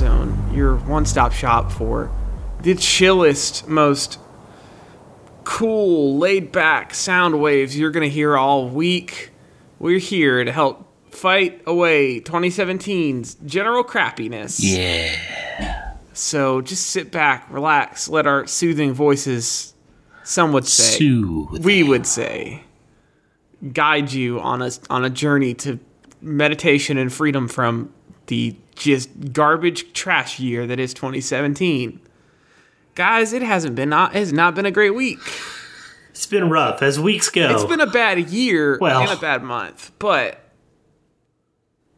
Welcome 0.00 0.32
to 0.32 0.34
Drop 0.34 0.46
Zone, 0.48 0.54
your 0.54 0.76
one 0.76 1.06
stop 1.06 1.32
shop 1.32 1.70
for 1.70 2.10
the 2.60 2.74
chillest, 2.74 3.68
most 3.68 4.18
cool, 5.44 6.18
laid 6.18 6.50
back 6.50 6.94
sound 6.94 7.40
waves 7.40 7.78
you're 7.78 7.90
going 7.90 8.08
to 8.08 8.12
hear 8.12 8.36
all 8.36 8.68
week. 8.68 9.30
We're 9.78 9.98
here 9.98 10.42
to 10.42 10.50
help 10.50 10.88
fight 11.10 11.62
away 11.66 12.20
2017's 12.20 13.34
general 13.46 13.84
crappiness. 13.84 14.58
Yeah. 14.60 15.94
So 16.12 16.60
just 16.60 16.86
sit 16.86 17.10
back, 17.10 17.46
relax, 17.50 18.08
let 18.08 18.26
our 18.26 18.46
soothing 18.46 18.94
voices, 18.94 19.74
some 20.22 20.52
would 20.52 20.66
say, 20.66 20.98
Soothe. 20.98 21.64
we 21.64 21.82
would 21.82 22.06
say, 22.06 22.64
guide 23.72 24.12
you 24.12 24.40
on 24.40 24.62
a 24.62 24.70
on 24.90 25.04
a 25.04 25.10
journey 25.10 25.54
to 25.54 25.78
meditation 26.20 26.96
and 26.96 27.12
freedom 27.12 27.48
from 27.48 27.92
the 28.26 28.56
just 28.74 29.32
garbage 29.32 29.92
trash 29.92 30.38
year 30.40 30.66
that 30.66 30.78
is 30.80 30.94
2017. 30.94 32.00
Guys, 32.94 33.32
it 33.32 33.42
hasn't 33.42 33.74
been 33.74 33.88
not 33.88 34.14
has 34.14 34.32
not 34.32 34.54
been 34.54 34.66
a 34.66 34.70
great 34.70 34.94
week. 34.94 35.18
It's 36.10 36.26
been 36.26 36.48
rough 36.48 36.80
as 36.80 37.00
weeks 37.00 37.28
go. 37.28 37.52
It's 37.52 37.64
been 37.64 37.80
a 37.80 37.90
bad 37.90 38.30
year 38.30 38.78
Well. 38.80 39.02
and 39.02 39.10
a 39.10 39.16
bad 39.20 39.42
month, 39.42 39.90
but 39.98 40.38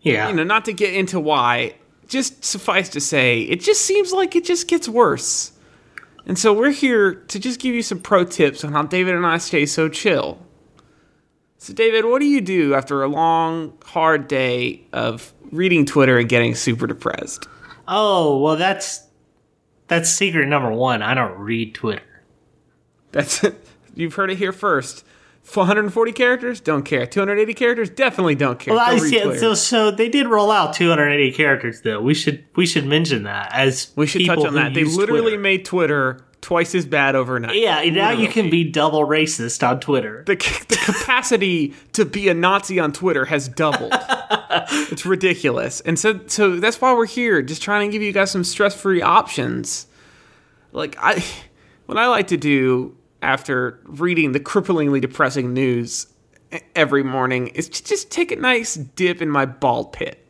yeah. 0.01 0.29
you 0.29 0.35
know, 0.35 0.45
not 0.45 0.65
to 0.67 0.73
get 0.73 0.95
into 0.95 1.21
why, 1.21 1.75
just 2.09 2.45
suffice 2.45 2.89
to 2.91 3.01
say, 3.01 3.43
it 3.43 3.61
just 3.61 3.83
seems 3.83 4.13
like 4.13 4.35
it 4.35 4.45
just 4.45 4.69
gets 4.69 4.89
worse. 4.89 5.53
And 6.25 6.39
so 6.39 6.53
we're 6.53 6.71
here 6.71 7.15
to 7.15 7.39
just 7.39 7.61
give 7.61 7.75
you 7.75 7.83
some 7.83 8.01
pro 8.01 8.25
tips 8.25 8.65
on 8.65 8.73
how 8.73 8.83
David 8.85 9.15
and 9.15 9.27
I 9.27 9.39
stay 9.39 9.67
so 9.67 9.89
chill. 9.89 10.39
So, 11.67 11.73
David, 11.73 12.05
what 12.05 12.21
do 12.21 12.27
you 12.27 12.41
do 12.41 12.75
after 12.75 13.03
a 13.03 13.09
long, 13.09 13.77
hard 13.85 14.29
day 14.29 14.87
of 14.93 15.35
reading 15.51 15.85
Twitter 15.85 16.17
and 16.17 16.29
getting 16.29 16.55
super 16.55 16.87
depressed? 16.87 17.49
oh 17.89 18.41
well, 18.41 18.55
that's 18.55 19.05
that's 19.89 20.09
secret 20.09 20.47
number 20.47 20.71
one. 20.71 21.03
I 21.03 21.15
don't 21.15 21.37
read 21.37 21.75
Twitter. 21.75 22.23
That's 23.11 23.43
it. 23.43 23.67
you've 23.97 24.15
heard 24.15 24.31
it 24.31 24.39
here 24.39 24.53
first. 24.53 25.05
140 25.43 26.13
characters, 26.13 26.61
don't 26.61 26.85
care. 26.85 27.05
280 27.05 27.55
characters, 27.55 27.91
definitely 27.91 28.37
don't 28.37 28.61
care. 28.61 28.75
Well, 28.75 28.87
Don't 28.87 29.03
read 29.03 29.33
see. 29.35 29.39
So, 29.39 29.55
so 29.55 29.91
they 29.91 30.09
did 30.09 30.29
roll 30.29 30.53
out 30.53 30.73
280 30.73 31.33
characters, 31.33 31.81
though. 31.81 32.01
We 32.01 32.15
should 32.15 32.45
we 32.55 32.65
should 32.67 32.87
mention 32.87 33.25
that 33.25 33.51
as 33.53 33.91
we 33.97 34.07
should 34.07 34.25
touch 34.25 34.39
on 34.39 34.55
that. 34.55 34.73
They 34.73 34.85
literally 34.85 35.33
Twitter. 35.33 35.39
made 35.41 35.65
Twitter 35.65 36.27
twice 36.47 36.77
as 36.77 36.87
bad 36.87 37.17
overnight. 37.17 37.57
Yeah, 37.57 37.81
and 37.81 37.97
now 37.97 38.13
you 38.13 38.29
can 38.29 38.51
be 38.51 38.63
double 38.63 39.05
racist 39.05 39.69
on 39.69 39.81
Twitter. 39.81 40.23
the, 40.29 40.37
the 40.69 40.77
capacity 40.85 41.75
to 41.93 42.05
be 42.05 42.29
a 42.29 42.35
Nazi 42.35 42.79
on 42.79 42.93
Twitter 42.93 43.25
has 43.25 43.49
doubled. 43.49 43.93
it's 44.93 45.05
ridiculous. 45.05 45.81
And 45.81 45.99
so 45.99 46.21
so 46.29 46.61
that's 46.61 46.81
why 46.81 46.95
we're 46.95 47.05
here, 47.05 47.43
just 47.43 47.63
trying 47.63 47.89
to 47.89 47.93
give 47.93 48.01
you 48.01 48.13
guys 48.13 48.31
some 48.31 48.45
stress-free 48.45 49.03
options. 49.03 49.89
Like 50.71 50.95
I 51.01 51.25
what 51.87 51.99
I 51.99 52.07
like 52.07 52.29
to 52.29 52.37
do 52.37 52.97
after 53.23 53.81
reading 53.83 54.31
the 54.31 54.39
cripplingly 54.39 55.01
depressing 55.01 55.53
news 55.53 56.07
every 56.77 57.03
morning 57.03 57.49
is 57.49 57.69
to 57.71 57.83
just 57.83 58.13
take 58.13 58.31
a 58.31 58.37
nice 58.37 58.77
dip 58.77 59.21
in 59.21 59.31
my 59.31 59.47
ball 59.47 59.87
pit. 59.87 60.25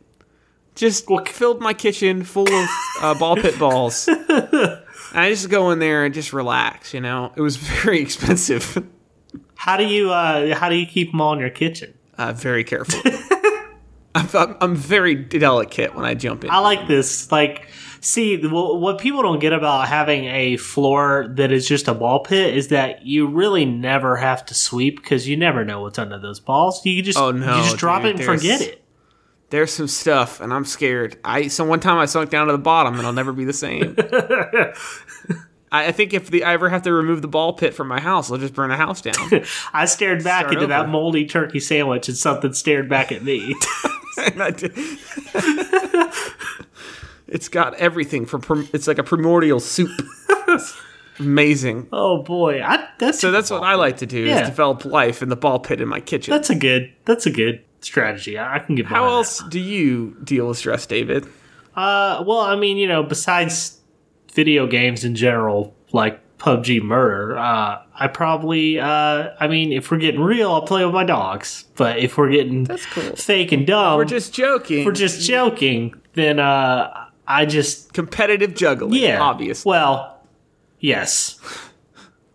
Just 0.73 1.07
filled 1.27 1.61
my 1.61 1.75
kitchen 1.75 2.23
full 2.23 2.51
of 2.51 2.69
uh, 3.01 3.13
ball 3.19 3.35
pit 3.35 3.59
balls. 3.59 4.09
I 5.13 5.29
just 5.29 5.49
go 5.49 5.71
in 5.71 5.79
there 5.79 6.05
and 6.05 6.13
just 6.13 6.33
relax, 6.33 6.93
you 6.93 7.01
know. 7.01 7.31
It 7.35 7.41
was 7.41 7.55
very 7.83 7.99
expensive. 8.01 8.85
How 9.55 9.77
do 9.77 9.85
you 9.85 10.11
uh 10.11 10.55
how 10.55 10.69
do 10.69 10.75
you 10.75 10.85
keep 10.85 11.11
them 11.11 11.21
all 11.21 11.33
in 11.33 11.39
your 11.39 11.49
kitchen? 11.49 11.93
uh, 12.17 12.33
very 12.33 12.63
careful. 12.63 12.99
I'm, 14.15 14.27
I'm, 14.33 14.57
I'm 14.61 14.75
very 14.75 15.13
delicate 15.13 15.93
when 15.95 16.03
I 16.03 16.15
jump 16.15 16.43
in. 16.43 16.49
I 16.49 16.57
like 16.57 16.87
this. 16.87 17.31
Like, 17.31 17.67
see, 18.01 18.41
what 18.41 18.97
people 18.97 19.21
don't 19.21 19.37
get 19.39 19.53
about 19.53 19.87
having 19.87 20.25
a 20.25 20.57
floor 20.57 21.27
that 21.35 21.51
is 21.51 21.67
just 21.67 21.87
a 21.87 21.93
ball 21.93 22.23
pit 22.23 22.57
is 22.57 22.69
that 22.69 23.05
you 23.05 23.27
really 23.27 23.65
never 23.65 24.15
have 24.15 24.43
to 24.47 24.55
sweep 24.55 24.95
because 24.95 25.27
you 25.27 25.37
never 25.37 25.63
know 25.63 25.81
what's 25.81 25.99
under 25.99 26.17
those 26.17 26.39
balls. 26.39 26.83
You 26.83 27.03
just 27.03 27.19
Oh, 27.19 27.29
no, 27.29 27.57
you 27.57 27.63
just 27.63 27.77
drop 27.77 28.01
dude, 28.01 28.15
it 28.15 28.15
and 28.15 28.25
forget 28.25 28.61
it. 28.61 28.83
There's 29.49 29.71
some 29.71 29.87
stuff, 29.87 30.41
and 30.41 30.53
I'm 30.53 30.65
scared. 30.65 31.17
I 31.23 31.47
so 31.47 31.63
one 31.63 31.79
time 31.79 31.97
I 31.97 32.05
sunk 32.05 32.29
down 32.29 32.47
to 32.47 32.51
the 32.51 32.57
bottom, 32.59 32.95
and 32.97 33.05
I'll 33.07 33.13
never 33.13 33.31
be 33.31 33.45
the 33.45 33.53
same. 33.53 33.95
I, 35.71 35.87
I 35.87 35.91
think 35.91 36.13
if 36.13 36.29
the 36.29 36.43
I 36.43 36.53
ever 36.53 36.69
have 36.69 36.81
to 36.83 36.93
remove 36.93 37.21
the 37.21 37.27
ball 37.29 37.53
pit 37.53 37.73
from 37.73 37.87
my 37.87 37.99
house, 38.01 38.29
I'll 38.31 38.37
just 38.37 38.53
burn 38.53 38.69
the 38.69 38.77
house 38.77 39.01
down. 39.01 39.15
I 39.73 39.85
stared 39.85 40.23
back 40.23 40.43
Start 40.45 40.53
into 40.55 40.67
that 40.67 40.89
moldy 40.89 41.25
turkey 41.25 41.59
sandwich 41.61 42.07
and 42.09 42.17
something 42.17 42.51
stared 42.53 42.89
back 42.89 43.11
at 43.11 43.23
me. 43.23 43.55
And 44.19 44.41
I 44.41 44.49
did- 44.49 44.73
it's 47.27 47.49
got 47.49 47.75
everything 47.75 48.25
from 48.25 48.67
it's 48.73 48.87
like 48.87 48.97
a 48.97 49.03
primordial 49.03 49.59
soup. 49.59 49.91
Amazing. 51.19 51.87
oh 51.91 52.23
boy, 52.23 52.61
I, 52.63 52.87
that's 52.99 53.19
So 53.19 53.31
that's 53.31 53.49
what 53.51 53.63
I 53.63 53.75
like 53.75 53.97
to 53.97 54.05
do 54.05 54.19
Yeah. 54.21 54.41
is 54.41 54.49
develop 54.49 54.85
life 54.85 55.21
in 55.21 55.29
the 55.29 55.35
ball 55.35 55.59
pit 55.59 55.81
in 55.81 55.87
my 55.87 55.99
kitchen. 55.99 56.31
That's 56.31 56.49
a 56.49 56.55
good. 56.55 56.91
That's 57.05 57.25
a 57.25 57.31
good 57.31 57.63
strategy. 57.87 58.37
I, 58.37 58.55
I 58.55 58.59
can 58.59 58.75
get. 58.75 58.85
How 58.85 58.95
behind 58.95 59.09
that. 59.09 59.15
else 59.15 59.43
do 59.49 59.59
you 59.59 60.15
deal 60.23 60.47
with 60.47 60.57
stress, 60.57 60.85
David? 60.85 61.25
Uh, 61.75 62.23
well, 62.27 62.39
I 62.41 62.55
mean, 62.55 62.77
you 62.77 62.87
know, 62.87 63.03
besides 63.03 63.79
video 64.33 64.67
games 64.67 65.03
in 65.03 65.15
general, 65.15 65.75
like 65.91 66.19
PUBG 66.37 66.81
Murder, 66.83 67.37
uh, 67.37 67.81
I 67.99 68.07
probably, 68.07 68.79
uh, 68.79 69.29
I 69.39 69.47
mean, 69.47 69.71
if 69.73 69.89
we're 69.89 69.97
getting 69.97 70.21
real, 70.21 70.51
I'll 70.51 70.61
play 70.63 70.85
with 70.85 70.93
my 70.93 71.03
dogs. 71.03 71.65
But 71.75 71.97
if 71.99 72.17
we're 72.17 72.29
getting 72.31 72.63
That's 72.65 72.85
cool. 72.87 73.15
fake 73.15 73.51
and 73.51 73.65
dumb, 73.65 73.97
We're 73.97 74.05
just 74.05 74.33
joking. 74.33 74.85
we're 74.85 74.91
just 74.91 75.27
joking, 75.27 75.93
then 76.13 76.39
uh, 76.39 77.05
I 77.27 77.45
just 77.45 77.93
competitive 77.93 78.53
juggling. 78.55 78.93
yeah, 78.93 79.19
obviously. 79.21 79.69
Well, 79.69 80.19
yes, 80.79 81.39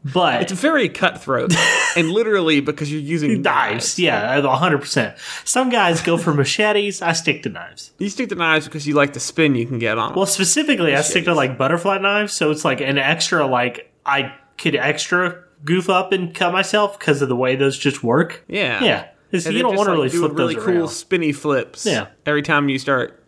but 0.04 0.42
It's 0.42 0.52
very 0.52 0.88
cutthroat, 0.88 1.54
and 1.96 2.10
literally 2.10 2.60
because 2.60 2.90
you're 2.90 3.00
using 3.00 3.42
knives, 3.42 3.98
yeah, 3.98 4.40
hundred 4.56 4.78
percent. 4.78 5.16
Some 5.44 5.70
guys 5.70 6.00
go 6.02 6.16
for 6.18 6.34
machetes. 6.34 7.00
I 7.02 7.12
stick 7.12 7.42
to 7.44 7.48
knives. 7.48 7.92
You 7.98 8.08
stick 8.08 8.28
to 8.30 8.34
knives 8.34 8.66
because 8.66 8.86
you 8.86 8.94
like 8.94 9.12
the 9.12 9.20
spin 9.20 9.54
you 9.54 9.66
can 9.66 9.78
get 9.78 9.98
on. 9.98 10.10
'em. 10.10 10.16
Well, 10.16 10.26
specifically, 10.26 10.94
I 10.96 11.02
stick 11.02 11.24
to 11.26 11.34
like 11.34 11.56
butterfly 11.56 11.98
knives, 11.98 12.32
so 12.32 12.50
it's 12.50 12.64
like 12.64 12.80
an 12.80 12.98
extra 12.98 13.46
like 13.46 13.92
I 14.04 14.34
could 14.58 14.74
extra 14.74 15.44
goof 15.64 15.88
up 15.88 16.10
and 16.12 16.34
cut 16.34 16.52
myself 16.52 16.98
because 16.98 17.22
of 17.22 17.28
the 17.28 17.36
way 17.36 17.54
those 17.54 17.78
just 17.78 18.02
work. 18.02 18.42
yeah, 18.48 18.82
Yeah, 18.82 18.98
It's- 19.30 19.46
And 19.46 19.54
you 19.54 19.62
don't 19.62 19.76
want 19.76 19.86
to 19.86 19.92
like, 19.92 19.98
really 19.98 20.08
do 20.10 20.18
flip 20.18 20.32
really 20.36 20.54
those 20.56 20.64
cool 20.64 20.74
around. 20.78 20.88
spinny 20.88 21.32
flips. 21.32 21.86
Yeah. 21.86 22.06
every 22.26 22.42
time 22.42 22.68
you 22.68 22.78
start 22.80 23.22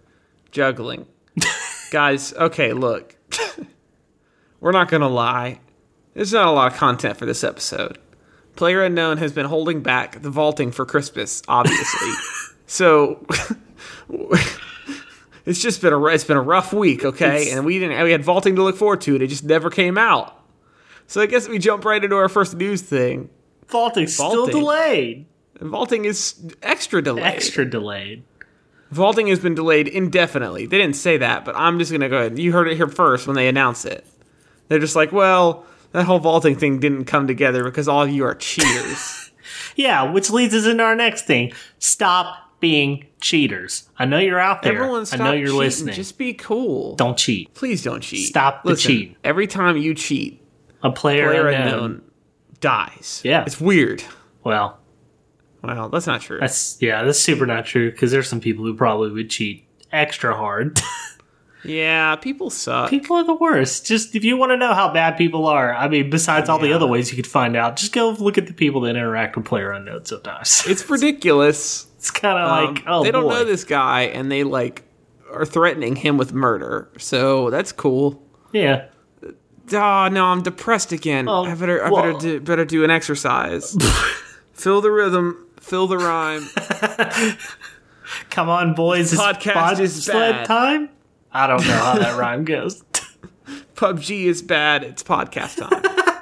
juggling, 0.50 1.06
guys. 1.92 2.32
Okay, 2.34 2.72
look, 2.72 3.14
we're 4.60 4.72
not 4.72 4.88
gonna 4.88 5.08
lie. 5.08 5.60
There's 6.14 6.32
not 6.32 6.46
a 6.46 6.50
lot 6.50 6.72
of 6.72 6.78
content 6.78 7.16
for 7.16 7.26
this 7.26 7.42
episode. 7.44 7.98
Player 8.56 8.82
Unknown 8.84 9.18
has 9.18 9.32
been 9.32 9.46
holding 9.46 9.82
back 9.82 10.22
the 10.22 10.30
vaulting 10.30 10.70
for 10.70 10.86
Christmas, 10.86 11.42
obviously. 11.48 12.10
so 12.66 13.26
it's 15.46 15.60
just 15.60 15.82
been 15.82 15.92
a 15.92 16.04
it's 16.06 16.24
been 16.24 16.36
a 16.36 16.42
rough 16.42 16.72
week, 16.72 17.04
okay? 17.04 17.42
It's- 17.42 17.52
and 17.56 17.64
we 17.64 17.78
didn't 17.78 18.02
we 18.04 18.12
had 18.12 18.24
vaulting 18.24 18.56
to 18.56 18.62
look 18.62 18.76
forward 18.76 19.00
to, 19.02 19.14
and 19.14 19.22
it 19.22 19.26
just 19.28 19.44
never 19.44 19.70
came 19.70 19.98
out. 19.98 20.40
So 21.06 21.20
I 21.20 21.26
guess 21.26 21.48
we 21.48 21.58
jump 21.58 21.84
right 21.84 22.02
into 22.02 22.16
our 22.16 22.28
first 22.28 22.56
news 22.56 22.80
thing. 22.82 23.28
Vaulting's 23.68 24.14
still 24.14 24.30
Vaulting. 24.46 24.60
delayed, 24.60 25.26
Vaulting 25.60 26.04
is 26.04 26.34
extra 26.62 27.02
delayed. 27.02 27.24
extra 27.24 27.64
delayed. 27.68 28.22
Vaulting 28.90 29.26
has 29.26 29.40
been 29.40 29.54
delayed 29.54 29.88
indefinitely. 29.88 30.66
They 30.66 30.78
didn't 30.78 30.96
say 30.96 31.16
that, 31.18 31.44
but 31.44 31.56
I'm 31.56 31.78
just 31.78 31.90
gonna 31.90 32.08
go 32.08 32.18
ahead. 32.18 32.38
You 32.38 32.52
heard 32.52 32.68
it 32.68 32.76
here 32.76 32.86
first 32.88 33.26
when 33.26 33.36
they 33.36 33.48
announced 33.48 33.84
it. 33.84 34.06
They're 34.68 34.78
just 34.78 34.94
like, 34.96 35.12
well, 35.12 35.66
that 35.94 36.04
whole 36.04 36.18
vaulting 36.18 36.56
thing 36.56 36.78
didn't 36.80 37.06
come 37.06 37.26
together 37.26 37.64
because 37.64 37.88
all 37.88 38.02
of 38.02 38.10
you 38.10 38.24
are 38.24 38.34
cheaters. 38.34 39.20
Yeah, 39.76 40.12
which 40.12 40.30
leads 40.30 40.54
us 40.54 40.66
into 40.66 40.84
our 40.84 40.94
next 40.94 41.26
thing. 41.26 41.52
Stop 41.80 42.60
being 42.60 43.06
cheaters. 43.20 43.88
I 43.98 44.04
know 44.04 44.18
you're 44.18 44.38
out 44.38 44.62
there. 44.62 44.74
Everyone, 44.74 45.04
I 45.12 45.16
know 45.16 45.32
you're 45.32 45.46
cheating. 45.46 45.58
listening. 45.58 45.94
Just 45.96 46.16
be 46.16 46.32
cool. 46.32 46.94
don't 46.94 47.18
cheat. 47.18 47.52
Please 47.54 47.82
don't 47.82 48.00
cheat. 48.00 48.28
Stop 48.28 48.62
the 48.62 48.68
Listen, 48.70 48.88
cheating. 48.92 49.16
Every 49.24 49.48
time 49.48 49.76
you 49.76 49.94
cheat, 49.94 50.40
A 50.84 50.92
player, 50.92 51.26
player 51.28 51.48
unknown. 51.48 51.66
unknown 51.74 52.02
dies. 52.60 53.20
Yeah. 53.24 53.42
it's 53.44 53.60
weird. 53.60 54.04
Well, 54.44 54.78
Well, 55.62 55.88
that's 55.88 56.06
not 56.06 56.20
true. 56.20 56.38
that's 56.38 56.80
yeah, 56.80 57.02
that's 57.02 57.18
super 57.18 57.44
not 57.44 57.66
true 57.66 57.90
because 57.90 58.12
there's 58.12 58.28
some 58.28 58.40
people 58.40 58.64
who 58.64 58.74
probably 58.74 59.10
would 59.10 59.28
cheat 59.30 59.66
extra 59.90 60.36
hard. 60.36 60.80
yeah, 61.64 62.16
people 62.16 62.50
suck. 62.50 62.90
people 62.90 63.16
are 63.16 63.24
the 63.24 63.34
worst. 63.34 63.86
Just 63.86 64.14
if 64.14 64.24
you 64.24 64.36
want 64.36 64.50
to 64.52 64.56
know 64.56 64.74
how 64.74 64.92
bad 64.92 65.16
people 65.16 65.46
are, 65.46 65.74
I 65.74 65.88
mean, 65.88 66.10
besides 66.10 66.48
all 66.48 66.58
the 66.58 66.72
other 66.72 66.86
ways 66.86 67.10
you 67.10 67.16
could 67.16 67.26
find 67.26 67.56
out, 67.56 67.76
just 67.76 67.92
go 67.92 68.10
look 68.10 68.36
at 68.38 68.46
the 68.46 68.52
people 68.54 68.80
that 68.82 68.90
interact 68.90 69.36
with 69.36 69.44
player 69.46 69.70
unknown 69.72 70.04
sometimes. 70.04 70.64
it's 70.66 70.88
ridiculous. 70.90 71.86
It's 71.96 72.10
kind 72.10 72.38
of 72.38 72.50
Um, 72.68 72.74
like, 72.74 72.84
oh, 72.86 73.02
they 73.02 73.10
don't 73.10 73.24
boy. 73.24 73.30
know 73.30 73.44
this 73.44 73.64
guy, 73.64 74.02
and 74.02 74.30
they 74.30 74.44
like 74.44 74.82
are 75.32 75.46
threatening 75.46 75.96
him 75.96 76.16
with 76.18 76.32
murder. 76.34 76.90
So 76.98 77.50
that's 77.50 77.72
cool. 77.72 78.22
Yeah. 78.52 78.86
Oh 79.72 80.08
no, 80.12 80.26
I'm 80.26 80.42
depressed 80.42 80.92
again. 80.92 81.26
Oh, 81.28 81.44
I 81.44 81.54
better, 81.54 81.82
I 81.82 81.88
well- 81.90 82.02
better 82.02 82.18
do, 82.18 82.40
better 82.40 82.64
do 82.66 82.84
an 82.84 82.90
exercise. 82.90 83.74
fill 84.52 84.82
the 84.82 84.90
rhythm, 84.90 85.46
fill 85.58 85.86
the 85.86 85.96
rhyme. 85.96 86.46
Come 88.30 88.48
on, 88.50 88.74
boys. 88.74 89.12
It's 89.12 89.20
podcast 89.22 89.80
is 89.80 90.04
sled 90.04 90.32
bad. 90.32 90.46
time. 90.46 90.90
I 91.34 91.46
don't 91.46 91.66
know 91.66 91.72
how 91.74 91.98
that 91.98 92.18
rhyme 92.18 92.44
goes. 92.44 92.82
PUBG 93.74 94.24
is 94.26 94.40
bad. 94.42 94.84
It's 94.84 95.02
podcast 95.02 95.58
time. 95.68 95.82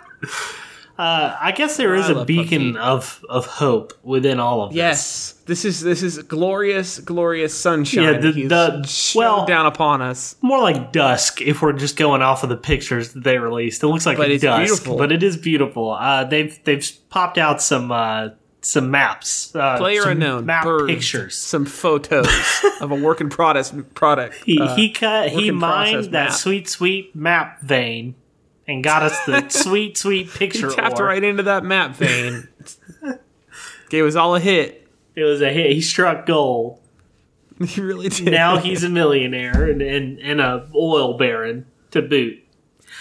Uh, 0.98 1.34
I 1.40 1.52
guess 1.52 1.78
there 1.78 1.94
is 1.94 2.10
I 2.10 2.20
a 2.20 2.24
beacon 2.26 2.74
PUBG. 2.74 2.76
of 2.78 3.24
of 3.28 3.46
hope 3.46 3.94
within 4.04 4.38
all 4.38 4.62
of 4.62 4.70
this. 4.70 4.76
yes, 4.76 5.32
this 5.46 5.64
is 5.64 5.80
this 5.80 6.02
is 6.02 6.18
glorious, 6.18 6.98
glorious 7.00 7.58
sunshine. 7.58 8.04
Yeah, 8.04 8.18
the- 8.18 8.46
the- 8.46 9.12
well- 9.16 9.46
down 9.46 9.64
upon 9.64 10.02
us. 10.02 10.36
more 10.42 10.60
like 10.60 10.92
dusk 10.92 11.40
if 11.40 11.62
we're 11.62 11.72
just 11.72 11.96
going 11.96 12.20
off 12.20 12.42
of 12.42 12.50
the 12.50 12.58
pictures 12.58 13.14
that 13.14 13.24
they 13.24 13.38
released. 13.38 13.82
It 13.82 13.86
looks 13.88 14.04
like 14.04 14.18
But 14.18 14.30
it's 14.30 14.42
dusk, 14.42 14.60
beautiful. 14.66 14.98
but 14.98 15.10
it 15.10 15.22
is 15.22 15.38
beautiful. 15.38 15.92
Uh, 15.92 16.24
they've 16.24 16.62
they've 16.64 16.86
popped 17.08 17.38
out 17.38 17.62
some 17.62 17.90
uh, 17.90 18.28
some 18.62 18.90
maps, 18.90 19.54
uh, 19.54 19.76
Player 19.78 20.02
some 20.02 20.12
unknown 20.12 20.46
map 20.46 20.64
birds, 20.64 20.92
pictures. 20.92 21.36
some 21.36 21.64
photos 21.66 22.28
of 22.80 22.90
a 22.90 22.94
working 22.94 23.28
product. 23.28 23.94
Product. 23.94 24.34
He 24.44 24.58
uh, 24.60 24.74
he 24.76 24.90
cut 24.90 25.30
he 25.30 25.36
work 25.36 25.46
in 25.48 25.54
mined 25.56 26.04
that 26.06 26.12
map. 26.28 26.32
sweet 26.32 26.68
sweet 26.68 27.14
map 27.14 27.60
vein 27.60 28.14
and 28.66 28.82
got 28.84 29.02
us 29.02 29.18
the 29.26 29.48
sweet 29.50 29.98
sweet 29.98 30.30
picture. 30.30 30.68
he 30.70 30.74
tapped 30.76 30.98
right 31.00 31.22
into 31.22 31.42
that 31.44 31.64
map 31.64 31.96
vein. 31.96 32.48
it 33.90 34.02
was 34.02 34.16
all 34.16 34.34
a 34.36 34.40
hit. 34.40 34.88
It 35.14 35.24
was 35.24 35.42
a 35.42 35.50
hit. 35.52 35.72
He 35.72 35.80
struck 35.80 36.26
gold. 36.26 36.78
He 37.62 37.80
really 37.80 38.08
did. 38.08 38.32
Now 38.32 38.56
he's 38.58 38.82
a 38.82 38.88
millionaire 38.88 39.68
and 39.70 39.82
and, 39.82 40.18
and 40.18 40.40
a 40.40 40.68
oil 40.74 41.16
baron 41.16 41.66
to 41.92 42.02
boot. 42.02 42.41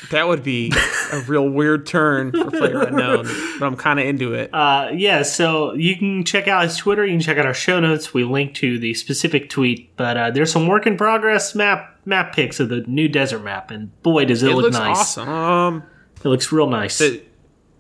That 0.10 0.28
would 0.28 0.44
be 0.44 0.72
a 1.14 1.20
real 1.22 1.48
weird 1.48 1.86
turn 1.86 2.32
for 2.32 2.50
player 2.52 2.82
unknown, 2.82 3.28
but 3.60 3.66
I'm 3.66 3.76
kind 3.78 4.00
of 4.00 4.06
into 4.06 4.34
it. 4.34 4.50
Uh, 4.54 4.90
yeah, 4.94 5.22
so 5.24 5.74
you 5.74 5.96
can 5.96 6.24
check 6.26 6.48
out 6.48 6.64
his 6.64 6.76
Twitter. 6.78 7.06
You 7.06 7.14
can 7.14 7.22
check 7.22 7.38
out 7.38 7.46
our 7.46 7.54
show 7.54 7.80
notes. 7.80 8.14
We 8.14 8.24
link 8.24 8.56
to 8.56 8.80
the 8.80 8.94
specific 8.96 9.50
tweet, 9.50 9.96
but 9.96 10.18
uh, 10.18 10.32
there's 10.32 10.52
some 10.52 10.68
work 10.68 10.88
in 10.88 10.98
progress 10.98 11.54
map 11.56 12.00
map 12.06 12.34
pics 12.36 12.60
of 12.60 12.70
the 12.70 12.82
new 12.88 13.08
desert 13.08 13.44
map, 13.44 13.70
and 13.70 13.92
boy, 14.02 14.26
does 14.26 14.42
it, 14.44 14.50
it 14.50 14.56
look 14.56 14.64
looks 14.64 14.78
nice! 14.78 14.98
awesome. 14.98 15.30
Um, 15.30 15.84
It 16.18 16.28
looks 16.28 16.52
real 16.52 16.68
nice. 16.70 16.96
so, 16.96 17.18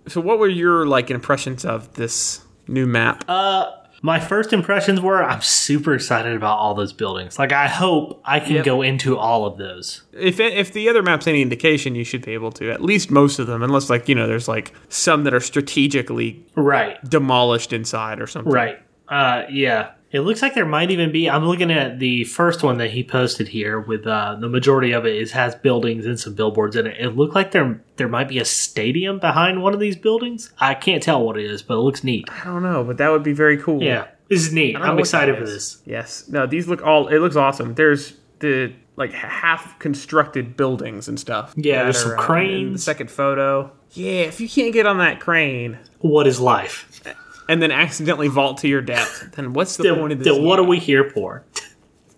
so 0.08 0.22
what 0.22 0.38
were 0.40 0.48
your 0.48 0.86
like 0.86 1.10
impressions 1.10 1.66
of 1.66 1.94
this 1.94 2.42
new 2.68 2.86
map? 2.86 3.24
Uh, 3.28 3.72
My 4.04 4.20
first 4.20 4.52
impressions 4.52 5.00
were 5.00 5.24
I'm 5.24 5.42
super 5.42 5.94
excited 5.94 6.36
about 6.36 6.58
all 6.58 6.74
those 6.74 6.92
buildings. 6.92 7.38
Like, 7.38 7.52
I 7.52 7.68
hope 7.68 8.20
I 8.26 8.40
can 8.40 8.56
Yep. 8.56 8.66
go 8.66 8.82
into 8.82 9.16
all 9.18 9.46
of 9.46 9.58
those. 9.58 10.02
if 10.12 10.40
if 10.40 10.74
the 10.74 10.90
other 10.90 11.04
map's 11.04 11.28
any 11.28 11.42
indication, 11.42 11.94
you 11.94 12.04
should 12.04 12.26
be 12.26 12.32
able 12.34 12.52
to 12.54 12.72
at 12.72 12.82
least 12.84 13.12
most 13.12 13.38
of 13.38 13.46
them, 13.48 13.62
unless 13.62 13.90
like 13.90 14.10
you 14.10 14.16
know 14.16 14.26
there's 14.28 14.48
like 14.48 14.74
some 14.90 15.24
that 15.26 15.34
are 15.36 15.40
strategically 15.40 16.44
Right, 16.56 16.98
demolished 17.08 17.74
inside 17.74 18.20
or 18.20 18.28
something. 18.28 18.52
right. 18.52 18.80
Uh, 19.12 19.44
yeah. 19.50 19.92
It 20.12 20.22
looks 20.22 20.42
like 20.42 20.56
there 20.56 20.66
might 20.66 20.92
even 20.92 21.12
be. 21.12 21.30
I'm 21.30 21.46
looking 21.46 21.72
at 21.72 22.00
the 22.00 22.26
first 22.26 22.64
one 22.64 22.78
that 22.80 22.92
he 22.92 23.02
posted 23.02 23.48
here. 23.48 23.80
With 23.80 24.06
uh, 24.06 24.36
the 24.40 24.50
majority 24.50 24.92
of 24.92 25.06
it 25.06 25.16
is 25.16 25.32
has 25.32 25.56
buildings 25.56 26.06
and 26.06 26.20
some 26.20 26.34
billboards 26.34 26.76
in 26.76 26.86
it. 26.86 26.98
It 27.00 27.16
looked 27.16 27.34
like 27.34 27.52
there 27.52 27.82
there 27.96 28.10
might 28.10 28.28
be 28.28 28.38
a 28.40 28.46
stadium 28.46 29.20
behind 29.20 29.64
one 29.64 29.74
of 29.74 29.80
these 29.80 29.96
buildings. 29.96 30.52
I 30.60 30.74
can't 30.74 31.02
tell 31.02 31.24
what 31.24 31.38
it 31.38 31.46
is, 31.46 31.62
but 31.62 31.76
it 31.76 31.82
looks 31.82 32.04
neat. 32.04 32.28
I 32.30 32.44
don't 32.44 32.64
know, 32.64 32.84
but 32.84 32.98
that 32.98 33.10
would 33.10 33.24
be 33.24 33.32
very 33.32 33.58
cool. 33.58 33.82
Yeah, 33.82 34.08
this 34.28 34.42
is 34.42 34.52
neat. 34.52 34.76
I 34.76 34.80
don't 34.80 34.88
know 34.88 34.94
I'm 34.94 35.00
excited 35.00 35.38
for 35.38 35.46
this. 35.46 35.82
Yes. 35.86 36.28
No, 36.28 36.46
these 36.46 36.68
look 36.68 36.82
all. 36.82 37.08
It 37.08 37.20
looks 37.20 37.38
awesome. 37.38 37.76
There's 37.76 38.18
the 38.40 38.74
like 38.98 39.14
half 39.14 39.80
constructed 39.80 40.58
buildings 40.58 41.08
and 41.08 41.18
stuff. 41.18 41.54
Yeah, 41.56 41.84
there's 41.84 42.02
some 42.02 42.20
uh, 42.20 42.36
in 42.36 42.74
the 42.74 42.80
second 42.80 43.10
photo. 43.10 43.72
Yeah, 43.92 44.24
if 44.24 44.42
you 44.42 44.50
can't 44.50 44.74
get 44.74 44.86
on 44.86 44.98
that 45.00 45.20
crane 45.20 45.80
What 46.00 46.28
is 46.28 46.40
life? 46.40 47.02
And 47.50 47.62
then 47.62 47.72
accidentally 47.72 48.28
vault 48.28 48.60
to 48.60 48.68
your 48.68 48.82
death, 48.82 49.30
then 49.36 49.54
what's 49.54 49.78
the 49.78 49.84
Then, 49.84 49.96
point 49.96 50.14
of 50.14 50.20
this? 50.20 50.28
then 50.28 50.44
what 50.44 50.60
are 50.60 50.64
we 50.64 50.80
here 50.80 51.10
for? 51.10 51.44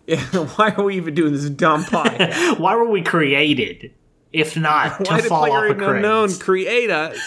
Yeah, 0.07 0.19
why 0.55 0.71
are 0.71 0.83
we 0.83 0.97
even 0.97 1.13
doing 1.13 1.33
this 1.33 1.49
dumb 1.49 1.83
podcast? 1.85 2.59
Why 2.59 2.75
were 2.75 2.89
we 2.89 3.01
created? 3.01 3.91
If 4.33 4.57
not 4.57 4.99
why 5.07 5.17
to 5.17 5.21
did 5.21 5.29
fall 5.29 5.51
off 5.51 5.69
a 5.69 5.75
crane? 5.75 5.97
unknown 5.97 6.33
create 6.39 6.89
us? 6.89 7.17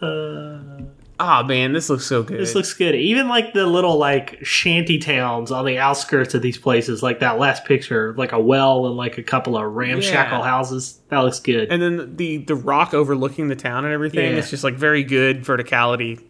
Uh, 0.00 0.73
Ah 1.20 1.44
man, 1.44 1.72
this 1.72 1.88
looks 1.88 2.04
so 2.04 2.22
good. 2.24 2.38
Uh, 2.38 2.40
This 2.40 2.54
looks 2.56 2.74
good. 2.74 2.94
Even 2.96 3.28
like 3.28 3.52
the 3.52 3.66
little 3.66 3.96
like 3.98 4.38
shanty 4.44 4.98
towns 4.98 5.52
on 5.52 5.64
the 5.64 5.78
outskirts 5.78 6.34
of 6.34 6.42
these 6.42 6.58
places, 6.58 7.02
like 7.04 7.20
that 7.20 7.38
last 7.38 7.64
picture, 7.64 8.14
like 8.18 8.32
a 8.32 8.40
well 8.40 8.86
and 8.86 8.96
like 8.96 9.16
a 9.16 9.22
couple 9.22 9.56
of 9.56 9.72
ramshackle 9.74 10.38
Yeah. 10.38 10.44
houses. 10.44 10.98
That 11.10 11.20
looks 11.20 11.38
good. 11.38 11.70
and 11.70 11.80
then 11.80 12.16
the 12.16 12.38
the 12.38 12.56
rock 12.56 12.92
overlooking 12.94 13.46
the 13.48 13.54
town 13.56 13.84
and 13.84 13.94
everything 13.94 14.32
Yeah. 14.32 14.38
it's 14.38 14.50
just 14.50 14.64
like 14.64 14.74
very 14.74 15.04
good 15.04 15.44
verticality 15.44 16.20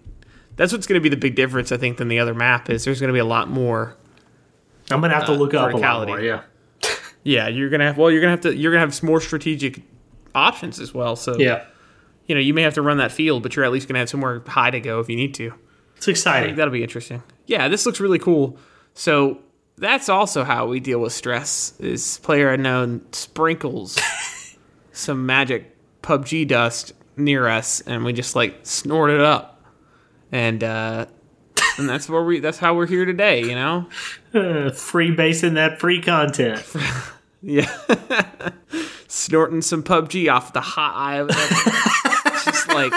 that's 0.57 0.73
what's 0.73 0.87
going 0.87 1.01
to 1.01 1.03
be 1.03 1.09
the 1.09 1.17
big 1.17 1.35
difference 1.35 1.73
i 1.73 1.77
think 1.79 1.97
than 1.97 2.09
the 2.09 2.19
other 2.21 2.35
map 2.35 2.69
is 2.71 2.85
there's 2.85 3.01
going 3.01 3.09
to 3.09 3.13
be 3.15 3.19
a 3.19 3.25
lot 3.25 3.49
more 3.49 3.97
I'm 4.91 5.01
gonna 5.01 5.15
have 5.15 5.25
to 5.27 5.33
look 5.33 5.55
up 5.55 5.73
a 5.73 5.77
lot 5.79 6.07
more. 6.07 6.21
Yeah, 6.21 6.43
yeah 7.25 7.49
you're 7.49 7.71
going 7.71 7.81
to 7.81 7.87
have 7.87 7.97
well 7.97 8.11
you're 8.11 8.21
going 8.21 8.37
to 8.37 8.49
have 8.49 8.55
to 8.55 8.61
you're 8.61 8.71
going 8.71 8.81
to 8.81 8.87
have 8.87 8.95
some 8.95 9.07
more 9.09 9.21
strategic 9.23 9.81
options 10.35 10.79
as 10.79 10.93
well 10.93 11.17
so 11.17 11.39
yeah, 11.39 11.65
you 12.27 12.35
know 12.35 12.41
you 12.41 12.55
may 12.55 12.63
have 12.63 12.75
to 12.75 12.83
run 12.83 12.99
that 12.99 13.13
field 13.13 13.43
but 13.43 13.57
you're 13.57 13.65
at 13.65 13.73
least 13.73 13.89
going 13.89 13.95
to 13.95 14.01
have 14.01 14.09
somewhere 14.09 14.43
high 14.47 14.71
to 14.71 14.81
go 14.81 15.01
if 15.01 15.09
you 15.09 15.17
need 15.17 15.35
to. 15.35 15.53
It's 15.97 16.09
exciting. 16.09 16.57
that'll 16.57 16.73
be 16.73 16.83
interesting. 16.83 17.23
Yeah 17.47 17.69
this 17.69 17.87
looks 17.87 18.01
really 18.01 18.19
cool. 18.19 18.59
So 18.95 19.41
that's 19.77 20.09
also 20.09 20.45
how 20.45 20.67
we 20.67 20.81
deal 20.81 21.01
with 21.01 21.13
stress 21.13 21.75
is 21.81 22.19
player 22.19 22.53
unknown 22.53 23.05
sprinkles 23.13 23.99
some 24.93 25.27
magic 25.27 25.77
PUBG 26.03 26.47
dust 26.47 26.93
near 27.17 27.49
us 27.49 27.81
and 27.83 28.05
we 28.05 28.13
just 28.13 28.37
like 28.37 28.61
snort 28.63 29.11
it 29.11 29.21
up. 29.21 29.63
And 30.33 30.63
uh 30.65 31.07
and 31.79 31.89
that's 31.89 32.09
where 32.09 32.23
we 32.23 32.41
that's 32.41 32.59
how 32.59 32.75
we're 32.75 32.87
here 32.87 33.05
today 33.05 33.41
you 33.43 33.55
know? 33.55 33.89
Uh, 34.33 34.71
free 34.75 35.11
basing 35.11 35.55
that 35.55 35.81
free 35.81 36.01
content. 36.01 36.65
yeah. 37.43 37.71
Snorting 39.09 39.63
some 39.63 39.83
PUBG 39.83 40.33
off 40.33 40.53
the 40.53 40.61
hot 40.61 40.95
eye 40.97 41.17
of 41.17 41.29
like 42.75 42.93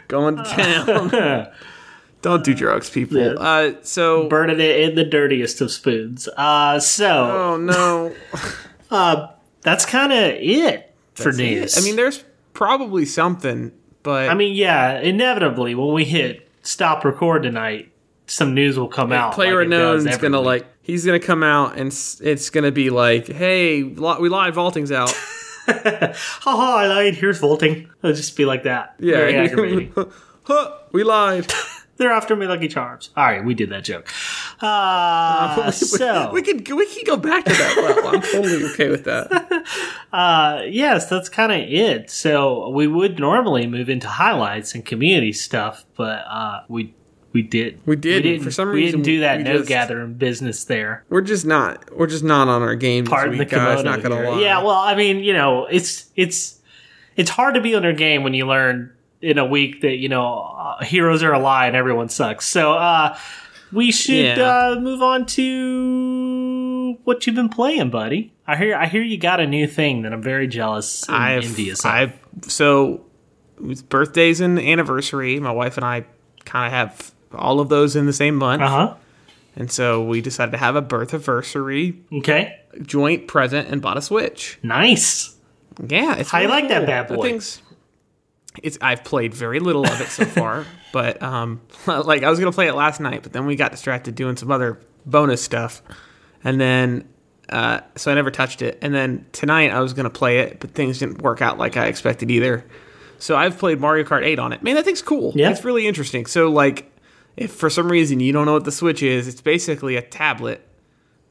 going 0.08 0.36
to 0.36 0.42
town 0.44 1.48
don't 2.22 2.44
do 2.44 2.54
drugs 2.54 2.88
people 2.90 3.16
Yeah. 3.18 3.32
uh 3.32 3.72
so 3.82 4.28
Burning 4.28 4.60
it 4.60 4.80
in 4.80 4.94
the 4.94 5.04
dirtiest 5.04 5.60
of 5.60 5.70
spoons. 5.72 6.28
Uh, 6.36 6.78
so 6.78 7.06
oh 7.30 7.56
no 7.56 8.14
uh, 8.90 9.28
that's 9.62 9.86
kind 9.86 10.12
of 10.12 10.18
it 10.18 10.94
for 11.14 11.32
news. 11.32 11.76
I 11.78 11.82
mean, 11.82 11.96
there's 11.96 12.24
probably 12.52 13.04
something, 13.06 13.72
but 14.02 14.28
I 14.28 14.34
mean, 14.34 14.54
yeah, 14.54 14.98
inevitably 15.00 15.74
when 15.74 15.92
we 15.94 16.04
hit 16.04 16.48
stop 16.62 17.04
record 17.04 17.42
tonight, 17.42 17.92
some 18.26 18.54
news 18.54 18.78
will 18.78 18.88
come 18.88 19.12
out. 19.12 19.34
player 19.34 19.56
like 19.58 19.62
it 19.68 19.72
unknown's 19.72 20.16
gonna 20.18 20.40
like 20.40 20.66
he's 20.82 21.04
gonna 21.04 21.20
come 21.20 21.42
out 21.42 21.76
and 21.76 21.88
it's 22.20 22.50
gonna 22.50 22.72
be 22.72 22.90
like, 22.90 23.26
hey, 23.28 23.82
we 23.82 24.28
lied, 24.28 24.54
vaulting's 24.54 24.90
out. 24.92 25.12
haha, 26.40 26.76
I 26.76 26.86
lied. 26.86 27.14
Here's 27.14 27.38
vaulting. 27.38 27.88
It'll 28.02 28.16
just 28.16 28.36
be 28.36 28.44
like 28.44 28.64
that. 28.64 28.94
Yeah. 28.98 29.16
Very 29.16 29.36
aggravating. 29.36 29.92
huh, 30.44 30.76
we 30.92 31.04
lied. 31.04 31.52
They're 31.98 32.10
after 32.10 32.34
me, 32.34 32.46
Lucky 32.46 32.68
Charms. 32.68 33.10
All 33.16 33.24
right, 33.24 33.44
we 33.44 33.54
did 33.54 33.70
that 33.70 33.84
joke. 33.84 34.08
Uh, 34.60 35.70
so 35.70 36.30
we 36.32 36.42
could 36.42 36.68
we 36.72 36.86
could 36.86 37.06
go 37.06 37.16
back 37.16 37.44
to 37.44 37.52
that 37.52 37.76
level. 37.76 38.10
I'm 38.10 38.22
totally 38.22 38.64
okay 38.72 38.88
with 38.88 39.04
that. 39.04 39.66
uh, 40.12 40.62
yes, 40.66 41.08
that's 41.08 41.28
kind 41.28 41.52
of 41.52 41.60
it. 41.60 42.10
So 42.10 42.70
we 42.70 42.86
would 42.86 43.20
normally 43.20 43.66
move 43.66 43.88
into 43.88 44.08
highlights 44.08 44.74
and 44.74 44.84
community 44.84 45.32
stuff, 45.32 45.84
but 45.96 46.24
uh, 46.28 46.62
we 47.32 47.42
we 47.42 47.48
did 47.48 47.80
We 47.86 47.96
didn't. 47.96 48.40
For 48.42 48.50
some 48.50 48.68
reason, 48.68 49.00
we 49.00 49.04
didn't 49.04 49.04
do 49.04 49.20
that 49.20 49.40
note 49.40 49.56
just- 49.58 49.68
gathering 49.68 50.14
business 50.14 50.64
there. 50.64 51.04
We're 51.08 51.20
just 51.22 51.46
not 51.46 51.94
we're 51.96 52.06
just 52.06 52.24
not 52.24 52.48
on 52.48 52.62
our 52.62 52.74
game. 52.74 53.04
Pardon 53.06 53.38
this 53.38 53.50
the 53.50 53.56
week, 53.56 53.64
guys. 53.64 53.84
Not 53.84 54.02
gonna 54.02 54.30
lie. 54.30 54.40
Yeah, 54.40 54.58
well, 54.62 54.70
I 54.76 54.94
mean, 54.94 55.18
you 55.20 55.32
know, 55.32 55.66
it's 55.66 56.10
it's 56.16 56.60
it's 57.16 57.30
hard 57.30 57.54
to 57.54 57.60
be 57.60 57.74
on 57.74 57.82
their 57.82 57.92
game 57.92 58.22
when 58.22 58.34
you 58.34 58.46
learn 58.46 58.92
in 59.20 59.38
a 59.38 59.44
week 59.46 59.80
that 59.82 59.96
you 59.98 60.08
know 60.08 60.40
uh, 60.58 60.84
heroes 60.84 61.22
are 61.22 61.32
a 61.32 61.38
lie 61.38 61.66
and 61.66 61.76
everyone 61.76 62.08
sucks. 62.08 62.46
So 62.46 62.74
uh, 62.74 63.16
we 63.72 63.92
should 63.92 64.36
Yeah. 64.38 64.70
uh, 64.74 64.80
move 64.80 65.00
on 65.02 65.24
to 65.26 66.98
what 67.04 67.26
you've 67.26 67.36
been 67.36 67.48
playing, 67.48 67.90
buddy. 67.90 68.32
I 68.46 68.56
hear 68.56 68.74
I 68.74 68.86
hear 68.86 69.02
you 69.02 69.18
got 69.18 69.40
a 69.40 69.46
new 69.46 69.66
thing 69.66 70.02
that 70.02 70.12
I'm 70.12 70.22
very 70.22 70.46
jealous 70.46 71.06
and 71.08 71.16
I've, 71.16 71.44
envious 71.44 71.84
of. 71.84 71.90
I've 71.90 72.12
so 72.42 73.04
with 73.58 73.88
birthdays 73.88 74.40
and 74.40 74.58
anniversary, 74.58 75.38
my 75.40 75.52
wife 75.52 75.76
and 75.76 75.84
I 75.86 76.04
kind 76.44 76.66
of 76.66 76.72
have 76.72 77.11
all 77.34 77.60
of 77.60 77.68
those 77.68 77.96
in 77.96 78.06
the 78.06 78.12
same 78.12 78.36
month, 78.36 78.62
Uh 78.62 78.68
huh. 78.68 78.94
and 79.56 79.70
so 79.70 80.02
we 80.02 80.20
decided 80.20 80.52
to 80.52 80.58
have 80.58 80.76
a 80.76 80.82
birth 80.82 81.12
anniversary 81.14 81.96
Okay. 82.12 82.58
joint 82.82 83.26
present 83.28 83.68
and 83.68 83.80
bought 83.82 83.96
a 83.96 84.02
Switch. 84.02 84.58
Nice. 84.62 85.34
Yeah, 85.88 86.16
it's 86.16 86.32
you 86.32 86.38
really 86.40 86.50
like 86.50 86.68
that 86.68 86.78
cool. 86.78 86.86
bad 86.86 87.08
boy? 87.08 87.22
thing's- 87.22 87.62
it's 88.62 88.76
I've 88.82 89.02
played 89.04 89.32
very 89.32 89.60
little 89.60 89.86
of 89.86 90.00
it 90.00 90.08
so 90.08 90.24
far, 90.26 90.66
but 90.92 91.22
um, 91.22 91.60
like 91.86 92.22
I 92.22 92.28
was 92.30 92.38
gonna 92.38 92.52
play 92.52 92.68
it 92.68 92.74
last 92.74 93.00
night, 93.00 93.22
but 93.22 93.32
then 93.32 93.46
we 93.46 93.56
got 93.56 93.70
distracted 93.70 94.14
doing 94.14 94.36
some 94.36 94.50
other 94.50 94.78
bonus 95.06 95.42
stuff, 95.42 95.80
and 96.44 96.60
then 96.60 97.08
uh, 97.48 97.80
so 97.96 98.10
I 98.10 98.14
never 98.14 98.30
touched 98.30 98.60
it. 98.62 98.78
And 98.82 98.94
then 98.94 99.24
tonight 99.32 99.70
I 99.72 99.80
was 99.80 99.94
gonna 99.94 100.10
play 100.10 100.40
it, 100.40 100.60
but 100.60 100.72
things 100.72 100.98
didn't 100.98 101.22
work 101.22 101.40
out 101.40 101.56
like 101.58 101.76
I 101.78 101.86
expected 101.86 102.30
either. 102.30 102.64
So 103.18 103.36
I've 103.36 103.56
played 103.56 103.80
Mario 103.80 104.04
Kart 104.04 104.22
8 104.24 104.38
on 104.38 104.52
it. 104.52 104.62
Man, 104.62 104.74
that 104.74 104.84
thing's 104.84 105.00
cool. 105.02 105.32
Yeah. 105.36 105.50
it's 105.50 105.64
really 105.64 105.86
interesting. 105.86 106.26
So 106.26 106.50
like, 106.50 106.91
if 107.36 107.52
for 107.52 107.70
some 107.70 107.90
reason 107.90 108.20
you 108.20 108.32
don't 108.32 108.46
know 108.46 108.54
what 108.54 108.64
the 108.64 108.72
Switch 108.72 109.02
is, 109.02 109.28
it's 109.28 109.40
basically 109.40 109.96
a 109.96 110.02
tablet 110.02 110.66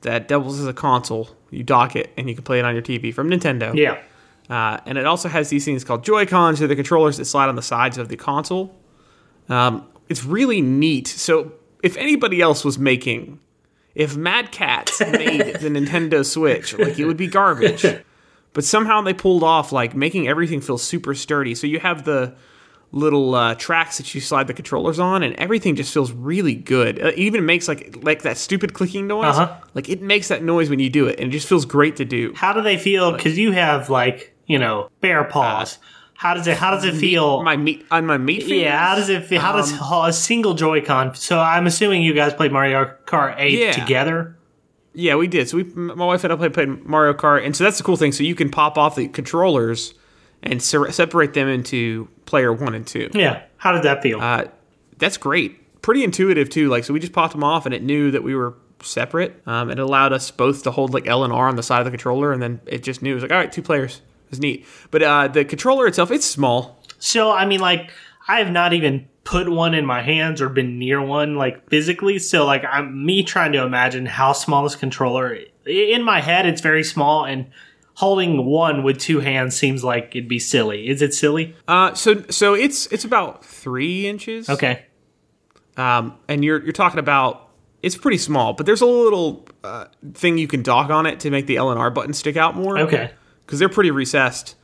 that 0.01 0.27
doubles 0.27 0.59
as 0.59 0.67
a 0.67 0.73
console. 0.73 1.29
You 1.49 1.63
dock 1.63 1.95
it 1.95 2.11
and 2.17 2.27
you 2.29 2.35
can 2.35 2.43
play 2.43 2.59
it 2.59 2.65
on 2.65 2.73
your 2.73 2.81
TV 2.81 3.13
from 3.13 3.29
Nintendo. 3.29 3.75
Yeah. 3.75 4.01
Uh, 4.49 4.79
and 4.85 4.97
it 4.97 5.05
also 5.05 5.29
has 5.29 5.49
these 5.49 5.63
things 5.63 5.83
called 5.83 6.03
Joy 6.03 6.25
Cons, 6.25 6.59
they're 6.59 6.67
the 6.67 6.75
controllers 6.75 7.17
that 7.17 7.25
slide 7.25 7.47
on 7.47 7.55
the 7.55 7.61
sides 7.61 7.97
of 7.97 8.09
the 8.09 8.17
console. 8.17 8.75
Um, 9.47 9.87
it's 10.09 10.25
really 10.25 10.61
neat. 10.61 11.07
So, 11.07 11.53
if 11.81 11.95
anybody 11.97 12.41
else 12.41 12.65
was 12.65 12.77
making, 12.77 13.39
if 13.95 14.15
Mad 14.15 14.51
Catz 14.51 14.99
made 15.11 15.55
the 15.55 15.69
Nintendo 15.69 16.25
Switch, 16.25 16.77
like 16.77 16.99
it 16.99 17.05
would 17.05 17.17
be 17.17 17.27
garbage. 17.27 17.85
But 18.53 18.65
somehow 18.65 19.01
they 19.01 19.13
pulled 19.13 19.43
off 19.43 19.71
like 19.71 19.95
making 19.95 20.27
everything 20.27 20.59
feel 20.59 20.77
super 20.77 21.15
sturdy. 21.15 21.55
So 21.55 21.67
you 21.67 21.79
have 21.79 22.03
the 22.03 22.35
little 22.93 23.35
uh, 23.35 23.55
tracks 23.55 23.97
that 23.97 24.13
you 24.13 24.19
slide 24.21 24.47
the 24.47 24.53
controllers 24.53 24.99
on, 24.99 25.23
and 25.23 25.33
everything 25.35 25.75
just 25.75 25.93
feels 25.93 26.11
really 26.11 26.55
good. 26.55 27.01
Uh, 27.01 27.07
It 27.07 27.17
even 27.19 27.45
makes 27.45 27.67
like 27.67 27.97
like 28.03 28.23
that 28.23 28.37
stupid 28.37 28.73
clicking 28.73 29.07
noise. 29.07 29.37
Uh-huh. 29.37 29.57
Like 29.73 29.89
it 29.89 30.01
makes 30.01 30.27
that 30.27 30.43
noise 30.43 30.69
when 30.69 30.79
you 30.79 30.89
do 30.89 31.07
it, 31.07 31.19
and 31.19 31.29
it 31.29 31.31
just 31.31 31.47
feels 31.47 31.65
great 31.65 31.95
to 31.97 32.05
do. 32.05 32.33
How 32.35 32.53
do 32.53 32.61
they 32.61 32.77
feel? 32.77 33.11
Because 33.11 33.37
you 33.37 33.51
have 33.53 33.89
like 33.89 34.33
you 34.45 34.59
know 34.59 34.89
bare 34.99 35.23
paws. 35.23 35.77
how 36.15 36.33
does 36.33 36.45
it? 36.47 36.57
How 36.57 36.71
does 36.71 36.83
it 36.83 36.95
feel? 36.95 37.41
My 37.43 37.55
meat 37.57 37.85
on 37.91 38.05
my 38.05 38.17
meat. 38.17 38.41
Fingers? 38.43 38.57
yeah. 38.59 38.77
How 38.89 38.95
does 38.95 39.09
it? 39.09 39.25
feel? 39.25 39.39
How 39.41 39.53
does 39.55 39.71
Um, 39.73 40.05
a 40.09 40.13
single 40.13 40.53
Joy-Con? 40.53 41.15
So 41.15 41.39
I'm 41.39 41.65
assuming 41.67 42.03
you 42.03 42.13
guys 42.13 42.33
played 42.33 42.51
Mario 42.51 42.93
Kart 43.05 43.35
8 43.37 43.57
Yeah. 43.57 43.71
together. 43.71 44.37
Yeah, 44.93 45.15
we 45.15 45.27
did. 45.27 45.47
So 45.47 45.55
we, 45.57 45.63
my 45.63 46.05
wife 46.05 46.23
and 46.25 46.33
I 46.33 46.35
played, 46.35 46.53
played 46.53 46.83
Mario 46.85 47.13
Kart, 47.13 47.45
and 47.45 47.55
so 47.55 47.63
that's 47.63 47.77
the 47.77 47.83
cool 47.85 47.95
thing. 47.95 48.11
So 48.11 48.23
you 48.23 48.35
can 48.35 48.49
pop 48.51 48.77
off 48.77 48.95
the 48.97 49.07
controllers 49.07 49.93
and 50.43 50.61
ser- 50.61 50.91
separate 50.91 51.33
them 51.33 51.47
into 51.47 52.07
player 52.25 52.53
one 52.53 52.75
and 52.75 52.85
two. 52.85 53.09
Yeah. 53.13 53.43
How 53.57 53.71
did 53.71 53.83
that 53.83 54.01
feel? 54.01 54.19
Uh, 54.19 54.45
that's 54.97 55.17
great. 55.17 55.81
Pretty 55.81 56.03
intuitive 56.03 56.49
too. 56.49 56.69
Like 56.69 56.83
so, 56.83 56.93
we 56.93 56.99
just 56.99 57.13
popped 57.13 57.33
them 57.33 57.43
off, 57.43 57.65
and 57.65 57.73
it 57.73 57.83
knew 57.83 58.11
that 58.11 58.23
we 58.23 58.35
were 58.35 58.55
separate. 58.81 59.41
Um, 59.45 59.69
it 59.69 59.79
allowed 59.79 60.13
us 60.13 60.31
both 60.31 60.63
to 60.63 60.71
hold 60.71 60.93
like 60.93 61.07
L 61.07 61.23
and 61.23 61.33
R 61.33 61.47
on 61.47 61.55
the 61.55 61.63
side 61.63 61.79
of 61.79 61.85
the 61.85 61.91
controller, 61.91 62.31
and 62.31 62.41
then 62.41 62.61
it 62.65 62.83
just 62.83 63.01
knew 63.01 63.11
it 63.11 63.15
was 63.15 63.23
like, 63.23 63.31
all 63.31 63.37
right, 63.37 63.51
two 63.51 63.61
players. 63.61 64.01
It 64.25 64.31
was 64.31 64.39
neat. 64.39 64.65
But 64.89 65.03
uh, 65.03 65.27
the 65.27 65.45
controller 65.45 65.87
itself, 65.87 66.11
it's 66.11 66.25
small. 66.25 66.83
So 66.99 67.31
I 67.31 67.45
mean, 67.45 67.59
like, 67.59 67.91
I 68.27 68.39
have 68.39 68.51
not 68.51 68.73
even 68.73 69.07
put 69.23 69.49
one 69.49 69.73
in 69.73 69.85
my 69.85 70.01
hands 70.01 70.41
or 70.41 70.49
been 70.49 70.79
near 70.79 71.01
one, 71.01 71.35
like 71.35 71.69
physically. 71.69 72.17
So 72.19 72.45
like, 72.45 72.63
I'm 72.65 73.05
me 73.05 73.23
trying 73.23 73.51
to 73.53 73.63
imagine 73.63 74.05
how 74.05 74.33
small 74.33 74.63
this 74.63 74.75
controller. 74.75 75.37
In 75.65 76.03
my 76.03 76.21
head, 76.21 76.45
it's 76.47 76.61
very 76.61 76.83
small, 76.83 77.25
and 77.25 77.51
holding 77.95 78.45
one 78.45 78.83
with 78.83 78.97
two 78.99 79.19
hands 79.19 79.55
seems 79.55 79.83
like 79.83 80.15
it'd 80.15 80.27
be 80.29 80.39
silly. 80.39 80.87
Is 80.89 81.01
it 81.01 81.13
silly? 81.13 81.55
Uh, 81.67 81.93
so 81.93 82.23
so 82.29 82.53
it's 82.53 82.87
it's 82.87 83.03
about 83.05 83.45
three 83.45 84.07
inches. 84.07 84.49
Okay. 84.49 84.85
um, 85.77 86.17
and 86.27 86.43
you're 86.43 86.61
you're 86.63 86.71
talking 86.73 86.99
about 86.99 87.49
it's 87.81 87.97
pretty 87.97 88.17
small, 88.17 88.53
but 88.53 88.65
there's 88.65 88.81
a 88.81 88.85
little 88.85 89.47
uh, 89.63 89.85
thing 90.13 90.37
you 90.37 90.47
can 90.47 90.61
dock 90.63 90.89
on 90.89 91.05
it 91.05 91.19
to 91.21 91.31
make 91.31 91.47
the 91.47 91.57
L 91.57 91.71
and 91.71 91.79
R 91.79 91.89
button 91.89 92.13
stick 92.13 92.37
out 92.37 92.55
more. 92.55 92.77
Okay. 92.79 93.11
because 93.45 93.59
they're 93.59 93.69
pretty 93.69 93.91
recessed, 93.91 94.55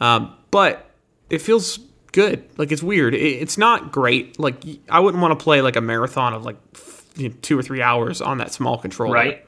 um, 0.00 0.34
but 0.50 0.88
it 1.30 1.40
feels 1.42 1.78
good. 2.12 2.44
Like 2.58 2.72
it's 2.72 2.82
weird. 2.82 3.14
It, 3.14 3.20
it's 3.20 3.58
not 3.58 3.92
great. 3.92 4.38
Like 4.38 4.62
I 4.88 5.00
wouldn't 5.00 5.22
want 5.22 5.38
to 5.38 5.42
play 5.42 5.60
like 5.62 5.76
a 5.76 5.80
marathon 5.80 6.34
of 6.34 6.44
like 6.44 6.56
you 7.16 7.28
know, 7.28 7.34
two 7.42 7.58
or 7.58 7.62
three 7.62 7.82
hours 7.82 8.20
on 8.22 8.38
that 8.38 8.52
small 8.52 8.78
controller. 8.78 9.14
Right. 9.14 9.46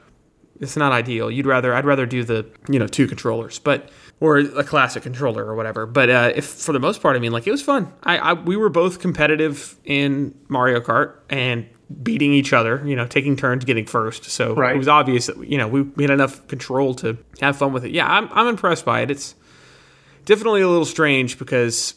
It's 0.59 0.77
not 0.77 0.91
ideal. 0.91 1.29
You'd 1.29 1.45
rather 1.45 1.73
I'd 1.73 1.85
rather 1.85 2.05
do 2.05 2.23
the 2.23 2.45
you 2.69 2.79
know 2.79 2.87
two 2.87 3.07
controllers, 3.07 3.59
but 3.59 3.89
or 4.21 4.37
a 4.37 4.63
classic 4.63 5.03
controller 5.03 5.43
or 5.45 5.55
whatever. 5.55 5.85
But 5.85 6.09
uh, 6.09 6.31
if 6.35 6.45
for 6.45 6.71
the 6.71 6.79
most 6.79 7.01
part, 7.01 7.15
I 7.17 7.19
mean, 7.19 7.31
like 7.33 7.45
it 7.47 7.51
was 7.51 7.61
fun. 7.61 7.91
I, 8.03 8.17
I 8.17 8.33
we 8.33 8.55
were 8.55 8.69
both 8.69 8.99
competitive 8.99 9.77
in 9.83 10.33
Mario 10.47 10.79
Kart 10.79 11.15
and 11.29 11.67
beating 12.01 12.31
each 12.33 12.53
other. 12.53 12.81
You 12.85 12.95
know, 12.95 13.05
taking 13.05 13.35
turns 13.35 13.65
getting 13.65 13.85
first. 13.85 14.25
So 14.25 14.55
Right. 14.55 14.73
it 14.75 14.77
was 14.77 14.87
obvious 14.87 15.25
that 15.27 15.37
you 15.45 15.57
know 15.57 15.67
we, 15.67 15.81
we 15.81 16.03
had 16.03 16.11
enough 16.11 16.47
control 16.47 16.93
to 16.95 17.17
have 17.41 17.57
fun 17.57 17.73
with 17.73 17.83
it. 17.83 17.91
Yeah, 17.91 18.07
I'm 18.09 18.29
I'm 18.31 18.47
impressed 18.47 18.85
by 18.85 19.01
it. 19.01 19.11
It's 19.11 19.35
definitely 20.23 20.61
a 20.61 20.69
little 20.69 20.85
strange 20.85 21.37
because 21.37 21.95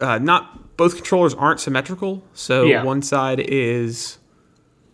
uh, 0.00 0.18
not 0.18 0.76
both 0.76 0.96
controllers 0.96 1.34
aren't 1.34 1.60
symmetrical. 1.60 2.24
So 2.34 2.64
Yeah. 2.64 2.82
one 2.82 3.02
side 3.02 3.38
is 3.40 4.18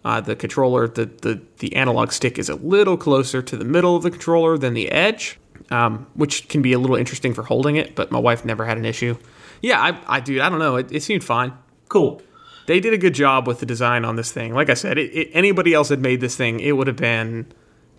uh, 0.09 0.23
the 0.23 0.35
controller, 0.35 0.89
the, 0.89 1.05
the 1.05 1.39
the 1.59 1.77
analog 1.77 2.13
stick 2.13 2.39
is 2.39 2.49
a 2.49 2.55
little 2.55 2.97
closer 2.97 3.43
to 3.43 3.57
the 3.59 3.65
middle 3.67 3.95
of 3.95 4.03
the 4.03 4.11
controller 4.11 4.57
than 4.57 4.73
the 4.73 4.91
edge, 4.91 5.39
um, 5.71 6.07
which 6.15 6.49
can 6.49 6.63
be 6.63 6.73
a 6.73 6.79
little 6.79 6.97
interesting 6.97 7.35
for 7.35 7.43
holding 7.43 7.77
it. 7.77 7.95
But 7.95 8.11
my 8.11 8.19
wife 8.19 8.43
never 8.43 8.65
had 8.65 8.79
an 8.79 8.87
issue. 8.87 9.19
Yeah, 9.61 9.79
I, 9.79 10.17
I 10.17 10.21
dude, 10.21 10.41
I 10.41 10.49
don't 10.49 10.61
know. 10.61 10.77
It, 10.77 10.91
it 10.91 11.03
seemed 11.03 11.25
fine. 11.25 11.53
Cool. 11.91 12.23
They 12.67 12.81
did 12.81 12.95
a 12.95 12.97
good 12.97 13.13
job 13.13 13.47
with 13.47 13.61
the 13.61 13.67
design 13.67 14.07
on 14.07 14.17
this 14.17 14.33
thing. 14.33 14.55
Like 14.55 14.71
I 14.71 14.75
said, 14.75 14.97
it, 14.97 15.11
it, 15.15 15.31
anybody 15.35 15.75
else 15.75 15.91
had 15.91 16.01
made 16.01 16.23
this 16.23 16.37
thing, 16.37 16.59
it 16.61 16.73
would 16.73 16.87
have 16.87 16.97
been 16.97 17.45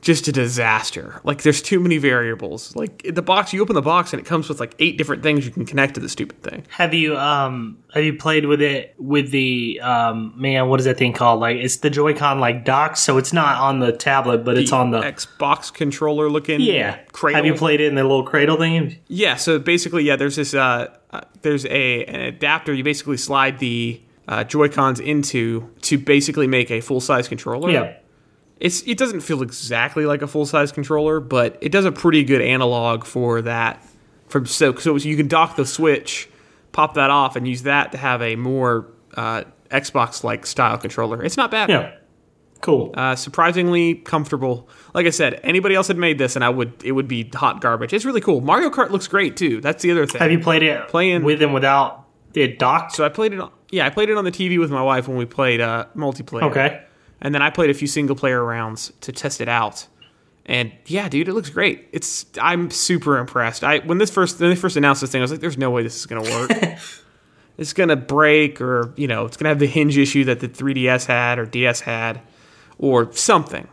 just 0.01 0.27
a 0.27 0.31
disaster. 0.31 1.19
Like 1.23 1.43
there's 1.43 1.61
too 1.61 1.79
many 1.79 1.97
variables. 1.97 2.75
Like 2.75 3.03
the 3.03 3.21
box, 3.21 3.53
you 3.53 3.61
open 3.61 3.75
the 3.75 3.81
box 3.81 4.13
and 4.13 4.19
it 4.21 4.25
comes 4.25 4.47
with 4.49 4.59
like 4.59 4.75
eight 4.79 4.97
different 4.97 5.23
things 5.23 5.45
you 5.45 5.51
can 5.51 5.65
connect 5.65 5.95
to 5.95 5.99
the 5.99 6.09
stupid 6.09 6.41
thing. 6.41 6.65
Have 6.69 6.93
you 6.93 7.17
um 7.17 7.77
have 7.93 8.03
you 8.03 8.13
played 8.15 8.45
with 8.45 8.61
it 8.61 8.95
with 8.97 9.31
the 9.31 9.79
um 9.81 10.33
man 10.35 10.69
what 10.69 10.79
is 10.79 10.85
that 10.85 10.97
thing 10.97 11.13
called 11.13 11.39
like 11.39 11.57
it's 11.57 11.77
the 11.77 11.89
Joy-Con 11.89 12.39
like 12.39 12.65
dock 12.65 12.97
so 12.97 13.17
it's 13.17 13.33
not 13.33 13.59
on 13.59 13.79
the 13.79 13.91
tablet 13.91 14.45
but 14.45 14.57
it's 14.57 14.71
on 14.71 14.91
the 14.91 15.01
Xbox 15.01 15.73
controller 15.73 16.29
looking. 16.29 16.61
yeah 16.61 16.99
cradle. 17.11 17.37
have 17.37 17.45
you 17.45 17.53
played 17.53 17.81
it 17.81 17.87
in 17.87 17.95
the 17.95 18.03
little 18.03 18.23
cradle 18.23 18.57
thing 18.57 18.97
Yeah, 19.07 19.35
so 19.35 19.59
basically, 19.59 20.03
yeah, 20.03 20.15
there's 20.15 20.35
this, 20.35 20.53
uh, 20.53 20.87
uh, 21.11 21.21
there's 21.41 21.65
a 21.65 22.05
an 22.05 22.21
adapter. 22.21 22.73
You 22.73 22.83
basically 22.83 23.17
slide 23.17 23.59
the 23.59 24.01
uh, 24.27 24.43
Joy 24.43 24.69
Cons 24.69 24.99
into 24.99 25.69
to 25.81 25.97
basically 25.97 26.47
make 26.47 26.69
a 26.71 26.81
full 26.81 27.01
size 27.01 27.27
controller. 27.27 27.71
yeah 27.71 27.93
it's 28.59 28.81
it 28.83 28.97
doesn't 28.97 29.21
feel 29.21 29.41
exactly 29.41 30.05
like 30.05 30.21
a 30.21 30.27
full 30.27 30.45
size 30.45 30.71
controller, 30.71 31.19
but 31.19 31.57
it 31.61 31.71
does 31.71 31.85
a 31.85 31.91
pretty 31.91 32.23
good 32.23 32.41
analog 32.41 33.05
for 33.05 33.41
that. 33.43 33.83
From 34.27 34.45
so 34.45 34.75
so 34.75 34.95
you 34.95 35.17
can 35.17 35.27
dock 35.27 35.55
the 35.55 35.65
Switch, 35.65 36.29
pop 36.71 36.93
that 36.95 37.09
off, 37.09 37.35
and 37.35 37.47
use 37.47 37.63
that 37.63 37.91
to 37.93 37.97
have 37.97 38.21
a 38.21 38.35
more 38.35 38.87
uh, 39.15 39.43
Xbox 39.71 40.23
like 40.23 40.45
style 40.45 40.77
controller. 40.77 41.23
It's 41.23 41.37
not 41.37 41.51
bad. 41.51 41.69
yeah 41.69 41.95
cool 42.61 42.91
Uh, 42.93 43.15
surprisingly 43.15 43.95
comfortable. 43.95 44.67
Like 44.93 45.05
I 45.07 45.11
said, 45.11 45.39
anybody 45.43 45.75
else 45.75 45.87
had 45.87 45.95
made 45.97 46.17
this, 46.17 46.35
and 46.35 46.43
I 46.43 46.49
would 46.49 46.73
it 46.83 46.91
would 46.91 47.07
be 47.07 47.23
hot 47.33 47.61
garbage. 47.61 47.93
It's 47.93 48.03
really 48.03 48.19
cool. 48.21 48.41
Mario 48.41 48.69
Kart 48.69 48.89
looks 48.89 49.07
great 49.07 49.37
too. 49.37 49.61
That's 49.61 49.81
the 49.81 49.91
other 49.91 50.05
thing. 50.05 50.19
have 50.21 50.31
you 50.31 50.39
played 50.39 50.61
it 50.63 50.87
Playing- 50.89 51.23
with 51.23 51.41
and 51.41 51.53
without 51.53 52.05
it 52.33 52.59
docked 52.59 52.91
so 52.95 53.03
I 53.05 53.09
played 53.09 53.33
it. 53.33 53.39
On, 53.39 53.49
yeah, 53.71 53.85
I 53.87 53.89
played 53.89 54.09
it 54.09 54.17
on 54.17 54.25
the 54.25 54.31
TV 54.31 54.59
with 54.59 54.69
my 54.71 54.81
wife 54.83 55.07
when 55.07 55.15
we 55.17 55.25
played 55.25 55.61
uh, 55.61 55.85
multiplayer. 55.95 56.43
okay 56.43 56.83
And 57.21 57.35
then 57.35 57.41
I 57.41 57.49
played 57.49 57.69
a 57.69 57.73
few 57.73 57.87
single 57.87 58.15
player 58.15 58.43
rounds 58.43 58.93
to 59.01 59.11
test 59.11 59.41
it 59.41 59.49
out. 59.49 59.87
And 60.45 60.71
yeah, 60.87 61.09
dude, 61.09 61.27
it 61.27 61.33
looks 61.33 61.49
great. 61.49 61.87
It's 61.91 62.25
I'm 62.41 62.71
super 62.71 63.17
impressed. 63.17 63.63
I 63.63 63.79
when 63.79 63.99
this 63.99 64.09
first 64.09 64.39
when 64.39 64.49
they 64.49 64.55
first 64.55 64.77
announced 64.77 65.01
this 65.01 65.11
thing, 65.11 65.21
I 65.21 65.23
was 65.23 65.31
like, 65.31 65.41
"There's 65.41 65.57
no 65.57 65.69
way 65.69 65.83
this 65.83 65.95
is 65.95 66.05
gonna 66.07 66.23
work. 66.23 66.51
it's 67.57 67.73
gonna 67.73 67.95
break, 67.95 68.59
or 68.59 68.91
you 68.95 69.07
know, 69.07 69.25
it's 69.25 69.37
gonna 69.37 69.49
have 69.49 69.59
the 69.59 69.67
hinge 69.67 69.97
issue 69.97 70.23
that 70.25 70.39
the 70.39 70.47
3DS 70.47 71.05
had 71.05 71.37
or 71.37 71.45
DS 71.45 71.81
had, 71.81 72.21
or 72.79 73.13
something." 73.13 73.67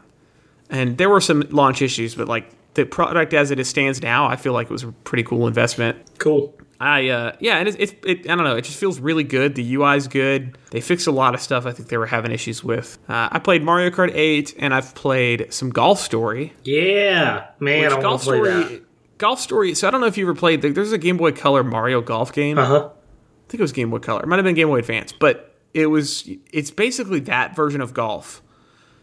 And 0.69 0.99
there 0.99 1.09
were 1.09 1.21
some 1.21 1.45
launch 1.51 1.81
issues, 1.81 2.15
but 2.15 2.29
like 2.29 2.51
the 2.75 2.85
product 2.85 3.33
as 3.33 3.51
it 3.51 3.65
stands 3.67 4.03
now, 4.03 4.27
I 4.27 4.37
feel 4.37 4.53
like 4.53 4.67
it 4.67 4.73
was 4.73 4.83
a 4.83 4.93
pretty 4.93 5.23
cool 5.23 5.47
investment. 5.47 5.97
cool 6.19 6.55
I 6.81 7.09
uh 7.09 7.37
yeah, 7.41 7.57
and 7.59 7.69
it's, 7.69 7.77
it's 7.79 7.95
it, 8.05 8.31
I 8.31 8.35
don't 8.35 8.45
know, 8.45 8.57
it 8.57 8.63
just 8.63 8.79
feels 8.79 9.01
really 9.01 9.25
good. 9.25 9.55
The 9.55 9.75
UI's 9.75 10.09
good. 10.09 10.59
They 10.71 10.81
fixed 10.81 11.07
a 11.07 11.13
lot 11.13 11.35
of 11.35 11.41
stuff 11.41 11.67
I 11.67 11.73
think 11.73 11.89
they 11.89 11.97
were 11.97 12.07
having 12.07 12.33
issues 12.33 12.63
with. 12.63 12.99
Uh, 13.09 13.29
I 13.31 13.39
played 13.39 13.63
Mario 13.63 13.91
Kart 13.91 14.11
8 14.15 14.55
and 14.59 14.75
I've 14.75 14.95
played 14.95 15.53
some 15.53 15.71
Golf 15.71 16.01
Story. 16.01 16.53
yeah 16.65 17.49
man 17.61 17.93
I 17.93 18.01
Golf 18.01 18.23
Story 18.23 18.49
that 18.49 18.83
Golf 19.19 19.41
Story. 19.41 19.75
So 19.75 19.89
I 19.89 19.91
don't 19.91 20.01
know 20.01 20.07
if 20.07 20.19
you 20.19 20.25
ever 20.25 20.35
played 20.35 20.63
there's 20.63 20.93
a 20.93 20.99
Game 20.99 21.17
Boy 21.17 21.33
Color 21.33 21.65
Mario 21.65 22.01
Golf 22.01 22.33
game. 22.33 22.59
uh 22.59 22.67
huh 22.67 22.89
I 22.89 23.49
think 23.49 23.61
it 23.61 23.65
was 23.65 23.73
Game 23.73 23.91
Boy 23.91 24.01
Color. 24.01 24.23
It 24.23 24.27
might 24.27 24.37
have 24.37 24.45
been 24.45 24.57
Game 24.57 24.69
Boy 24.69 24.79
Advance, 24.79 25.13
but 25.13 25.55
it 25.73 25.87
was 25.87 26.29
it's 26.53 26.71
basically 26.71 27.21
that 27.21 27.55
version 27.55 27.81
of 27.81 27.95
golf. 27.95 28.43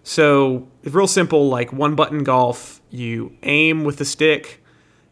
So 0.03 0.67
it's 0.83 0.93
real 0.93 1.07
simple, 1.07 1.47
like 1.47 1.71
one 1.71 1.95
button 1.95 2.23
golf. 2.23 2.81
You 2.89 3.37
aim 3.43 3.83
with 3.85 3.97
the 3.97 4.05
stick. 4.05 4.62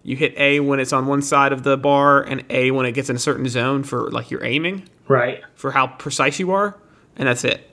You 0.03 0.15
hit 0.15 0.33
A 0.37 0.59
when 0.59 0.79
it's 0.79 0.93
on 0.93 1.05
one 1.05 1.21
side 1.21 1.53
of 1.53 1.63
the 1.63 1.77
bar, 1.77 2.21
and 2.21 2.43
A 2.49 2.71
when 2.71 2.85
it 2.85 2.93
gets 2.93 3.09
in 3.09 3.15
a 3.15 3.19
certain 3.19 3.47
zone 3.47 3.83
for 3.83 4.09
like 4.11 4.31
you're 4.31 4.43
aiming 4.43 4.87
right 5.07 5.43
for 5.55 5.71
how 5.71 5.87
precise 5.87 6.39
you 6.39 6.51
are, 6.51 6.77
and 7.15 7.27
that's 7.27 7.43
it. 7.43 7.69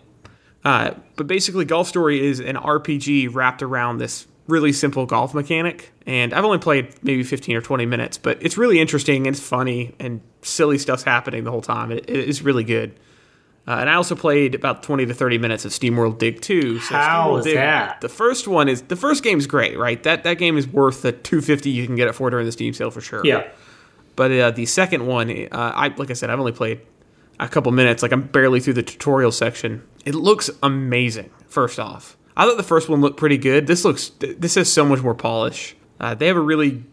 Uh, 0.65 0.93
but 1.17 1.27
basically, 1.27 1.65
Golf 1.65 1.89
Story 1.89 2.25
is 2.25 2.41
an 2.41 2.57
RPG 2.57 3.35
wrapped 3.35 3.63
around 3.63 3.99
this 3.99 4.27
really 4.49 4.73
simple 4.73 5.07
golf 5.07 5.35
mechanic. 5.35 5.93
And 6.07 6.33
I've 6.33 6.45
only 6.45 6.59
played 6.59 6.93
maybe 7.05 7.23
15 7.23 7.55
or 7.55 7.61
20 7.61 7.87
minutes, 7.87 8.19
but 8.19 8.39
it's 8.43 8.57
really 8.57 8.81
interesting 8.81 9.27
and 9.27 9.37
it's 9.37 9.47
funny 9.47 9.95
and 10.01 10.21
silly 10.43 10.79
stuff's 10.79 11.03
happening 11.05 11.45
the 11.45 11.51
whole 11.51 11.63
time. 11.63 11.93
It, 11.93 12.09
it 12.09 12.29
is 12.29 12.43
really 12.43 12.65
good. 12.65 12.99
Uh, 13.69 13.81
and 13.81 13.91
I 13.91 13.97
also 13.97 14.15
played 14.15 14.55
about 14.55 14.83
20 14.83 15.05
to 15.05 15.13
30 15.13 15.37
minutes 15.37 15.67
of 15.67 15.73
SteamWorld 15.73 16.17
Dig 16.19 16.41
2. 16.41 16.79
So 16.81 16.95
How 16.95 17.37
is 17.37 17.45
Dig, 17.45 17.57
that? 17.57 18.01
The 18.01 18.09
first 18.09 18.49
one 18.49 18.67
is 18.67 18.81
the 18.81 18.97
first 18.97 19.23
game's 19.23 19.47
great, 19.47 19.77
right? 19.79 20.03
That 20.05 20.23
that 20.23 20.39
game 20.39 20.57
is 20.57 20.67
worth 20.67 21.03
the 21.03 21.13
250 21.13 21.69
you 21.69 21.85
can 21.85 21.95
get 21.95 22.09
it 22.09 22.15
for 22.15 22.31
during 22.31 22.47
the 22.47 22.53
Steam 22.53 22.73
sale 22.73 22.91
for 22.91 23.03
sure. 23.03 23.21
yeah 23.25 23.47
But 24.17 24.33
uh, 24.33 24.51
the 24.53 24.65
second 24.65 25.07
one, 25.07 25.31
uh, 25.31 25.47
I 25.53 25.89
like 25.89 26.11
I 26.11 26.15
said, 26.15 26.31
I've 26.31 26.39
only 26.41 26.53
played 26.53 26.81
a 27.39 27.47
couple 27.47 27.71
minutes. 27.73 28.03
Like 28.03 28.13
I'm 28.13 28.23
barely 28.23 28.61
through 28.61 28.73
the 28.73 28.83
tutorial 28.83 29.33
section. 29.33 29.87
It 30.07 30.15
looks 30.15 30.49
amazing. 30.63 31.29
First 31.49 31.79
off, 31.79 32.17
I 32.39 32.47
thought 32.47 32.57
the 32.57 32.63
first 32.63 32.89
one 32.89 33.03
looked 33.03 33.19
pretty 33.19 33.37
good. 33.37 33.67
This 33.67 33.85
looks 33.85 34.09
this 34.19 34.55
has 34.55 34.73
so 34.73 34.87
much 34.87 35.03
more 35.03 35.15
polish. 35.15 35.77
Uh, 36.01 36.15
they 36.15 36.27
have 36.29 36.39
a 36.39 36.41
really 36.41 36.85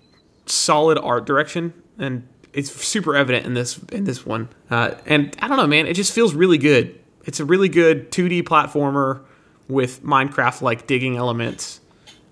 solid 0.46 0.98
art 0.98 1.26
direction, 1.26 1.74
and 1.98 2.28
it's 2.56 2.72
super 2.72 3.16
evident 3.16 3.46
in 3.46 3.54
this 3.54 3.78
in 3.92 4.06
this 4.06 4.26
one. 4.26 4.50
Uh, 4.72 4.96
and 5.06 5.36
I 5.40 5.48
don't 5.48 5.58
know, 5.58 5.68
man, 5.68 5.86
it 5.88 5.94
just 5.94 6.14
feels 6.14 6.34
really 6.34 6.58
good. 6.58 7.00
It's 7.26 7.40
a 7.40 7.46
really 7.46 7.70
good 7.70 8.12
2D 8.12 8.44
platformer 8.44 9.22
with 9.68 10.04
Minecraft 10.04 10.62
like 10.62 10.88
digging 10.88 11.18
elements. 11.18 11.82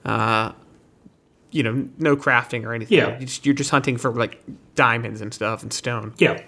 Uh, 0.05 0.53
you 1.51 1.61
know, 1.63 1.87
no 1.99 2.15
crafting 2.15 2.63
or 2.65 2.73
anything. 2.73 2.97
Yeah. 2.97 3.09
You're 3.09 3.19
just, 3.27 3.45
you're 3.45 3.55
just 3.55 3.69
hunting 3.69 3.97
for 3.97 4.11
like 4.11 4.41
diamonds 4.75 5.21
and 5.21 5.31
stuff 5.33 5.61
and 5.61 5.71
stone 5.71 6.13
Yeah. 6.17 6.41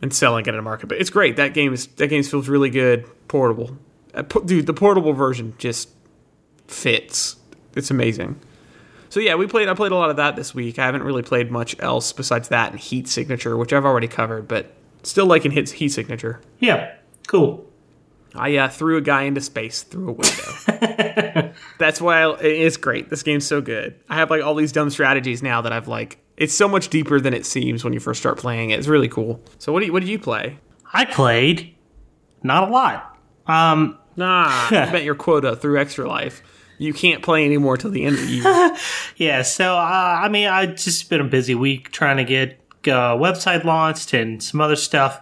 and 0.00 0.12
selling 0.14 0.44
it 0.46 0.48
at 0.48 0.54
a 0.54 0.62
market. 0.62 0.86
But 0.88 0.98
it's 0.98 1.10
great. 1.10 1.36
That 1.36 1.54
game 1.54 1.72
is 1.72 1.86
that 1.86 2.06
game 2.08 2.22
feels 2.22 2.48
really 2.48 2.70
good. 2.70 3.04
Portable, 3.26 3.76
Uh, 4.14 4.22
po- 4.22 4.40
dude. 4.42 4.66
The 4.66 4.74
portable 4.74 5.12
version 5.12 5.54
just 5.58 5.88
fits. 6.66 7.36
It's 7.74 7.90
amazing. 7.90 8.40
So 9.08 9.20
yeah, 9.20 9.34
we 9.34 9.46
played. 9.46 9.68
I 9.68 9.74
played 9.74 9.92
a 9.92 9.96
lot 9.96 10.10
of 10.10 10.16
that 10.16 10.36
this 10.36 10.54
week. 10.54 10.78
I 10.78 10.86
haven't 10.86 11.02
really 11.02 11.22
played 11.22 11.50
much 11.50 11.76
else 11.80 12.12
besides 12.12 12.48
that 12.48 12.72
and 12.72 12.80
Heat 12.80 13.08
Signature, 13.08 13.56
which 13.56 13.72
I've 13.72 13.84
already 13.84 14.08
covered. 14.08 14.48
But 14.48 14.72
still 15.02 15.26
liking 15.26 15.50
Heat 15.50 15.70
Heat 15.70 15.88
Signature. 15.90 16.40
Yeah. 16.58 16.94
Cool. 17.26 17.64
I 18.34 18.56
uh, 18.56 18.68
threw 18.68 18.96
a 18.98 19.00
guy 19.00 19.22
into 19.22 19.40
space 19.40 19.82
through 19.82 20.10
a 20.10 20.12
window. 20.12 21.54
That's 21.78 22.00
why 22.00 22.22
I, 22.22 22.36
it's 22.40 22.76
great. 22.76 23.08
This 23.08 23.22
game's 23.22 23.46
so 23.46 23.60
good. 23.60 23.98
I 24.08 24.16
have 24.16 24.30
like 24.30 24.42
all 24.42 24.54
these 24.54 24.70
dumb 24.70 24.90
strategies 24.90 25.42
now 25.42 25.62
that 25.62 25.72
I've 25.72 25.88
like. 25.88 26.18
It's 26.36 26.54
so 26.54 26.68
much 26.68 26.88
deeper 26.88 27.20
than 27.20 27.34
it 27.34 27.46
seems 27.46 27.82
when 27.82 27.92
you 27.92 28.00
first 28.00 28.20
start 28.20 28.38
playing 28.38 28.70
it. 28.70 28.78
It's 28.78 28.86
really 28.86 29.08
cool. 29.08 29.42
So 29.58 29.72
what 29.72 29.80
do 29.80 29.86
you, 29.86 29.92
what 29.92 30.00
did 30.00 30.08
you 30.08 30.18
play? 30.18 30.58
I 30.92 31.04
played 31.04 31.74
not 32.42 32.68
a 32.68 32.70
lot. 32.70 33.18
Um, 33.46 33.98
Nah, 34.18 34.64
you 34.70 34.70
bet 34.70 35.04
your 35.04 35.14
quota 35.14 35.54
through 35.54 35.78
Extra 35.78 36.06
Life. 36.06 36.42
You 36.78 36.92
can't 36.92 37.22
play 37.22 37.44
anymore 37.44 37.76
till 37.76 37.90
the 37.90 38.04
end 38.04 38.16
of 38.16 38.22
the 38.22 38.32
year. 38.32 38.76
yeah, 39.16 39.42
so 39.42 39.74
uh, 39.74 40.20
I 40.22 40.28
mean, 40.28 40.48
I 40.48 40.66
just 40.66 41.10
been 41.10 41.20
a 41.20 41.24
busy 41.24 41.54
week 41.54 41.90
trying 41.90 42.16
to 42.18 42.24
get 42.24 42.60
uh, 42.84 43.16
website 43.16 43.64
launched 43.64 44.14
and 44.14 44.42
some 44.42 44.60
other 44.60 44.76
stuff. 44.76 45.20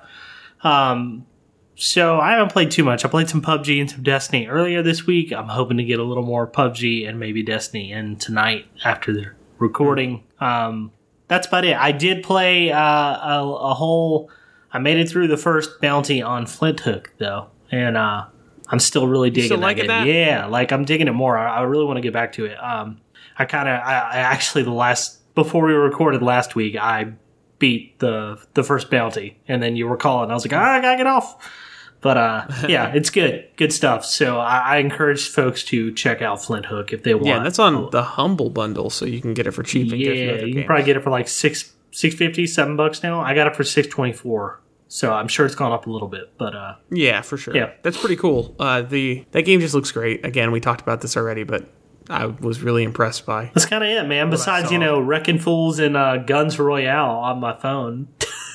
Um, 0.63 1.27
so 1.75 2.19
I 2.19 2.33
haven't 2.33 2.53
played 2.53 2.71
too 2.71 2.85
much. 2.85 3.05
I 3.05 3.09
played 3.09 3.29
some 3.29 3.43
PUBG 3.43 3.81
and 3.81 3.91
some 3.91 4.03
Destiny 4.03 4.47
earlier 4.47 4.83
this 4.83 5.07
week. 5.07 5.33
I'm 5.33 5.49
hoping 5.49 5.77
to 5.77 5.85
get 5.85 5.99
a 5.99 6.05
little 6.05 6.25
more 6.25 6.47
PUBG 6.47 7.09
and 7.09 7.21
maybe 7.21 7.43
Destiny 7.43 7.93
in 7.93 8.17
tonight 8.17 8.67
after 8.85 9.13
the 9.13 9.27
recording. 9.59 10.25
Um, 10.41 10.93
that's 11.29 11.47
about 11.47 11.65
it. 11.65 11.77
I 11.77 11.93
did 11.93 12.23
play 12.23 12.73
uh, 12.73 12.81
a, 12.81 13.43
a 13.43 13.75
whole. 13.75 14.31
I 14.73 14.79
made 14.79 14.99
it 14.99 15.09
through 15.09 15.29
the 15.29 15.37
first 15.37 15.81
bounty 15.81 16.23
on 16.23 16.47
Flinthook 16.47 17.09
though, 17.19 17.49
and 17.71 17.97
uh, 17.97 18.27
I'm 18.69 18.81
still 18.81 19.07
really 19.07 19.31
digging 19.31 19.49
still 19.49 19.61
that 19.61 19.87
that? 19.87 20.07
Yeah, 20.07 20.47
like 20.47 20.73
I'm 20.73 20.85
digging 20.85 21.09
it 21.09 21.13
more. 21.13 21.37
I, 21.37 21.59
I 21.59 21.63
really 21.63 21.85
want 21.85 21.97
to 21.99 22.01
get 22.01 22.13
back 22.13 22.33
to 22.35 22.47
it. 22.47 22.63
Um, 22.63 23.01
I 23.39 23.45
kind 23.45 23.69
of, 23.69 23.75
I, 23.81 23.93
I 23.93 24.17
actually 24.17 24.63
the 24.65 24.73
last 24.73 25.35
before 25.35 25.67
we 25.67 25.73
recorded 25.73 26.23
last 26.23 26.55
week, 26.55 26.77
I 26.77 27.13
beat 27.59 27.99
the 27.99 28.39
the 28.55 28.63
first 28.63 28.91
bounty, 28.91 29.39
and 29.47 29.63
then 29.63 29.77
you 29.77 29.87
were 29.87 29.97
calling. 29.97 30.31
I 30.31 30.35
was 30.35 30.45
like, 30.45 30.53
ah, 30.53 30.75
I 30.75 30.81
gotta 30.81 30.97
get 30.97 31.07
off. 31.07 31.37
But 32.01 32.17
uh, 32.17 32.47
yeah, 32.69 32.93
it's 32.95 33.11
good, 33.11 33.49
good 33.57 33.73
stuff. 33.73 34.05
So 34.05 34.39
I, 34.39 34.59
I 34.59 34.77
encourage 34.79 35.29
folks 35.29 35.63
to 35.65 35.93
check 35.93 36.23
out 36.23 36.39
Flinthook 36.39 36.93
if 36.93 37.03
they 37.03 37.15
want. 37.15 37.27
yeah, 37.27 37.43
that's 37.43 37.59
on 37.59 37.91
the 37.91 38.03
Humble 38.03 38.51
bundle, 38.51 38.91
so 38.91 39.05
you 39.05 39.21
can 39.21 39.35
get 39.35 39.47
it 39.47 39.53
for 39.53 39.63
cheap. 39.63 39.93
Yeah, 39.93 40.33
other 40.33 40.47
you 40.47 40.55
can 40.55 40.65
probably 40.65 40.85
get 40.85 40.97
it 40.97 41.01
for 41.03 41.11
like 41.11 41.29
six 41.29 41.73
six 41.93 42.15
fifty, 42.15 42.47
seven 42.47 42.77
bucks 42.77 43.03
now. 43.03 43.21
I 43.21 43.35
got 43.35 43.47
it 43.47 43.57
for 43.57 43.65
six 43.65 43.89
twenty 43.89 44.13
four. 44.13 44.61
So 44.89 45.13
I'm 45.13 45.29
sure 45.29 45.45
it's 45.47 45.55
gone 45.57 45.73
up 45.73 45.87
a 45.87 45.91
little 45.91 46.09
bit, 46.09 46.33
but 46.39 46.55
uh, 46.55 46.77
yeah, 46.91 47.21
for 47.23 47.37
sure. 47.37 47.57
Yeah. 47.57 47.73
that's 47.83 47.99
pretty 47.99 48.17
cool. 48.17 48.55
Uh, 48.59 48.83
the 48.83 49.25
that 49.33 49.43
game 49.43 49.61
just 49.61 49.75
looks 49.75 49.91
great. 49.91 50.25
Again, 50.25 50.53
we 50.53 50.61
talked 50.61 50.81
about 50.81 51.01
this 51.01 51.17
already, 51.17 51.43
but 51.43 51.69
I 52.09 52.27
was 52.27 52.63
really 52.63 52.85
impressed 52.85 53.27
by. 53.27 53.51
that's 53.53 53.67
kind 53.67 53.83
of 53.83 53.91
it, 53.91 54.07
man. 54.09 54.31
Besides, 54.31 54.71
you 54.71 54.79
know, 54.79 55.01
Wrecking 55.01 55.39
Fools 55.39 55.81
and 55.81 55.97
uh, 55.97 56.19
Guns 56.19 56.59
Royale 56.59 57.11
on 57.11 57.41
my 57.41 57.55
phone. 57.57 58.09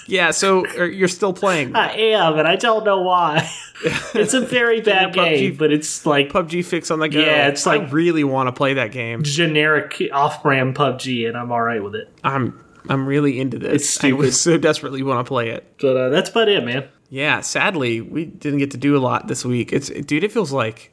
Yeah, 0.07 0.31
so 0.31 0.65
er, 0.77 0.87
you're 0.87 1.07
still 1.07 1.33
playing 1.33 1.75
I 1.75 1.93
am, 1.95 2.39
and 2.39 2.47
I 2.47 2.55
don't 2.55 2.83
know 2.83 3.01
why. 3.01 3.49
it's 4.13 4.33
a 4.33 4.41
very 4.41 4.81
bad 4.81 5.13
PUBG 5.13 5.35
game, 5.37 5.55
but 5.55 5.71
it's 5.71 6.05
like 6.05 6.29
PUBG 6.29 6.65
Fix 6.65 6.91
on 6.91 6.99
the 6.99 7.07
go. 7.09 7.19
Yeah, 7.19 7.47
it's 7.47 7.65
I 7.67 7.77
like- 7.77 7.91
really 7.93 8.23
want 8.23 8.47
to 8.47 8.51
play 8.51 8.73
that 8.75 8.91
game. 8.91 9.23
generic 9.23 10.01
off-brand 10.11 10.75
PUBG, 10.75 11.27
and 11.27 11.37
I'm 11.37 11.51
all 11.51 11.61
right 11.61 11.83
with 11.83 11.95
it. 11.95 12.09
I'm 12.23 12.59
I'm 12.89 13.05
really 13.05 13.39
into 13.39 13.59
this. 13.59 13.73
It's 13.83 13.97
I 13.97 14.09
stupid. 14.09 14.33
so 14.33 14.57
desperately 14.57 15.03
want 15.03 15.25
to 15.25 15.27
play 15.27 15.49
it. 15.49 15.75
But 15.79 15.97
uh, 15.97 16.09
that's 16.09 16.29
about 16.29 16.47
it, 16.49 16.63
man. 16.63 16.87
Yeah, 17.09 17.41
sadly, 17.41 18.01
we 18.01 18.25
didn't 18.25 18.59
get 18.59 18.71
to 18.71 18.77
do 18.77 18.95
a 18.95 18.99
lot 18.99 19.27
this 19.27 19.43
week. 19.45 19.73
It's 19.73 19.89
dude, 19.89 20.23
it 20.23 20.31
feels 20.31 20.51
like 20.53 20.91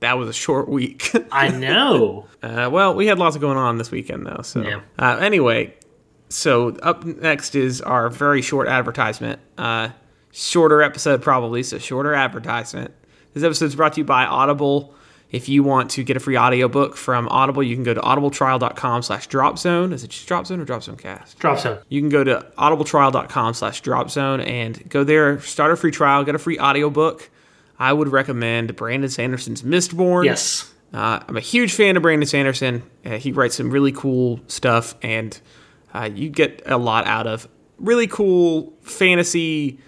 that 0.00 0.16
was 0.16 0.28
a 0.28 0.32
short 0.32 0.68
week. 0.68 1.10
I 1.32 1.48
know. 1.48 2.26
uh, 2.42 2.68
well, 2.72 2.94
we 2.94 3.06
had 3.06 3.18
lots 3.18 3.36
of 3.36 3.42
going 3.42 3.58
on 3.58 3.76
this 3.76 3.90
weekend 3.90 4.26
though. 4.26 4.40
So 4.42 4.62
Yeah. 4.62 4.80
uh, 4.98 5.18
anyway, 5.20 5.74
so 6.30 6.70
up 6.82 7.04
next 7.04 7.54
is 7.54 7.80
our 7.82 8.08
very 8.08 8.40
short 8.42 8.68
advertisement. 8.68 9.40
Uh, 9.58 9.90
shorter 10.32 10.82
episode 10.82 11.20
probably, 11.22 11.62
so 11.62 11.76
shorter 11.78 12.14
advertisement. 12.14 12.92
This 13.34 13.44
episode 13.44 13.66
is 13.66 13.76
brought 13.76 13.92
to 13.94 14.00
you 14.00 14.04
by 14.04 14.24
Audible. 14.24 14.94
If 15.30 15.48
you 15.48 15.62
want 15.62 15.90
to 15.92 16.02
get 16.02 16.16
a 16.16 16.20
free 16.20 16.36
audiobook 16.36 16.96
from 16.96 17.28
Audible, 17.28 17.62
you 17.62 17.76
can 17.76 17.84
go 17.84 17.94
to 17.94 18.00
audibletrial.com 18.00 19.02
slash 19.02 19.28
dropzone. 19.28 19.92
Is 19.92 20.02
it 20.02 20.10
just 20.10 20.28
dropzone 20.28 20.60
or 20.60 20.64
dropzonecast? 20.64 21.38
Drop 21.38 21.58
zone. 21.60 21.78
you 21.88 22.00
can 22.00 22.08
go 22.08 22.24
to 22.24 22.46
audibletrial.com 22.58 23.54
slash 23.54 23.82
dropzone 23.82 24.44
and 24.46 24.88
go 24.88 25.04
there, 25.04 25.40
start 25.40 25.70
a 25.70 25.76
free 25.76 25.92
trial, 25.92 26.24
get 26.24 26.34
a 26.34 26.38
free 26.38 26.58
audiobook. 26.58 27.30
I 27.78 27.92
would 27.92 28.08
recommend 28.08 28.74
Brandon 28.76 29.08
Sanderson's 29.08 29.62
Mistborn. 29.62 30.24
Yes. 30.24 30.72
Uh, 30.92 31.20
I'm 31.26 31.36
a 31.36 31.40
huge 31.40 31.72
fan 31.72 31.96
of 31.96 32.02
Brandon 32.02 32.26
Sanderson. 32.26 32.82
Uh, 33.06 33.10
he 33.10 33.30
writes 33.30 33.56
some 33.56 33.70
really 33.70 33.92
cool 33.92 34.40
stuff, 34.48 34.96
and 35.02 35.40
uh, 35.94 36.10
you 36.12 36.28
get 36.28 36.62
a 36.66 36.76
lot 36.76 37.06
out 37.06 37.26
of 37.28 37.48
really 37.78 38.08
cool 38.08 38.72
fantasy 38.82 39.78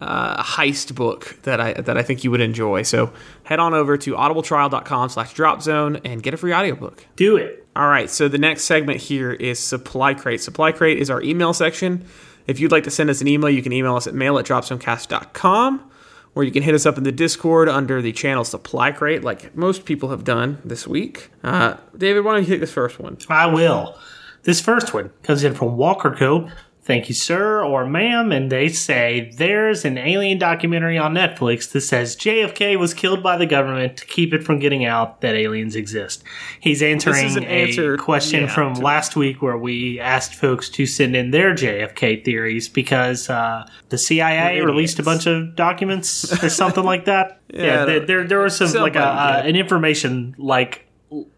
uh, 0.00 0.42
heist 0.42 0.94
book 0.94 1.38
that 1.42 1.60
I 1.60 1.74
that 1.74 1.96
I 1.96 2.02
think 2.02 2.24
you 2.24 2.30
would 2.30 2.40
enjoy. 2.40 2.82
So 2.82 3.12
head 3.44 3.58
on 3.58 3.74
over 3.74 3.96
to 3.98 4.14
audibletrial.com 4.14 5.08
slash 5.10 5.34
dropzone 5.34 6.00
and 6.04 6.22
get 6.22 6.34
a 6.34 6.36
free 6.36 6.54
audiobook. 6.54 7.06
Do 7.16 7.36
it. 7.36 7.66
All 7.76 7.88
right, 7.88 8.10
so 8.10 8.26
the 8.26 8.38
next 8.38 8.64
segment 8.64 9.00
here 9.00 9.32
is 9.32 9.58
Supply 9.60 10.12
Crate. 10.12 10.40
Supply 10.40 10.72
Crate 10.72 10.98
is 10.98 11.08
our 11.08 11.22
email 11.22 11.52
section. 11.52 12.04
If 12.48 12.58
you'd 12.58 12.72
like 12.72 12.82
to 12.84 12.90
send 12.90 13.10
us 13.10 13.20
an 13.20 13.28
email, 13.28 13.48
you 13.48 13.62
can 13.62 13.72
email 13.72 13.94
us 13.94 14.08
at 14.08 14.14
mail 14.14 14.38
at 14.38 14.44
dropzonecast.com, 14.44 15.90
or 16.34 16.42
you 16.42 16.50
can 16.50 16.64
hit 16.64 16.74
us 16.74 16.84
up 16.84 16.98
in 16.98 17.04
the 17.04 17.12
Discord 17.12 17.68
under 17.68 18.02
the 18.02 18.12
channel 18.12 18.42
Supply 18.42 18.90
Crate, 18.90 19.22
like 19.22 19.54
most 19.56 19.84
people 19.84 20.10
have 20.10 20.24
done 20.24 20.58
this 20.64 20.88
week. 20.88 21.30
Uh, 21.44 21.76
David, 21.96 22.24
why 22.24 22.34
don't 22.34 22.42
you 22.42 22.48
take 22.48 22.60
this 22.60 22.72
first 22.72 22.98
one? 22.98 23.18
I 23.28 23.46
will. 23.46 23.96
This 24.42 24.60
first 24.60 24.92
one 24.92 25.10
comes 25.22 25.44
in 25.44 25.54
from 25.54 25.76
Walker 25.76 26.14
Cope. 26.14 26.48
Thank 26.90 27.08
you, 27.08 27.14
sir 27.14 27.62
or 27.62 27.86
ma'am. 27.86 28.32
And 28.32 28.50
they 28.50 28.68
say 28.68 29.30
there's 29.36 29.84
an 29.84 29.96
alien 29.96 30.38
documentary 30.38 30.98
on 30.98 31.14
Netflix 31.14 31.70
that 31.70 31.82
says 31.82 32.16
JFK 32.16 32.76
was 32.80 32.94
killed 32.94 33.22
by 33.22 33.36
the 33.36 33.46
government 33.46 33.96
to 33.98 34.06
keep 34.06 34.34
it 34.34 34.42
from 34.42 34.58
getting 34.58 34.84
out 34.84 35.20
that 35.20 35.36
aliens 35.36 35.76
exist. 35.76 36.24
He's 36.58 36.82
answering 36.82 37.36
an 37.36 37.44
answer, 37.44 37.96
question 37.96 38.40
yeah, 38.40 38.52
from 38.52 38.74
last 38.74 39.14
week 39.14 39.40
where 39.40 39.56
we 39.56 40.00
asked 40.00 40.34
folks 40.34 40.68
to 40.70 40.84
send 40.84 41.14
in 41.14 41.30
their 41.30 41.54
JFK 41.54 42.24
theories 42.24 42.68
because 42.68 43.30
uh, 43.30 43.68
the 43.90 43.96
CIA 43.96 44.60
released 44.60 44.98
a 44.98 45.04
bunch 45.04 45.28
of 45.28 45.54
documents 45.54 46.42
or 46.42 46.48
something 46.48 46.82
like 46.82 47.04
that. 47.04 47.36
Yeah, 47.52 47.82
I 47.82 47.84
there, 47.84 48.06
there, 48.06 48.24
there 48.28 48.38
was 48.38 48.56
some 48.56 48.72
like 48.80 48.94
a, 48.94 49.04
uh, 49.04 49.42
an 49.44 49.56
information 49.56 50.36
like 50.38 50.86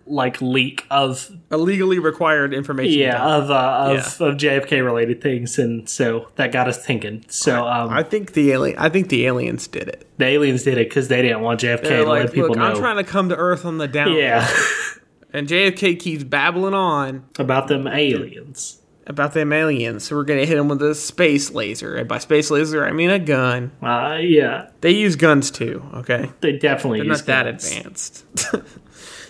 like 0.06 0.42
leak 0.42 0.84
of 0.90 1.30
A 1.50 1.56
legally 1.56 1.98
required 1.98 2.52
information. 2.52 2.98
yeah 2.98 3.22
of 3.36 3.50
uh, 3.50 3.94
of, 3.94 3.98
of 4.20 4.36
JFK 4.36 4.84
related 4.84 5.22
things, 5.22 5.58
and 5.58 5.88
so 5.88 6.28
that 6.36 6.52
got 6.52 6.68
us 6.68 6.84
thinking. 6.84 7.24
So 7.28 7.66
um, 7.66 7.88
I 7.90 8.02
think 8.02 8.34
the 8.34 8.52
alien. 8.52 8.78
I 8.78 8.88
think 8.90 9.08
the 9.08 9.26
aliens 9.26 9.66
did 9.66 9.88
it. 9.88 10.06
the 10.18 10.26
aliens 10.26 10.62
did 10.64 10.76
it 10.78 10.88
because 10.88 11.08
they 11.08 11.22
didn't 11.22 11.40
want 11.40 11.60
JFK 11.60 11.82
They're 11.82 12.04
to 12.04 12.08
like, 12.08 12.24
let 12.24 12.32
people 12.34 12.48
look, 12.50 12.58
know. 12.58 12.64
I'm 12.64 12.76
trying 12.76 12.96
to 12.98 13.04
come 13.04 13.30
to 13.30 13.36
Earth 13.36 13.64
on 13.64 13.78
the 13.78 13.88
down. 13.88 14.12
yeah, 14.12 14.46
And 15.32 15.48
JFK 15.48 15.98
keeps 15.98 16.24
babbling 16.24 16.74
on. 16.74 17.24
about 17.38 17.68
them 17.68 17.86
aliens. 17.86 18.78
about 19.06 19.32
them 19.32 19.54
aliens. 19.54 20.04
So 20.04 20.16
we're 20.16 20.24
gonna 20.24 20.44
hit 20.44 20.56
them 20.56 20.68
with 20.68 20.82
a 20.82 20.94
space 20.94 21.50
laser, 21.50 21.96
and 21.96 22.06
by 22.06 22.18
space 22.18 22.50
laser 22.50 22.84
I 22.84 22.92
mean 22.92 23.08
a 23.08 23.18
gun. 23.18 23.72
Uh, 23.82 24.18
yeah, 24.20 24.68
They 24.82 24.90
use 24.90 25.16
guns 25.16 25.50
too. 25.50 25.82
Okay, 25.94 26.30
they 26.42 26.58
definitely 26.58 26.98
they're 26.98 27.06
use 27.08 27.20
not 27.20 27.26
that 27.26 27.46
advanced. 27.46 28.26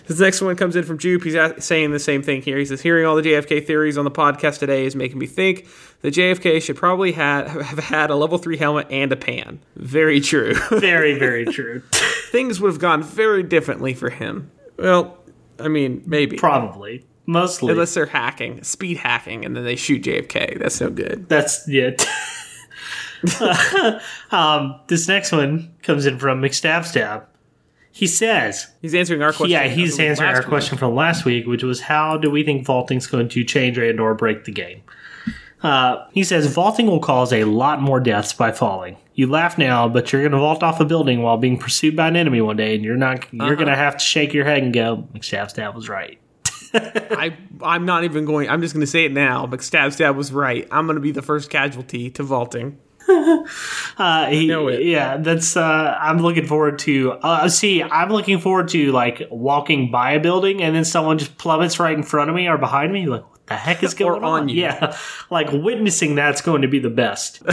this 0.07 0.19
next 0.19 0.41
one 0.41 0.55
comes 0.55 0.75
in 0.75 0.83
from 0.83 0.97
Jupe. 0.97 1.23
He's 1.23 1.35
a- 1.35 1.59
saying 1.61 1.91
the 1.91 1.99
same 1.99 2.21
thing 2.21 2.41
here. 2.41 2.57
He 2.57 2.65
says, 2.65 2.81
"Hearing 2.81 3.05
all 3.05 3.15
the 3.15 3.21
JFK 3.21 3.65
theories 3.65 3.97
on 3.97 4.05
the 4.05 4.11
podcast 4.11 4.59
today 4.59 4.85
is 4.85 4.95
making 4.95 5.17
me 5.19 5.25
think 5.27 5.67
that 6.01 6.13
JFK 6.13 6.61
should 6.61 6.75
probably 6.75 7.13
ha- 7.13 7.47
have 7.63 7.79
had 7.79 8.09
a 8.09 8.15
level 8.15 8.37
three 8.37 8.57
helmet 8.57 8.87
and 8.89 9.11
a 9.11 9.15
pan." 9.15 9.59
Very 9.75 10.19
true. 10.19 10.53
Very, 10.71 11.17
very 11.17 11.45
true. 11.45 11.81
Things 12.31 12.59
would 12.59 12.71
have 12.71 12.79
gone 12.79 13.03
very 13.03 13.43
differently 13.43 13.93
for 13.93 14.09
him. 14.09 14.51
Well, 14.77 15.17
I 15.59 15.67
mean, 15.67 16.03
maybe. 16.05 16.37
Probably, 16.37 17.05
mostly. 17.25 17.71
Unless 17.71 17.93
they're 17.93 18.05
hacking, 18.05 18.63
speed 18.63 18.97
hacking, 18.97 19.45
and 19.45 19.55
then 19.55 19.63
they 19.63 19.75
shoot 19.75 20.03
JFK. 20.03 20.59
That's 20.59 20.81
no 20.81 20.89
good. 20.89 21.29
That's 21.29 21.67
yeah. 21.67 21.91
um, 24.31 24.79
this 24.87 25.07
next 25.07 25.31
one 25.31 25.73
comes 25.81 26.05
in 26.05 26.19
from 26.19 26.41
McStab 26.41 26.85
Stab. 26.85 27.27
He 27.95 28.07
says, 28.07 28.67
He's 28.81 28.95
answering 28.95 29.21
our 29.21 29.31
question. 29.31 29.51
yeah, 29.51 29.67
he's 29.67 29.99
answering 29.99 30.29
our 30.29 30.39
week. 30.39 30.47
question 30.47 30.77
from 30.79 30.95
last 30.95 31.25
week, 31.25 31.45
which 31.45 31.61
was 31.63 31.81
how 31.81 32.17
do 32.17 32.31
we 32.31 32.43
think 32.43 32.65
vaulting's 32.65 33.05
going 33.05 33.29
to 33.29 33.43
change 33.43 33.77
and 33.77 33.99
or 33.99 34.15
break 34.15 34.45
the 34.45 34.51
game? 34.51 34.81
Uh, 35.61 36.05
he 36.11 36.23
says 36.23 36.47
vaulting 36.47 36.87
will 36.87 36.99
cause 36.99 37.31
a 37.31 37.43
lot 37.45 37.81
more 37.81 37.99
deaths 37.99 38.33
by 38.33 38.51
falling. 38.51 38.97
You 39.13 39.27
laugh 39.27 39.57
now, 39.59 39.87
but 39.87 40.11
you're 40.11 40.23
going 40.23 40.31
to 40.33 40.39
vault 40.39 40.63
off 40.63 40.79
a 40.79 40.85
building 40.85 41.21
while 41.21 41.37
being 41.37 41.57
pursued 41.57 41.95
by 41.95 42.07
an 42.07 42.15
enemy 42.15 42.41
one 42.41 42.57
day, 42.57 42.75
and 42.75 42.83
you're 42.83 42.97
not. 42.97 43.31
You're 43.31 43.43
Uh-huh. 43.45 43.55
going 43.55 43.67
to 43.67 43.75
have 43.75 43.95
to 43.97 44.03
shake 44.03 44.33
your 44.33 44.43
head 44.43 44.63
and 44.63 44.73
go, 44.73 45.07
"McStab 45.13 45.51
stab 45.51 45.75
was 45.75 45.87
right." 45.87 46.19
I 46.73 47.37
I'm 47.61 47.85
not 47.85 48.03
even 48.05 48.25
going. 48.25 48.49
I'm 48.49 48.61
just 48.61 48.73
going 48.73 48.81
to 48.81 48.87
say 48.91 49.05
it 49.05 49.11
now. 49.13 49.45
McStab 49.45 49.93
Stab 49.93 50.15
was 50.17 50.31
right. 50.33 50.67
I'm 50.71 50.87
going 50.87 50.95
to 50.95 51.01
be 51.01 51.11
the 51.11 51.21
first 51.21 51.51
casualty 51.51 52.09
to 52.09 52.23
vaulting. 52.23 52.79
Uh, 53.95 54.25
he. 54.27 54.47
Yeah, 54.91 55.17
that's. 55.17 55.55
Uh, 55.55 55.97
I'm 56.01 56.17
looking 56.17 56.47
forward 56.47 56.79
to. 56.79 57.11
Uh, 57.11 57.47
see, 57.47 57.83
I'm 57.83 58.09
looking 58.09 58.39
forward 58.39 58.69
to 58.69 58.91
like 58.91 59.27
walking 59.29 59.91
by 59.91 60.13
a 60.13 60.19
building 60.19 60.63
and 60.63 60.75
then 60.75 60.83
someone 60.83 61.19
just 61.19 61.37
plummets 61.37 61.79
right 61.79 61.95
in 61.95 62.01
front 62.01 62.31
of 62.31 62.35
me 62.35 62.47
or 62.47 62.57
behind 62.57 62.91
me. 62.91 63.05
Like, 63.05 63.21
what 63.29 63.45
the 63.45 63.55
heck 63.55 63.83
is 63.83 63.93
going 63.93 64.23
on 64.23 64.49
you. 64.49 64.61
Yeah, 64.61 64.97
like 65.29 65.51
witnessing 65.51 66.15
that's 66.15 66.41
going 66.41 66.63
to 66.63 66.67
be 66.67 66.79
the 66.79 66.89
best. 66.89 67.43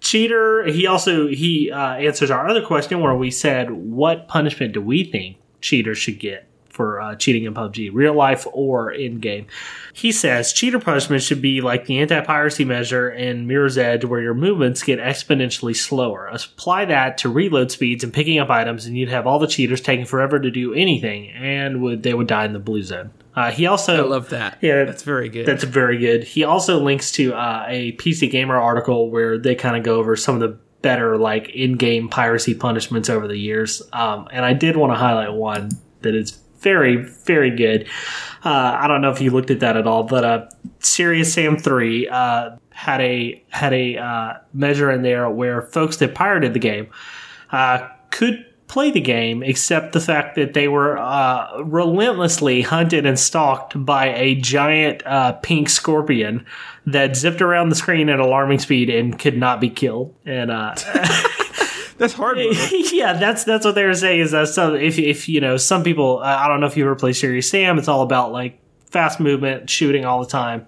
Cheater. 0.00 0.64
He 0.64 0.86
also 0.86 1.26
he 1.26 1.70
uh, 1.70 1.94
answers 1.96 2.30
our 2.30 2.48
other 2.48 2.64
question 2.64 3.00
where 3.00 3.14
we 3.14 3.30
said, 3.30 3.70
"What 3.70 4.26
punishment 4.28 4.72
do 4.72 4.80
we 4.80 5.04
think 5.04 5.36
cheaters 5.60 5.98
should 5.98 6.18
get?" 6.18 6.48
For 6.74 7.00
uh, 7.00 7.14
cheating 7.14 7.44
in 7.44 7.54
PUBG, 7.54 7.90
real 7.92 8.14
life 8.14 8.46
or 8.52 8.90
in 8.90 9.20
game. 9.20 9.46
He 9.92 10.10
says 10.10 10.52
cheater 10.52 10.80
punishment 10.80 11.22
should 11.22 11.40
be 11.40 11.60
like 11.60 11.86
the 11.86 12.00
anti 12.00 12.20
piracy 12.20 12.64
measure 12.64 13.08
in 13.08 13.46
Mirror's 13.46 13.78
Edge, 13.78 14.04
where 14.04 14.20
your 14.20 14.34
movements 14.34 14.82
get 14.82 14.98
exponentially 14.98 15.76
slower. 15.76 16.26
Apply 16.26 16.84
that 16.86 17.16
to 17.18 17.28
reload 17.28 17.70
speeds 17.70 18.02
and 18.02 18.12
picking 18.12 18.40
up 18.40 18.50
items, 18.50 18.86
and 18.86 18.98
you'd 18.98 19.08
have 19.08 19.24
all 19.24 19.38
the 19.38 19.46
cheaters 19.46 19.80
taking 19.80 20.04
forever 20.04 20.40
to 20.40 20.50
do 20.50 20.74
anything, 20.74 21.30
and 21.30 21.80
would 21.80 22.02
they 22.02 22.12
would 22.12 22.26
die 22.26 22.44
in 22.44 22.52
the 22.52 22.58
blue 22.58 22.82
zone. 22.82 23.12
Uh, 23.36 23.50
he 23.50 23.66
also 23.66 24.04
I 24.04 24.08
love 24.08 24.30
that. 24.30 24.58
Yeah, 24.60 24.84
that's 24.84 25.04
very 25.04 25.28
good. 25.28 25.46
that's 25.46 25.64
very 25.64 25.98
good. 25.98 26.24
He 26.24 26.42
also 26.42 26.80
links 26.80 27.12
to 27.12 27.34
uh, 27.34 27.66
a 27.68 27.92
PC 27.92 28.30
Gamer 28.30 28.56
article 28.56 29.10
where 29.10 29.38
they 29.38 29.54
kind 29.54 29.76
of 29.76 29.84
go 29.84 29.96
over 29.96 30.16
some 30.16 30.34
of 30.34 30.40
the 30.40 30.58
better 30.82 31.16
like 31.16 31.48
in-game 31.48 32.08
piracy 32.10 32.54
punishments 32.54 33.08
over 33.08 33.26
the 33.26 33.38
years. 33.38 33.80
Um, 33.92 34.28
and 34.30 34.44
I 34.44 34.52
did 34.52 34.76
want 34.76 34.92
to 34.92 34.96
highlight 34.96 35.32
one 35.32 35.70
that 36.02 36.14
is 36.14 36.38
very, 36.64 36.96
very 36.96 37.50
good. 37.50 37.86
Uh, 38.44 38.78
I 38.80 38.88
don't 38.88 39.00
know 39.00 39.10
if 39.10 39.20
you 39.20 39.30
looked 39.30 39.50
at 39.50 39.60
that 39.60 39.76
at 39.76 39.86
all, 39.86 40.02
but 40.02 40.24
uh, 40.24 40.48
Serious 40.80 41.32
Sam 41.32 41.56
Three 41.56 42.08
uh, 42.08 42.56
had 42.70 43.00
a 43.00 43.42
had 43.50 43.72
a 43.72 43.96
uh, 43.96 44.32
measure 44.52 44.90
in 44.90 45.02
there 45.02 45.30
where 45.30 45.62
folks 45.62 45.98
that 45.98 46.14
pirated 46.14 46.54
the 46.54 46.58
game 46.58 46.88
uh, 47.52 47.88
could 48.10 48.44
play 48.66 48.90
the 48.90 49.00
game, 49.00 49.42
except 49.42 49.92
the 49.92 50.00
fact 50.00 50.34
that 50.34 50.54
they 50.54 50.66
were 50.66 50.98
uh, 50.98 51.62
relentlessly 51.62 52.62
hunted 52.62 53.06
and 53.06 53.18
stalked 53.18 53.84
by 53.84 54.06
a 54.06 54.34
giant 54.36 55.02
uh, 55.06 55.32
pink 55.32 55.68
scorpion 55.68 56.44
that 56.86 57.16
zipped 57.16 57.40
around 57.40 57.68
the 57.68 57.74
screen 57.74 58.08
at 58.08 58.18
alarming 58.18 58.58
speed 58.58 58.90
and 58.90 59.18
could 59.18 59.36
not 59.36 59.60
be 59.60 59.70
killed. 59.70 60.14
And 60.26 60.50
uh, 60.50 60.74
that's 61.98 62.14
hard. 62.14 62.38
yeah, 62.92 63.12
that's 63.14 63.44
that's 63.44 63.64
what 63.64 63.74
they 63.74 63.84
were 63.84 63.94
saying. 63.94 64.20
Is 64.20 64.32
that 64.32 64.48
some 64.48 64.74
if 64.76 64.98
if 64.98 65.28
you 65.28 65.40
know 65.40 65.56
some 65.56 65.82
people, 65.84 66.20
I 66.20 66.44
I 66.44 66.48
don't 66.48 66.60
know 66.60 66.66
if 66.66 66.76
you 66.76 66.84
ever 66.84 66.96
play 66.96 67.12
Serious 67.12 67.48
Sam. 67.48 67.78
It's 67.78 67.88
all 67.88 68.02
about 68.02 68.32
like 68.32 68.60
fast 68.90 69.20
movement, 69.20 69.68
shooting 69.70 70.04
all 70.04 70.20
the 70.20 70.28
time. 70.30 70.66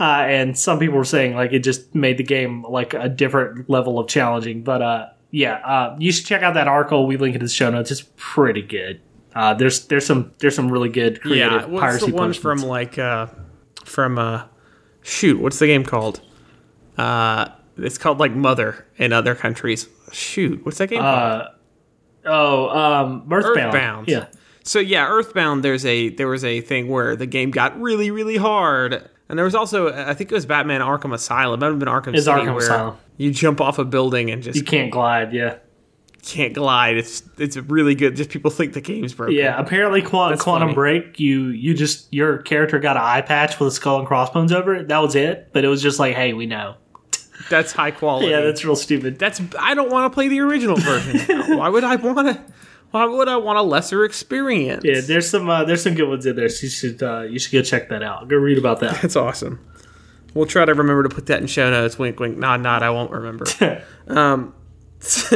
Uh, 0.00 0.24
and 0.28 0.56
some 0.56 0.78
people 0.78 0.96
were 0.96 1.04
saying 1.04 1.34
like 1.34 1.52
it 1.52 1.60
just 1.60 1.94
made 1.94 2.16
the 2.18 2.22
game 2.22 2.62
like 2.62 2.94
a 2.94 3.08
different 3.08 3.68
level 3.68 3.98
of 3.98 4.08
challenging. 4.08 4.62
But 4.62 4.82
uh, 4.82 5.08
yeah, 5.30 5.54
uh, 5.54 5.96
you 5.98 6.12
should 6.12 6.26
check 6.26 6.42
out 6.42 6.54
that 6.54 6.68
article. 6.68 7.06
We 7.06 7.16
link 7.16 7.34
it 7.34 7.40
in 7.40 7.44
the 7.44 7.50
show 7.50 7.70
notes. 7.70 7.90
It's 7.90 8.04
pretty 8.16 8.62
good. 8.62 9.00
Uh, 9.34 9.54
there's 9.54 9.86
there's 9.86 10.06
some 10.06 10.32
there's 10.38 10.54
some 10.54 10.70
really 10.70 10.88
good 10.88 11.20
creative 11.20 11.62
yeah, 11.62 11.66
what's 11.66 11.80
piracy 11.80 12.06
the 12.06 12.12
one 12.12 12.22
punishments. 12.32 12.62
from 12.62 12.68
like 12.68 12.98
uh 12.98 13.26
from 13.84 14.18
uh 14.18 14.44
shoot, 15.02 15.40
what's 15.40 15.58
the 15.58 15.66
game 15.66 15.84
called? 15.84 16.20
Uh 16.96 17.48
it's 17.76 17.98
called 17.98 18.18
like 18.18 18.32
Mother 18.32 18.86
in 18.96 19.12
other 19.12 19.34
countries. 19.34 19.88
Shoot, 20.12 20.64
what's 20.64 20.78
that 20.78 20.88
game 20.90 21.00
called? 21.00 21.42
uh, 21.42 21.48
oh, 22.26 22.68
um, 22.70 23.28
Earthbound. 23.30 23.58
Earthbound. 23.58 24.08
Yeah. 24.08 24.26
So 24.64 24.78
yeah, 24.80 25.06
Earthbound. 25.08 25.62
There's 25.64 25.84
a 25.86 26.10
there 26.10 26.28
was 26.28 26.44
a 26.44 26.60
thing 26.60 26.88
where 26.88 27.16
the 27.16 27.26
game 27.26 27.50
got 27.50 27.80
really 27.80 28.10
really 28.10 28.36
hard, 28.36 29.08
and 29.28 29.38
there 29.38 29.44
was 29.44 29.54
also 29.54 29.92
I 29.92 30.14
think 30.14 30.30
it 30.30 30.34
was 30.34 30.44
Batman 30.46 30.80
Arkham 30.82 31.14
Asylum. 31.14 31.60
Might 31.60 31.66
have 31.68 31.78
been 31.78 31.88
Arkham 31.88 32.14
It's 32.14 32.24
City 32.26 32.40
Arkham 32.42 32.56
Asylum. 32.58 32.96
you 33.16 33.30
jump 33.30 33.60
off 33.60 33.78
a 33.78 33.84
building 33.84 34.30
and 34.30 34.42
just 34.42 34.56
You 34.56 34.64
can't 34.64 34.90
glide. 34.90 35.32
Yeah. 35.32 35.56
can't 36.22 36.52
glide. 36.52 36.98
It's 36.98 37.22
it's 37.38 37.56
really 37.56 37.94
good. 37.94 38.14
Just 38.14 38.28
people 38.28 38.50
think 38.50 38.74
the 38.74 38.82
game's 38.82 39.14
broken. 39.14 39.34
Yeah, 39.36 39.58
apparently 39.58 40.02
Qu- 40.02 40.08
Quantum 40.36 40.42
funny. 40.68 40.74
Break, 40.74 41.18
you 41.18 41.46
you 41.46 41.72
just 41.72 42.12
your 42.12 42.38
character 42.38 42.78
got 42.78 42.96
an 42.98 43.02
eye 43.04 43.22
patch 43.22 43.58
with 43.58 43.68
a 43.68 43.72
skull 43.72 44.00
and 44.00 44.06
crossbones 44.06 44.52
over 44.52 44.74
it. 44.74 44.88
That 44.88 44.98
was 44.98 45.14
it, 45.14 45.48
but 45.54 45.64
it 45.64 45.68
was 45.68 45.80
just 45.80 45.98
like, 45.98 46.14
hey, 46.14 46.34
we 46.34 46.44
know. 46.44 46.74
That's 47.50 47.72
high 47.72 47.90
quality. 47.90 48.28
Yeah, 48.28 48.40
that's 48.40 48.64
real 48.64 48.76
stupid. 48.76 49.18
that's. 49.18 49.40
I 49.58 49.74
don't 49.74 49.90
want 49.90 50.10
to 50.10 50.14
play 50.14 50.28
the 50.28 50.40
original 50.40 50.76
version. 50.76 51.56
why 51.58 51.68
would 51.68 51.84
I 51.84 51.96
want 51.96 52.28
to? 52.28 52.42
Why 52.90 53.04
would 53.04 53.28
I 53.28 53.36
want 53.36 53.58
a 53.58 53.62
lesser 53.62 54.04
experience? 54.04 54.82
Yeah, 54.84 55.00
there's 55.00 55.28
some 55.28 55.48
uh, 55.48 55.64
there's 55.64 55.82
some 55.82 55.94
good 55.94 56.08
ones 56.08 56.24
in 56.26 56.36
there. 56.36 56.48
So 56.48 56.64
you 56.64 56.70
should 56.70 57.02
uh, 57.02 57.20
you 57.22 57.38
should 57.38 57.52
go 57.52 57.62
check 57.62 57.88
that 57.90 58.02
out. 58.02 58.28
Go 58.28 58.36
read 58.36 58.58
about 58.58 58.80
that. 58.80 59.00
That's 59.02 59.16
awesome. 59.16 59.64
We'll 60.34 60.46
try 60.46 60.64
to 60.64 60.74
remember 60.74 61.02
to 61.02 61.08
put 61.08 61.26
that 61.26 61.40
in 61.40 61.46
show 61.46 61.70
notes. 61.70 61.98
Wink, 61.98 62.20
wink, 62.20 62.38
nod, 62.38 62.60
nod. 62.62 62.82
I 62.82 62.90
won't 62.90 63.10
remember. 63.10 63.46
um, 64.08 64.54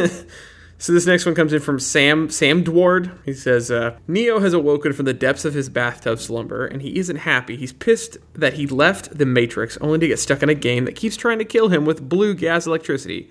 so 0.83 0.93
this 0.93 1.07
next 1.07 1.25
one 1.25 1.37
comes 1.37 1.53
in 1.53 1.61
from 1.61 1.79
Sam 1.79 2.29
Sandward. 2.29 3.13
He 3.25 3.35
says, 3.35 3.71
uh, 3.71 3.95
"Neo 4.09 4.41
has 4.41 4.53
awoken 4.53 4.93
from 4.93 5.05
the 5.05 5.15
depths 5.15 5.45
of 5.45 5.55
his 5.55 5.69
bathtub 5.69 6.19
slumber, 6.19 6.67
and 6.67 6.83
he 6.83 6.99
isn't 6.99 7.19
happy. 7.19 7.55
He's 7.55 7.73
pissed 7.73 8.19
that 8.35 8.55
he 8.55 8.67
left 8.67 9.17
the 9.17 9.25
Matrix 9.25 9.79
only 9.81 10.01
to 10.01 10.09
get 10.09 10.19
stuck 10.19 10.43
in 10.43 10.49
a 10.49 10.57
game 10.57 10.85
that 10.87 10.97
keeps 10.97 11.17
trying 11.17 11.39
to 11.39 11.45
kill 11.45 11.69
him 11.69 11.85
with 11.85 12.09
blue 12.09 12.35
gas 12.35 12.67
electricity." 12.67 13.31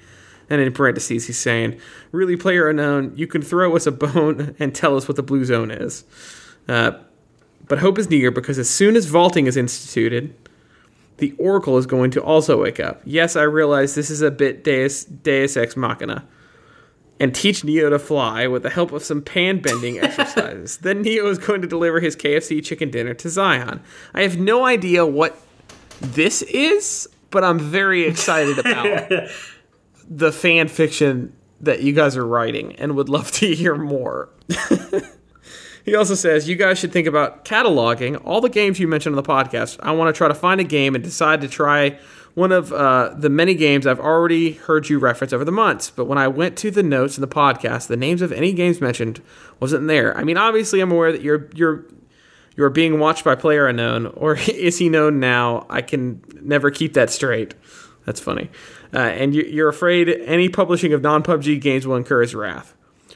And 0.50 0.62
in 0.62 0.72
parentheses, 0.72 1.28
he's 1.28 1.40
saying, 1.40 1.76
"Really, 2.14 2.38
player 2.38 2.70
unknown, 2.70 3.12
you 3.18 3.28
can 3.28 3.42
throw 3.42 3.76
us 3.76 3.86
a 3.86 3.92
bone 3.92 4.56
and 4.58 4.74
tell 4.74 4.96
us 4.96 5.10
what 5.10 5.18
the 5.18 5.22
blue 5.22 5.44
zone 5.44 5.72
is." 5.72 6.06
Uh, 6.70 6.94
but 7.68 7.80
hope 7.80 8.00
is 8.00 8.10
near 8.10 8.32
because 8.32 8.60
as 8.60 8.70
soon 8.70 8.96
as 8.96 9.08
vaulting 9.08 9.48
is 9.48 9.58
instituted, 9.58 10.34
the 11.18 11.34
Oracle 11.38 11.78
is 11.78 11.86
going 11.86 12.12
to 12.12 12.24
also 12.24 12.62
wake 12.62 12.80
up. 12.80 13.02
Yes, 13.04 13.36
I 13.36 13.44
realize 13.44 13.94
this 13.94 14.10
is 14.10 14.22
a 14.22 14.32
bit 14.32 14.64
Deus, 14.64 15.04
Deus 15.04 15.58
Ex 15.58 15.76
Machina. 15.76 16.26
And 17.22 17.36
teach 17.36 17.64
Neo 17.64 17.92
to 17.92 18.00
fly 18.00 18.48
with 18.48 18.64
the 18.64 18.72
help 18.72 18.92
of 18.92 19.04
some 19.04 19.22
pan 19.22 19.60
bending 19.60 20.00
exercises. 20.04 20.78
then 20.78 21.04
Neo 21.04 21.28
is 21.28 21.38
going 21.38 21.62
to 21.62 21.68
deliver 21.68 22.00
his 22.00 22.16
KFC 22.16 22.64
chicken 22.66 22.90
dinner 22.90 23.14
to 23.14 23.30
Zion. 23.30 23.82
I 24.14 24.24
have 24.24 24.40
no 24.40 24.66
idea 24.66 25.06
what 25.06 25.40
this 26.02 26.42
is, 26.42 27.08
but 27.30 27.44
I'm 27.44 27.60
very 27.60 28.06
excited 28.06 28.58
about 28.58 29.12
the 30.10 30.32
fan 30.32 30.68
fiction 30.68 31.34
that 31.60 31.84
you 31.84 31.94
guys 31.94 32.18
are 32.18 32.26
writing 32.26 32.76
and 32.78 32.96
would 32.96 33.08
love 33.08 33.32
to 33.34 33.54
hear 33.54 33.76
more. 33.76 34.30
He 35.84 35.96
also 35.96 36.16
says, 36.16 36.48
You 36.48 36.56
guys 36.56 36.80
should 36.80 36.92
think 36.92 37.08
about 37.08 37.46
cataloging 37.46 38.22
all 38.24 38.42
the 38.42 38.50
games 38.50 38.80
you 38.80 38.88
mentioned 38.88 39.16
on 39.16 39.24
the 39.24 39.28
podcast. 39.28 39.80
I 39.82 39.92
want 39.92 40.14
to 40.14 40.18
try 40.18 40.28
to 40.28 40.36
find 40.36 40.62
a 40.62 40.64
game 40.64 40.96
and 40.96 41.04
decide 41.04 41.42
to 41.42 41.48
try 41.48 42.00
one 42.34 42.52
of 42.52 42.72
uh, 42.72 43.14
the 43.16 43.30
many 43.30 43.54
games 43.54 43.86
I've 43.86 44.00
already 44.00 44.54
heard 44.54 44.90
you 44.90 45.00
reference 45.00 45.34
over 45.34 45.44
the 45.44 45.52
months. 45.52 45.90
But 45.90 46.06
when 46.06 46.18
I 46.18 46.28
went 46.28 46.58
to 46.60 46.72
the 46.72 46.84
notes 46.84 47.18
in 47.18 47.22
the 47.22 47.28
podcast, 47.28 47.88
the 47.88 47.98
names 47.98 48.22
of 48.22 48.32
any 48.32 48.54
games 48.54 48.80
mentioned 48.80 49.22
wasn't 49.60 49.88
there. 49.88 50.18
I 50.18 50.24
mean, 50.24 50.38
obviously, 50.38 50.80
I'm 50.82 50.92
aware 50.92 51.12
that 51.12 51.22
you're 51.22 51.50
you're 51.54 51.86
you're 52.56 52.70
being 52.70 53.00
watched 53.00 53.24
by 53.24 53.36
player 53.36 53.68
unknown, 53.68 54.08
or 54.08 54.36
is 54.48 54.78
he 54.78 54.90
known 54.90 55.20
now? 55.20 55.66
I 55.70 55.82
can 55.82 56.24
never 56.42 56.72
keep 56.72 56.94
that 56.94 57.10
straight. 57.10 57.54
That's 58.06 58.20
funny. 58.20 58.50
Uh, 58.94 59.00
and 59.00 59.34
you, 59.36 59.44
you're 59.44 59.70
afraid 59.70 60.10
any 60.10 60.50
publishing 60.50 60.94
of 60.94 61.02
non 61.02 61.24
PUBG 61.24 61.62
games 61.62 61.86
will 61.88 61.96
incur 61.96 62.22
his 62.22 62.36
wrath. 62.36 62.76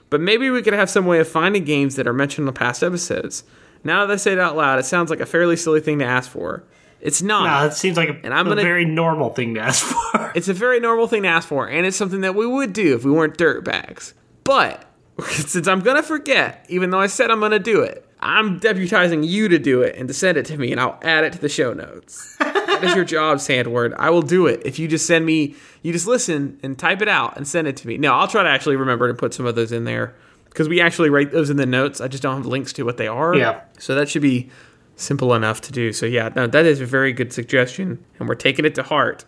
But 0.09 0.21
maybe 0.21 0.49
we 0.49 0.61
could 0.61 0.73
have 0.73 0.89
some 0.89 1.05
way 1.05 1.19
of 1.19 1.27
finding 1.27 1.63
games 1.63 1.95
that 1.95 2.07
are 2.07 2.13
mentioned 2.13 2.43
in 2.43 2.53
the 2.53 2.57
past 2.57 2.83
episodes. 2.83 3.43
Now 3.83 4.05
that 4.05 4.13
I 4.13 4.17
say 4.17 4.33
it 4.33 4.39
out 4.39 4.55
loud, 4.55 4.79
it 4.79 4.85
sounds 4.85 5.09
like 5.09 5.19
a 5.19 5.25
fairly 5.25 5.55
silly 5.55 5.79
thing 5.79 5.99
to 5.99 6.05
ask 6.05 6.29
for. 6.29 6.63
It's 7.05 7.21
not. 7.21 7.45
No, 7.61 7.67
it 7.67 7.73
seems 7.73 7.95
like 7.97 8.09
a, 8.09 8.19
And 8.23 8.33
I'm 8.33 8.47
a 8.47 8.49
gonna- 8.51 8.61
very 8.63 8.83
normal 8.85 9.29
thing 9.29 9.53
to 9.55 9.61
ask 9.61 9.85
for. 9.85 10.31
It's 10.35 10.49
a 10.49 10.53
very 10.53 10.81
normal 10.81 11.07
thing 11.07 11.21
to 11.23 11.29
ask 11.29 11.47
for, 11.47 11.65
and 11.69 11.85
it's 11.85 11.95
something 11.95 12.19
that 12.21 12.35
we 12.35 12.45
would 12.45 12.73
do 12.73 12.93
if 12.93 13.05
we 13.05 13.11
weren't 13.11 13.37
dirtbags. 13.37 14.11
But 14.43 14.83
since 15.29 15.65
I'm 15.67 15.79
gonna 15.79 16.03
forget, 16.03 16.65
even 16.67 16.89
though 16.89 16.99
I 16.99 17.07
said 17.07 17.31
I'm 17.31 17.39
gonna 17.39 17.57
do 17.59 17.81
it, 17.81 18.05
I'm 18.19 18.59
deputizing 18.59 19.25
you 19.25 19.47
to 19.49 19.59
do 19.59 19.81
it 19.81 19.95
and 19.95 20.07
to 20.09 20.13
send 20.13 20.37
it 20.37 20.45
to 20.47 20.57
me, 20.57 20.71
and 20.73 20.81
I'll 20.81 20.99
add 21.03 21.23
it 21.23 21.31
to 21.33 21.39
the 21.39 21.47
show 21.47 21.71
notes. 21.73 22.35
that 22.39 22.83
is 22.83 22.95
your 22.95 23.05
job, 23.15 23.39
Sandward. 23.39 23.93
I 23.97 24.09
will 24.09 24.23
do 24.23 24.47
it 24.47 24.61
if 24.65 24.77
you 24.79 24.87
just 24.89 25.05
send 25.05 25.25
me, 25.25 25.55
you 25.83 25.93
just 25.93 26.07
listen 26.07 26.59
and 26.63 26.77
type 26.77 27.01
it 27.01 27.07
out 27.07 27.37
and 27.37 27.47
send 27.47 27.67
it 27.67 27.77
to 27.77 27.87
me. 27.87 27.97
No, 27.97 28.13
I'll 28.13 28.27
try 28.27 28.43
to 28.43 28.49
actually 28.49 28.75
remember 28.75 29.07
to 29.07 29.13
put 29.13 29.33
some 29.33 29.45
of 29.45 29.55
those 29.55 29.71
in 29.71 29.83
there 29.85 30.15
because 30.49 30.67
we 30.67 30.81
actually 30.81 31.09
write 31.09 31.31
those 31.31 31.49
in 31.49 31.55
the 31.57 31.65
notes. 31.65 32.01
I 32.01 32.07
just 32.09 32.23
don't 32.23 32.35
have 32.37 32.45
links 32.45 32.73
to 32.73 32.83
what 32.83 32.97
they 32.97 33.07
are. 33.07 33.35
Yeah. 33.35 33.61
So 33.79 33.95
that 33.95 34.09
should 34.09 34.21
be 34.21 34.49
simple 34.95 35.33
enough 35.33 35.61
to 35.61 35.71
do. 35.71 35.91
So 35.93 36.05
yeah, 36.05 36.29
no, 36.35 36.47
that 36.47 36.65
is 36.65 36.81
a 36.81 36.85
very 36.85 37.13
good 37.13 37.33
suggestion, 37.33 38.03
and 38.19 38.27
we're 38.29 38.35
taking 38.35 38.65
it 38.65 38.75
to 38.75 38.83
heart. 38.83 39.25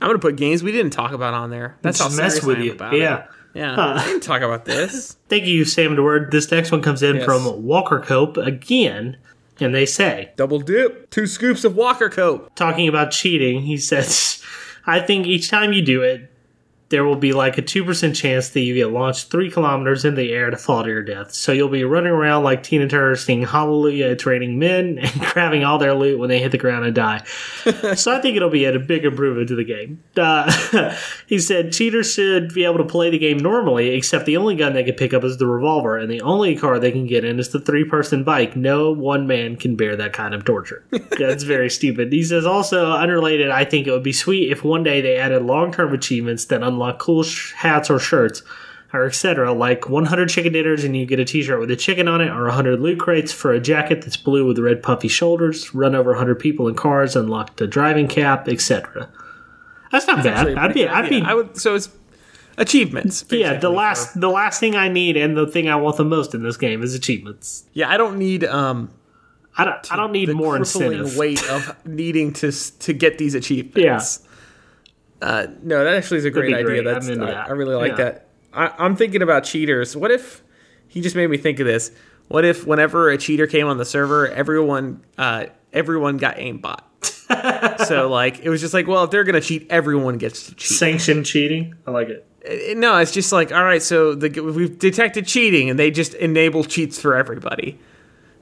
I'm 0.00 0.08
gonna 0.08 0.18
put 0.18 0.36
games 0.36 0.62
we 0.62 0.72
didn't 0.72 0.92
talk 0.92 1.12
about 1.12 1.34
on 1.34 1.50
there. 1.50 1.76
That's 1.82 1.98
how 1.98 2.06
Just 2.06 2.16
mess 2.18 2.32
serious 2.40 2.46
with 2.46 2.58
you. 2.66 2.72
about 2.72 2.94
it. 2.94 3.00
Yeah. 3.00 3.26
Yeah, 3.54 3.96
we 4.06 4.12
can 4.12 4.20
talk 4.20 4.40
about 4.40 4.64
this. 4.64 5.18
Thank 5.28 5.44
you, 5.44 5.66
Sandward. 5.66 6.30
This 6.30 6.50
next 6.50 6.72
one 6.72 6.80
comes 6.80 7.02
in 7.02 7.16
Yes. 7.16 7.24
from 7.26 7.62
Walker 7.66 8.00
Cope 8.00 8.38
again, 8.38 9.18
and 9.60 9.74
they 9.74 9.84
say, 9.84 10.30
Double 10.36 10.58
dip, 10.58 11.10
two 11.10 11.26
scoops 11.26 11.62
of 11.62 11.76
Walker 11.76 12.08
Cope. 12.08 12.54
talking 12.54 12.88
about 12.88 13.10
cheating, 13.10 13.60
he 13.60 13.76
says, 13.76 14.42
I 14.86 15.00
think 15.00 15.26
each 15.26 15.50
time 15.50 15.74
you 15.74 15.82
do 15.82 16.00
it, 16.02 16.31
there 16.92 17.04
will 17.04 17.16
be 17.16 17.32
like 17.32 17.56
a 17.56 17.62
2% 17.62 18.14
chance 18.14 18.50
that 18.50 18.60
you 18.60 18.74
get 18.74 18.92
launched 18.92 19.30
three 19.30 19.50
kilometers 19.50 20.04
in 20.04 20.14
the 20.14 20.30
air 20.30 20.50
to 20.50 20.58
fall 20.58 20.84
to 20.84 20.90
your 20.90 21.02
death. 21.02 21.32
So 21.32 21.50
you'll 21.50 21.70
be 21.70 21.84
running 21.84 22.12
around 22.12 22.44
like 22.44 22.62
Tina 22.62 22.86
Turner 22.86 23.16
singing 23.16 23.46
Hallelujah 23.46 24.10
at 24.10 24.26
raining 24.26 24.58
men 24.58 24.98
and 25.02 25.20
grabbing 25.20 25.64
all 25.64 25.78
their 25.78 25.94
loot 25.94 26.20
when 26.20 26.28
they 26.28 26.38
hit 26.38 26.52
the 26.52 26.58
ground 26.58 26.84
and 26.84 26.94
die. 26.94 27.24
so 27.94 28.14
I 28.14 28.20
think 28.20 28.36
it'll 28.36 28.50
be 28.50 28.66
a 28.66 28.78
big 28.78 29.06
improvement 29.06 29.48
to 29.48 29.56
the 29.56 29.64
game. 29.64 30.04
Uh, 30.16 30.94
he 31.26 31.38
said 31.38 31.72
cheaters 31.72 32.12
should 32.12 32.52
be 32.52 32.64
able 32.64 32.76
to 32.76 32.84
play 32.84 33.08
the 33.08 33.18
game 33.18 33.38
normally, 33.38 33.94
except 33.94 34.26
the 34.26 34.36
only 34.36 34.54
gun 34.54 34.74
they 34.74 34.84
can 34.84 34.94
pick 34.94 35.14
up 35.14 35.24
is 35.24 35.38
the 35.38 35.46
revolver, 35.46 35.96
and 35.96 36.10
the 36.10 36.20
only 36.20 36.54
car 36.54 36.78
they 36.78 36.92
can 36.92 37.06
get 37.06 37.24
in 37.24 37.40
is 37.40 37.48
the 37.48 37.60
three 37.60 37.84
person 37.84 38.22
bike. 38.22 38.54
No 38.54 38.92
one 38.92 39.26
man 39.26 39.56
can 39.56 39.76
bear 39.76 39.96
that 39.96 40.12
kind 40.12 40.34
of 40.34 40.44
torture. 40.44 40.84
That's 41.18 41.42
very 41.42 41.70
stupid. 41.70 42.12
He 42.12 42.22
says 42.22 42.44
also, 42.44 42.92
unrelated, 42.92 43.48
I 43.48 43.64
think 43.64 43.86
it 43.86 43.92
would 43.92 44.02
be 44.02 44.12
sweet 44.12 44.52
if 44.52 44.62
one 44.62 44.82
day 44.82 45.00
they 45.00 45.16
added 45.16 45.42
long 45.42 45.72
term 45.72 45.94
achievements 45.94 46.44
that 46.46 46.62
unlock 46.62 46.81
cool 46.98 47.22
sh- 47.22 47.52
hats 47.52 47.90
or 47.90 47.98
shirts. 47.98 48.42
Or 48.94 49.06
etc. 49.06 49.54
Like 49.54 49.88
100 49.88 50.28
chicken 50.28 50.52
dinners 50.52 50.84
and 50.84 50.94
you 50.94 51.06
get 51.06 51.18
a 51.18 51.24
T-shirt 51.24 51.58
with 51.58 51.70
a 51.70 51.76
chicken 51.76 52.08
on 52.08 52.20
it, 52.20 52.28
or 52.28 52.44
100 52.44 52.78
loot 52.78 52.98
crates 53.00 53.32
for 53.32 53.50
a 53.52 53.58
jacket 53.58 54.02
that's 54.02 54.18
blue 54.18 54.46
with 54.46 54.58
red 54.58 54.82
puffy 54.82 55.08
shoulders. 55.08 55.74
Run 55.74 55.94
over 55.94 56.10
100 56.10 56.34
people 56.38 56.68
in 56.68 56.74
cars, 56.74 57.16
unlock 57.16 57.56
the 57.56 57.66
driving 57.66 58.06
cap, 58.06 58.48
etc. 58.48 59.08
That's 59.90 60.06
not 60.06 60.22
bad. 60.22 60.58
I'd 60.58 60.74
be, 60.74 60.86
I'd 60.86 61.08
be, 61.08 61.22
I 61.22 61.32
would. 61.32 61.56
So 61.56 61.74
it's 61.74 61.88
achievements. 62.58 63.24
yeah. 63.30 63.54
The 63.56 63.70
last, 63.70 64.20
the 64.20 64.28
last 64.28 64.60
thing 64.60 64.74
I 64.76 64.88
need, 64.88 65.16
and 65.16 65.36
the 65.38 65.46
thing 65.46 65.68
I 65.70 65.76
want 65.76 65.96
the 65.96 66.04
most 66.04 66.34
in 66.34 66.42
this 66.42 66.58
game 66.58 66.82
is 66.82 66.94
achievements. 66.94 67.64
yeah, 67.72 67.88
I 67.90 67.96
don't 67.96 68.18
need 68.18 68.44
um 68.44 68.90
I 69.56 69.64
don't, 69.64 69.92
I 69.92 69.96
don't 69.96 70.12
need 70.12 70.28
the 70.28 70.34
more 70.34 70.56
incentive. 70.56 71.16
weight 71.16 71.42
of 71.50 71.74
needing 71.86 72.32
to 72.34 72.52
to 72.80 72.92
get 72.92 73.18
these 73.18 73.34
achievements. 73.42 74.26
Uh, 75.22 75.46
no, 75.62 75.84
that 75.84 75.94
actually 75.94 76.18
is 76.18 76.24
a 76.24 76.30
great 76.30 76.52
idea. 76.52 76.64
great. 76.64 76.84
That's 76.84 77.08
I, 77.08 77.14
that. 77.14 77.48
I 77.48 77.52
really 77.52 77.74
like 77.76 77.92
Yeah. 77.92 78.04
that. 78.04 78.28
I, 78.52 78.72
I'm 78.78 78.96
thinking 78.96 79.22
about 79.22 79.44
cheaters. 79.44 79.96
What 79.96 80.10
if 80.10 80.42
he 80.88 81.00
just 81.00 81.16
made 81.16 81.28
me 81.28 81.36
think 81.38 81.60
of 81.60 81.66
this? 81.66 81.90
What 82.28 82.44
if 82.44 82.66
whenever 82.66 83.08
a 83.10 83.16
cheater 83.18 83.46
came 83.46 83.66
on 83.66 83.78
the 83.78 83.84
server, 83.84 84.28
everyone 84.28 85.02
uh, 85.18 85.46
everyone 85.72 86.16
got 86.18 86.36
aimbot? 86.36 86.80
so 87.86 88.08
like 88.08 88.40
it 88.40 88.48
was 88.50 88.60
just 88.60 88.74
like, 88.74 88.86
well, 88.86 89.04
if 89.04 89.10
they're 89.10 89.24
gonna 89.24 89.40
cheat, 89.40 89.66
everyone 89.70 90.18
gets 90.18 90.46
to 90.46 90.54
cheat. 90.54 90.76
Sanctioned 90.78 91.24
cheating. 91.26 91.74
I 91.86 91.90
like 91.92 92.08
it. 92.08 92.26
Uh, 92.48 92.74
No, 92.74 92.98
it's 92.98 93.12
just 93.12 93.32
like, 93.32 93.52
all 93.52 93.64
right, 93.64 93.82
so 93.82 94.14
the, 94.14 94.40
we've 94.40 94.78
detected 94.78 95.26
cheating, 95.26 95.70
and 95.70 95.78
they 95.78 95.90
just 95.90 96.14
enable 96.14 96.64
cheats 96.64 96.98
for 97.00 97.14
everybody. 97.14 97.78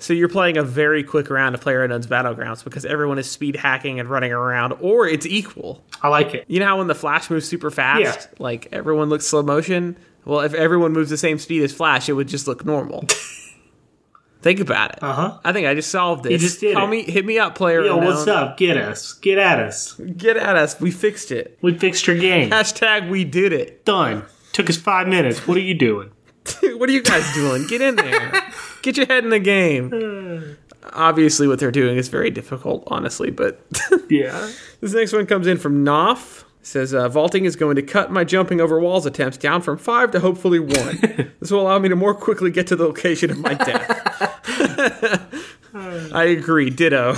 So 0.01 0.13
you're 0.15 0.29
playing 0.29 0.57
a 0.57 0.63
very 0.63 1.05
quick 1.05 1.31
round 1.31 1.55
of 1.55 1.63
PlayerUnknown's 1.63 2.07
Battlegrounds 2.07 2.65
because 2.65 2.85
everyone 2.85 3.19
is 3.19 3.31
speed 3.31 3.55
hacking 3.57 4.01
and 4.01 4.09
running 4.09 4.33
around, 4.33 4.73
or 4.81 5.07
it's 5.07 5.27
equal. 5.27 5.85
I 6.03 6.09
like 6.09 6.35
it. 6.35 6.47
You 6.49 6.59
know 6.61 6.67
how 6.67 6.79
when 6.79 6.87
the 6.87 6.95
Flash 6.95 7.31
moves 7.31 7.47
super 7.47 7.71
fast, 7.71 8.01
Yeah. 8.01 8.27
like 8.39 8.69
everyone 8.73 9.09
looks 9.11 9.27
slow 9.27 9.43
motion? 9.43 9.97
Well, 10.25 10.41
if 10.41 10.55
everyone 10.55 10.93
moves 10.93 11.11
the 11.11 11.17
same 11.17 11.39
speed 11.39 11.63
as 11.63 11.73
Flash, 11.73 12.09
it 12.09 12.15
would 12.15 12.29
just 12.29 12.47
look 12.49 12.65
normal. 12.65 13.05
Think 14.43 14.59
about 14.61 14.93
it. 14.93 15.03
Uh 15.03 15.13
huh. 15.13 15.39
I 15.45 15.53
think 15.53 15.67
I 15.67 15.75
just 15.75 15.91
solved 15.91 16.25
this. 16.25 16.41
just 16.41 16.61
did 16.61 16.75
Call 16.75 16.87
it. 16.87 16.91
me, 16.91 17.03
hit 17.03 17.27
me 17.27 17.39
up, 17.39 17.55
player. 17.55 17.85
Yo, 17.85 17.99
what's 17.99 18.27
up? 18.27 18.57
Get 18.57 18.79
us. 18.79 19.13
Get 19.15 19.37
at 19.37 19.59
us. 19.61 19.95
Get 20.17 20.39
at 20.39 20.57
us. 20.57 20.81
We 20.81 20.91
fixed 20.91 21.31
it. 21.31 21.59
We 21.61 21.77
fixed 21.77 22.07
your 22.07 22.17
game. 22.17 22.49
Hashtag 22.51 23.11
we 23.11 23.25
did 23.25 23.53
it. 23.53 23.85
Done. 23.85 24.25
Took 24.55 24.71
us 24.71 24.79
five 24.79 25.09
minutes. 25.09 25.47
What 25.47 25.59
are 25.59 25.61
you 25.61 25.75
doing? 25.75 26.11
what 26.63 26.89
are 26.89 26.93
you 26.93 27.03
guys 27.03 27.31
doing? 27.35 27.67
Get 27.67 27.83
in 27.83 27.97
there. 27.97 28.33
Get 28.83 28.97
your 28.97 29.07
head 29.07 29.25
in 29.25 29.31
the 29.31 29.39
game. 29.39 30.57
Obviously, 30.93 31.47
what 31.47 31.59
they're 31.59 31.71
doing 31.71 31.97
is 31.99 32.09
very 32.09 32.31
difficult, 32.31 32.85
honestly. 32.87 33.31
But 33.31 33.61
Yeah. 34.09 34.51
this 34.81 34.93
next 34.95 35.13
one 35.13 35.27
comes 35.27 35.47
in 35.47 35.59
from 35.59 35.85
Knopf. 35.85 36.45
It 36.61 36.67
says 36.67 36.93
uh, 36.95 37.09
vaulting 37.09 37.45
is 37.47 37.57
going 37.57 37.77
to 37.77 37.83
cut 37.83 38.11
my 38.11 38.23
jumping 38.25 38.61
over 38.61 38.79
walls 38.81 39.07
attempts 39.07 39.37
down 39.39 39.63
from 39.63 39.79
five 39.79 40.11
to 40.13 40.21
hopefully 40.21 40.59
one. 40.59 40.99
this 41.41 41.51
will 41.51 41.63
allow 41.63 41.79
me 41.79 41.89
to 41.89 41.97
more 41.97 42.15
quickly 42.15 42.51
get 42.51 42.67
to 42.69 42.77
the 42.77 42.85
location 42.85 43.31
of 43.31 43.39
my 43.39 43.55
death. 43.55 43.87
I 46.13 46.25
agree. 46.25 46.69
Ditto. 46.71 47.15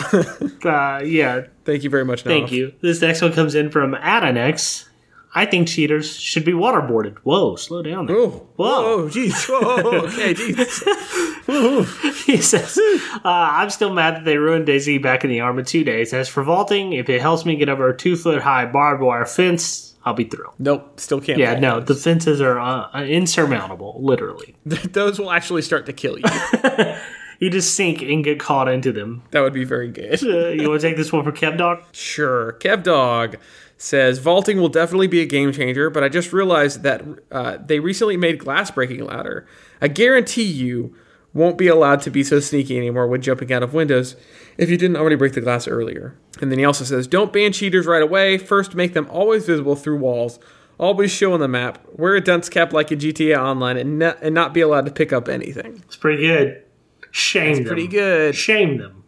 Uh, 0.65 1.01
yeah. 1.05 1.43
Thank 1.65 1.83
you 1.85 1.91
very 1.91 2.05
much. 2.05 2.25
Knopf. 2.25 2.39
Thank 2.39 2.53
you. 2.53 2.73
This 2.83 3.01
next 3.01 3.21
one 3.23 3.33
comes 3.33 3.55
in 3.55 3.71
from 3.71 3.95
Adanex. 3.95 4.87
I 5.35 5.47
think 5.47 5.67
cheaters 5.67 6.15
should 6.19 6.45
be 6.45 6.53
waterboarded. 6.53 7.17
Whoa, 7.19 7.57
slow 7.57 7.83
down 7.83 8.07
there. 8.07 8.17
Oh, 8.17 8.47
Whoa. 8.57 8.99
whoa, 8.99 9.09
jeez. 9.09 9.49
Whoa, 9.49 10.07
okay, 10.07 10.35
jeez. 10.35 12.25
he 12.27 12.37
says, 12.37 12.79
uh, 13.17 13.21
I'm 13.25 13.71
still 13.71 13.93
mad 13.95 14.17
that 14.17 14.25
they 14.27 14.37
ruined 14.37 14.69
DayZ 14.69 15.03
back 15.03 15.25
in 15.25 15.31
the 15.31 15.41
Arma 15.41 15.65
2 15.65 15.85
days. 15.85 16.13
As 16.13 16.29
for 16.29 16.43
vaulting, 16.43 16.93
if 16.93 17.09
it 17.09 17.23
helps 17.23 17.47
me 17.47 17.57
get 17.57 17.71
over 17.71 17.89
a 17.89 17.97
two 17.97 18.15
foot 18.17 18.43
high 18.43 18.67
barbed 18.67 19.03
wire 19.03 19.25
fence, 19.25 19.95
I'll 20.05 20.13
be 20.13 20.25
thrilled. 20.25 20.55
Nope, 20.59 21.01
still 21.01 21.21
can't. 21.21 21.39
Yeah, 21.39 21.59
no, 21.59 21.81
the 21.81 21.95
fences 21.95 22.41
are 22.43 22.61
uh, 22.61 23.03
insurmountable, 23.03 23.97
literally. 24.03 24.55
Those 24.67 25.19
will 25.19 25.31
actually 25.31 25.63
start 25.63 25.87
to 25.87 25.93
kill 25.93 26.19
you. 26.19 26.25
You 27.43 27.51
just 27.51 27.75
sink 27.75 28.03
and 28.03 28.23
get 28.23 28.39
caught 28.39 28.69
into 28.69 28.93
them. 28.93 29.25
That 29.33 29.41
would 29.41 29.53
be 29.53 29.65
very 29.65 29.91
good. 29.91 30.23
Uh, 30.23 30.51
you 30.51 30.69
want 30.69 30.81
to 30.81 30.87
take 30.89 30.97
this 30.97 31.13
one 31.13 31.25
for 31.25 31.33
Kev 31.33 31.59
Dog? 31.59 31.83
Sure. 31.91 32.53
Kev 32.61 32.85
Dog 32.85 33.37
says 33.83 34.19
vaulting 34.19 34.61
will 34.61 34.69
definitely 34.69 35.09
be 35.09 35.21
a 35.21 35.27
game 35.27 35.53
changer, 35.53 35.91
but 35.91 36.05
I 36.05 36.09
just 36.09 36.33
realized 36.33 36.85
that 36.85 37.03
uh, 37.33 37.59
they 37.65 37.81
recently 37.81 38.17
made 38.17 38.39
glass 38.39 38.71
breaking 38.71 39.05
louder. 39.05 39.45
I 39.81 39.89
guarantee 39.89 40.45
you 40.45 40.95
won't 41.35 41.59
be 41.59 41.67
allowed 41.67 42.01
to 42.03 42.11
be 42.11 42.23
so 42.23 42.39
sneaky 42.39 42.77
anymore 42.77 43.09
when 43.09 43.23
jumping 43.23 43.53
out 43.53 43.65
of 43.65 43.75
windows 43.75 44.15
if 44.57 44.71
you 44.71 44.77
didn't 44.77 44.97
already 44.99 45.17
break 45.17 45.33
the 45.33 45.41
glass 45.41 45.67
earlier. 45.67 46.17
And 46.41 46.53
then 46.53 46.61
he 46.61 46.65
also 46.65 46.85
says, 46.85 47.09
don't 47.09 47.33
ban 47.33 47.53
cheaters 47.53 47.87
right 47.87 48.03
away. 48.03 48.39
First, 48.39 48.77
make 48.77 48.95
them 48.95 49.09
always 49.11 49.47
visible 49.47 49.75
through 49.75 49.99
walls. 49.99 50.39
Always 50.79 51.11
show 51.11 51.33
on 51.33 51.41
the 51.41 51.49
map. 51.49 51.85
Wear 51.93 52.15
a 52.15 52.21
dunce 52.21 52.49
cap 52.49 52.73
like 52.73 52.93
in 52.93 53.01
GTA 53.01 53.37
Online 53.37 53.77
and 53.77 53.99
not, 53.99 54.23
and 54.23 54.33
not 54.33 54.55
be 54.55 54.61
allowed 54.61 54.87
to 54.87 54.93
pick 54.93 55.13
up 55.13 55.29
anything. 55.29 55.83
It's 55.87 55.97
pretty 55.97 56.23
good. 56.23 56.63
Shame 57.11 57.57
them. 57.57 57.65
Pretty 57.65 57.89
good. 57.89 58.37
Shame 58.37 58.79
them. 58.79 59.03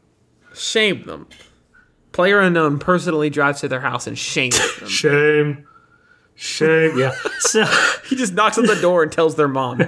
Shame 0.52 1.04
them. 1.04 1.28
Player 2.14 2.40
unknown 2.40 2.79
personally 2.79 3.29
drives 3.29 3.61
to 3.61 3.68
their 3.68 3.81
house 3.81 4.07
and 4.07 4.16
shames 4.18 4.57
them. 4.81 4.88
Shame. 4.88 5.66
Shame. 6.35 6.98
Yeah. 6.98 7.14
So, 7.40 7.64
He 8.09 8.16
just 8.16 8.33
knocks 8.33 8.57
on 8.57 8.64
the 8.66 8.74
door 8.81 9.03
and 9.03 9.12
tells 9.12 9.37
their 9.37 9.48
mom. 9.48 9.79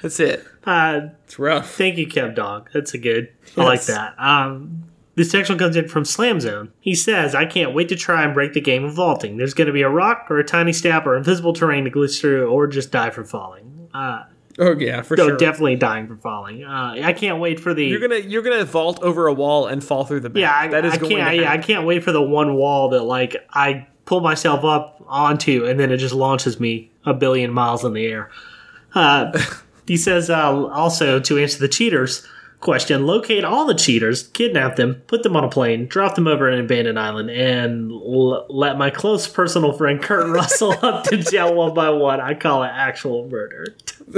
That's 0.00 0.18
it. 0.18 0.44
uh, 0.64 1.00
It's 1.24 1.38
rough. 1.38 1.70
thank 1.74 1.98
you, 1.98 2.06
Kev 2.06 2.34
Dog. 2.34 2.70
That's 2.72 2.94
a 2.94 2.98
good. 2.98 3.28
I 3.56 3.64
like 3.64 3.82
that. 3.84 4.14
Um, 4.18 4.84
this 5.14 5.32
next 5.34 5.50
one 5.50 5.58
comes 5.58 5.76
in 5.76 5.88
from 5.88 6.04
Slam 6.06 6.40
Zone. 6.40 6.72
He 6.80 6.94
says, 6.94 7.34
I 7.34 7.44
can't 7.44 7.74
wait 7.74 7.90
to 7.90 7.96
try 7.96 8.22
and 8.24 8.32
break 8.32 8.54
the 8.54 8.60
game 8.62 8.82
of 8.84 8.94
vaulting. 8.94 9.36
There's 9.36 9.52
going 9.54 9.66
to 9.66 9.72
be 9.74 9.82
a 9.82 9.90
rock 9.90 10.26
or 10.30 10.38
a 10.38 10.44
tiny 10.44 10.72
step 10.72 11.04
or 11.06 11.16
invisible 11.16 11.52
terrain 11.52 11.84
to 11.84 11.90
glitch 11.90 12.18
through 12.20 12.48
or 12.50 12.66
just 12.66 12.90
die 12.90 13.10
from 13.10 13.24
falling. 13.26 13.88
Uh, 13.92 14.22
Oh 14.58 14.76
yeah, 14.78 15.02
for 15.02 15.16
no, 15.16 15.28
sure. 15.28 15.36
definitely 15.36 15.76
dying 15.76 16.06
from 16.06 16.18
falling. 16.18 16.64
Uh, 16.64 16.96
I 17.02 17.12
can't 17.12 17.40
wait 17.40 17.58
for 17.58 17.72
the. 17.72 17.84
You're 17.86 18.00
gonna 18.00 18.18
you're 18.18 18.42
gonna 18.42 18.64
vault 18.64 19.02
over 19.02 19.26
a 19.26 19.32
wall 19.32 19.66
and 19.66 19.82
fall 19.82 20.04
through 20.04 20.20
the 20.20 20.30
back. 20.30 20.40
Yeah, 20.40 20.54
I, 20.54 20.68
that 20.68 20.84
is 20.84 20.94
I 20.94 20.96
going 20.98 21.16
can't. 21.16 21.30
to 21.30 21.42
yeah, 21.42 21.52
I 21.52 21.58
can't 21.58 21.86
wait 21.86 22.04
for 22.04 22.12
the 22.12 22.22
one 22.22 22.54
wall 22.54 22.90
that 22.90 23.02
like 23.02 23.36
I 23.50 23.86
pull 24.04 24.20
myself 24.20 24.64
up 24.64 25.02
onto, 25.06 25.64
and 25.66 25.80
then 25.80 25.90
it 25.90 25.98
just 25.98 26.14
launches 26.14 26.60
me 26.60 26.90
a 27.04 27.14
billion 27.14 27.52
miles 27.52 27.84
in 27.84 27.94
the 27.94 28.06
air. 28.06 28.30
Uh, 28.94 29.32
he 29.86 29.96
says 29.96 30.28
uh, 30.28 30.66
also 30.66 31.18
to 31.20 31.38
answer 31.38 31.58
the 31.58 31.68
cheaters 31.68 32.26
question: 32.62 33.06
locate 33.06 33.44
all 33.44 33.66
the 33.66 33.74
cheaters, 33.74 34.22
kidnap 34.28 34.76
them, 34.76 35.02
put 35.06 35.22
them 35.22 35.36
on 35.36 35.44
a 35.44 35.48
plane, 35.50 35.86
drop 35.86 36.14
them 36.14 36.26
over 36.26 36.48
an 36.48 36.58
abandoned 36.58 36.98
island, 36.98 37.28
and 37.30 37.92
l- 37.92 38.46
let 38.48 38.78
my 38.78 38.88
close 38.88 39.28
personal 39.28 39.72
friend 39.74 40.00
Kurt 40.00 40.26
Russell 40.34 40.72
up 40.82 41.04
to 41.04 41.18
jail 41.18 41.54
one 41.54 41.74
by 41.74 41.90
one. 41.90 42.20
I 42.20 42.32
call 42.32 42.62
it 42.62 42.68
actual 42.72 43.28
murder. 43.28 43.66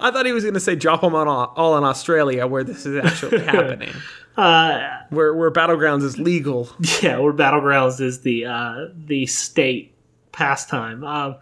I 0.00 0.10
thought 0.10 0.26
he 0.26 0.32
was 0.32 0.44
gonna 0.44 0.60
say 0.60 0.74
drop 0.76 1.00
them 1.00 1.14
on 1.14 1.26
all, 1.28 1.52
all 1.56 1.78
in 1.78 1.84
Australia 1.84 2.46
where 2.46 2.64
this 2.64 2.84
is 2.84 3.02
actually 3.02 3.40
happening, 3.44 3.94
Uh, 4.36 4.80
where 5.10 5.32
where 5.34 5.50
battlegrounds 5.50 6.02
is 6.02 6.18
legal. 6.18 6.68
yeah, 7.02 7.18
where 7.18 7.32
battlegrounds 7.32 8.00
is 8.00 8.20
the 8.20 8.46
uh, 8.46 8.86
the 9.06 9.26
state 9.26 9.94
pastime. 10.32 11.04
Um, 11.04 11.36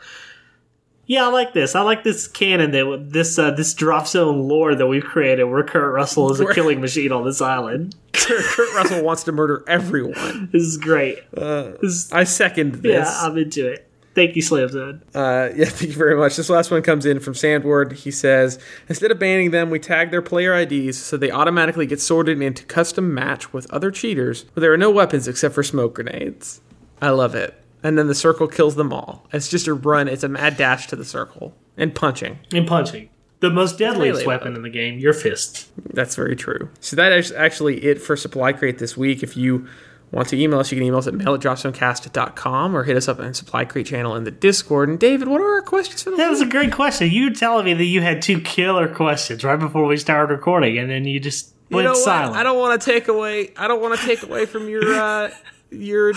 yeah, 1.06 1.24
I 1.24 1.28
like 1.28 1.52
this. 1.52 1.74
I 1.74 1.82
like 1.82 2.04
this 2.04 2.28
canon 2.28 2.70
that 2.72 3.06
this 3.10 3.38
uh, 3.38 3.50
this 3.50 3.74
drop 3.74 4.06
zone 4.06 4.48
lore 4.48 4.74
that 4.74 4.86
we've 4.86 5.04
created, 5.04 5.44
where 5.44 5.62
Kurt 5.64 5.92
Russell 5.92 6.32
is 6.32 6.40
a 6.40 6.52
killing 6.54 6.80
machine 6.80 7.12
on 7.12 7.24
this 7.24 7.40
island. 7.40 7.96
Kurt, 8.12 8.74
Russell 8.74 9.02
wants 9.02 9.24
to 9.24 9.32
murder 9.32 9.64
everyone. 9.66 10.48
This 10.52 10.62
is 10.62 10.76
great. 10.76 11.18
Uh, 11.36 11.72
This, 11.80 12.12
I 12.12 12.24
second 12.24 12.76
this. 12.82 12.92
yeah, 12.92 13.20
I'm 13.26 13.36
into 13.36 13.66
it. 13.66 13.88
Thank 14.14 14.36
you, 14.36 14.42
Slam 14.42 14.68
Zone. 14.68 15.02
Uh, 15.14 15.48
yeah, 15.56 15.64
thank 15.68 15.90
you 15.90 15.96
very 15.96 16.14
much. 16.16 16.36
This 16.36 16.50
last 16.50 16.70
one 16.70 16.82
comes 16.82 17.06
in 17.06 17.18
from 17.18 17.32
Sandward. 17.34 17.92
He 17.92 18.10
says, 18.10 18.58
instead 18.88 19.10
of 19.10 19.18
banning 19.18 19.52
them, 19.52 19.70
we 19.70 19.78
tag 19.78 20.10
their 20.10 20.20
player 20.20 20.54
IDs 20.54 20.98
so 20.98 21.16
they 21.16 21.30
automatically 21.30 21.86
get 21.86 21.98
sorted 21.98 22.40
into 22.42 22.62
custom 22.66 23.14
match 23.14 23.54
with 23.54 23.70
other 23.72 23.90
cheaters 23.90 24.44
where 24.52 24.60
there 24.60 24.72
are 24.72 24.76
no 24.76 24.90
weapons 24.90 25.26
except 25.26 25.54
for 25.54 25.62
smoke 25.62 25.94
grenades. 25.94 26.60
I 27.00 27.08
love 27.10 27.34
it. 27.34 27.58
And 27.83 27.99
then 27.99 28.07
the 28.07 28.14
circle 28.14 28.47
kills 28.47 28.77
them 28.77 28.92
all. 28.92 29.27
It's 29.33 29.49
just 29.49 29.66
a 29.66 29.75
run. 29.75 30.07
It's 30.09 30.23
a 30.23 30.29
mad 30.29 30.57
dash 30.57 30.87
to 30.88 30.97
the 30.97 31.05
circle. 31.05 31.55
and 31.77 31.95
punching. 31.95 32.38
And 32.53 32.66
punching. 32.66 33.09
The 33.40 33.51
most 33.51 33.77
deadliest 33.79 34.21
Melee 34.21 34.27
weapon 34.27 34.49
mode. 34.51 34.59
in 34.59 34.62
the 34.62 34.71
game, 34.71 34.99
your 35.01 35.12
fists. 35.12 35.68
That's 35.92 36.14
very 36.14 36.37
true. 36.37 36.68
So 36.81 36.95
that 36.97 37.12
is 37.12 37.33
actually 37.33 37.83
it 37.85 38.01
for 38.01 38.16
Supply 38.16 38.53
Crate 38.53 38.79
this 38.79 38.97
week. 38.97 39.23
If 39.25 39.37
you 39.37 39.66
want 40.12 40.29
to 40.29 40.40
email 40.40 40.61
us, 40.61 40.71
you 40.71 40.77
can 40.79 40.87
email 40.87 40.99
us 40.99 41.09
at 41.09 41.14
mail 41.14 41.35
at 41.35 41.40
dropzonecast.com 41.40 42.77
or 42.77 42.85
hit 42.85 42.97
us 42.97 43.09
up 43.09 43.18
on 43.18 43.35
Supply 43.35 43.64
Crate 43.64 43.87
channel 43.87 44.14
in 44.16 44.25
the 44.25 44.31
Discord. 44.31 44.88
And 44.88 44.99
David, 45.01 45.29
what 45.29 45.40
are 45.40 45.55
our 45.55 45.62
questions 45.62 46.03
for 46.03 46.11
the 46.11 46.16
That 46.16 46.25
week? 46.27 46.31
was 46.31 46.40
a 46.42 46.47
great 46.47 46.73
question. 46.73 47.11
You 47.11 47.25
were 47.31 47.35
telling 47.35 47.64
me 47.64 47.75
that 47.75 47.85
you 47.85 48.01
had 48.01 48.23
two 48.23 48.40
killer 48.40 48.87
questions 48.95 49.42
right 49.42 49.59
before 49.59 49.87
we 49.87 49.97
started 49.97 50.33
recording, 50.33 50.79
and 50.79 50.90
then 50.90 51.05
you 51.05 51.18
just 51.18 51.53
You 51.68 51.77
went 51.77 51.87
know 51.87 51.92
what? 51.92 52.05
silent. 52.05 52.37
I 52.37 52.42
don't 52.42 52.59
want 52.59 52.81
to 52.81 52.90
take 52.92 53.09
away. 53.09 53.53
I 53.57 53.66
don't 53.66 53.81
want 53.81 53.99
to 53.99 54.07
take 54.07 54.23
away 54.23 54.47
from 54.47 54.68
your 54.68 54.85
uh, 54.95 55.31
your 55.72 56.12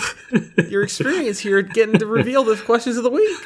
your 0.68 0.82
experience 0.82 1.38
here, 1.38 1.62
getting 1.62 1.98
to 1.98 2.06
reveal 2.06 2.44
the 2.44 2.56
questions 2.56 2.96
of 2.96 3.04
the 3.04 3.10
week. 3.10 3.38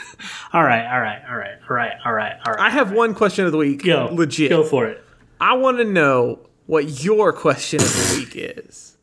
All 0.53 0.65
right, 0.65 0.87
all 0.93 1.01
right, 1.01 1.23
all 1.29 1.37
right, 1.37 1.59
all 1.69 1.77
right, 1.77 1.93
all 2.05 2.13
right, 2.13 2.37
all 2.47 2.53
right. 2.53 2.61
I 2.61 2.71
have 2.71 2.93
one 2.93 3.15
question 3.15 3.47
of 3.47 3.53
the 3.53 3.59
week. 3.59 3.85
Go. 3.85 4.09
legit. 4.13 4.51
Go 4.51 4.65
for 4.65 4.87
it. 4.87 5.05
I 5.41 5.55
want 5.55 5.79
to 5.79 5.85
know 5.85 6.41
what 6.67 7.03
your 7.03 7.33
question 7.33 7.81
of 7.81 7.89
the 7.89 8.17
week 8.19 8.33
is. 8.37 8.97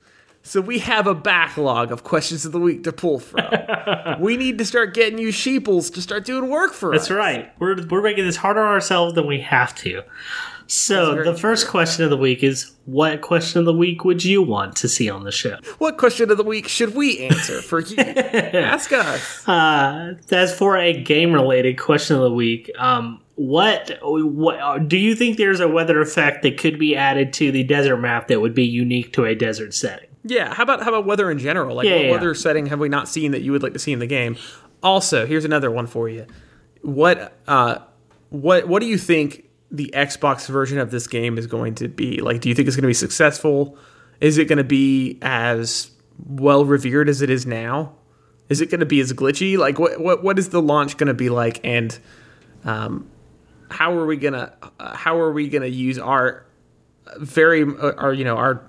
So 0.47 0.61
we 0.61 0.79
have 0.79 1.07
a 1.07 1.13
backlog 1.13 1.91
of 1.91 2.05
questions 2.05 2.45
of 2.45 2.53
the 2.53 2.59
week 2.59 2.85
to 2.85 2.93
pull 2.93 3.19
from. 3.19 3.49
we 4.19 4.37
need 4.37 4.57
to 4.59 4.65
start 4.65 4.93
getting 4.93 5.19
you 5.19 5.31
sheeples 5.31 5.89
to 5.89 6.01
start 6.01 6.23
doing 6.23 6.49
work 6.49 6.71
for 6.71 6.93
us. 6.93 7.01
That's 7.01 7.11
right. 7.11 7.51
We're 7.59 7.85
we're 7.87 8.01
making 8.01 8.25
this 8.25 8.37
harder 8.37 8.61
on 8.61 8.71
ourselves 8.73 9.15
than 9.15 9.27
we 9.27 9.41
have 9.41 9.75
to. 9.75 10.03
So 10.67 11.23
the 11.23 11.33
first 11.33 11.67
question 11.67 12.03
of 12.03 12.09
the 12.09 12.17
week 12.17 12.43
is: 12.43 12.71
What 12.85 13.21
question 13.21 13.59
of 13.59 13.65
the 13.65 13.73
week 13.73 14.03
would 14.03 14.23
you 14.23 14.41
want 14.41 14.75
to 14.77 14.87
see 14.87 15.09
on 15.09 15.23
the 15.23 15.31
show? 15.31 15.57
What 15.77 15.97
question 15.97 16.29
of 16.29 16.37
the 16.37 16.43
week 16.43 16.67
should 16.67 16.93
we 16.93 17.19
answer 17.19 17.61
for 17.61 17.79
you? 17.79 17.97
Ask 17.97 18.91
us. 18.91 19.47
Uh, 19.47 20.15
as 20.29 20.57
for 20.57 20.77
a 20.77 21.01
game-related 21.01 21.79
question 21.79 22.17
of 22.17 22.23
the 22.23 22.33
week, 22.33 22.69
um, 22.77 23.21
what 23.35 23.97
what 24.01 24.87
do 24.89 24.97
you 24.97 25.15
think 25.15 25.37
there's 25.37 25.59
a 25.59 25.67
weather 25.67 26.01
effect 26.01 26.43
that 26.43 26.57
could 26.57 26.77
be 26.77 26.95
added 26.95 27.33
to 27.33 27.51
the 27.51 27.63
desert 27.63 27.97
map 27.97 28.27
that 28.27 28.41
would 28.41 28.53
be 28.53 28.65
unique 28.65 29.13
to 29.13 29.25
a 29.25 29.35
desert 29.35 29.73
setting? 29.73 30.09
Yeah, 30.23 30.53
how 30.53 30.63
about 30.63 30.83
how 30.83 30.89
about 30.89 31.05
weather 31.05 31.31
in 31.31 31.39
general? 31.39 31.75
Like 31.77 31.85
Yeah, 31.85 31.95
what 31.95 32.05
yeah, 32.05 32.11
weather 32.11 32.33
setting 32.33 32.65
have 32.65 32.79
we 32.79 32.89
not 32.89 33.07
seen 33.07 33.31
that 33.31 33.41
you 33.41 33.53
would 33.53 33.63
like 33.63 33.73
to 33.73 33.79
see 33.79 33.93
in 33.93 33.99
the 33.99 34.07
game? 34.07 34.35
Also, 34.83 35.25
here's 35.25 35.45
another 35.45 35.71
one 35.71 35.87
for 35.87 36.09
you. 36.09 36.25
What 36.81 37.33
uh 37.47 37.79
what 38.29 38.67
what 38.67 38.81
do 38.81 38.87
you 38.87 38.97
think 38.97 39.46
the 39.71 39.91
Xbox 39.93 40.47
version 40.47 40.77
of 40.79 40.91
this 40.91 41.07
game 41.07 41.37
is 41.37 41.47
going 41.47 41.75
to 41.75 41.87
be? 41.87 42.21
Like 42.21 42.41
do 42.41 42.49
you 42.49 42.55
think 42.55 42.67
it's 42.67 42.75
going 42.75 42.83
to 42.83 42.87
be 42.87 42.93
successful? 42.93 43.77
Is 44.19 44.37
it 44.37 44.45
going 44.45 44.57
to 44.57 44.63
be 44.63 45.19
as 45.21 45.91
well 46.25 46.65
revered 46.65 47.09
as 47.09 47.21
it 47.21 47.29
is 47.29 47.45
now? 47.45 47.95
Is 48.49 48.61
it 48.61 48.69
going 48.69 48.79
to 48.79 48.85
be 48.85 48.99
as 48.99 49.11
glitchy? 49.13 49.57
Like 49.57 49.79
what 49.79 49.99
what 49.99 50.23
what 50.23 50.39
is 50.39 50.49
the 50.49 50.61
launch 50.61 50.97
going 50.97 51.07
to 51.07 51.13
be 51.13 51.29
like 51.29 51.59
and 51.63 51.97
um 52.63 53.09
how 53.69 53.93
are 53.93 54.05
we 54.05 54.17
to 54.33 54.53
uh, 54.79 54.95
how 54.95 55.19
are 55.19 55.31
we 55.31 55.49
to 55.63 55.69
use 55.69 55.99
our 55.99 56.45
very 57.17 57.63
uh, 57.63 57.93
our 57.97 58.13
you 58.13 58.23
know 58.23 58.37
our 58.37 58.66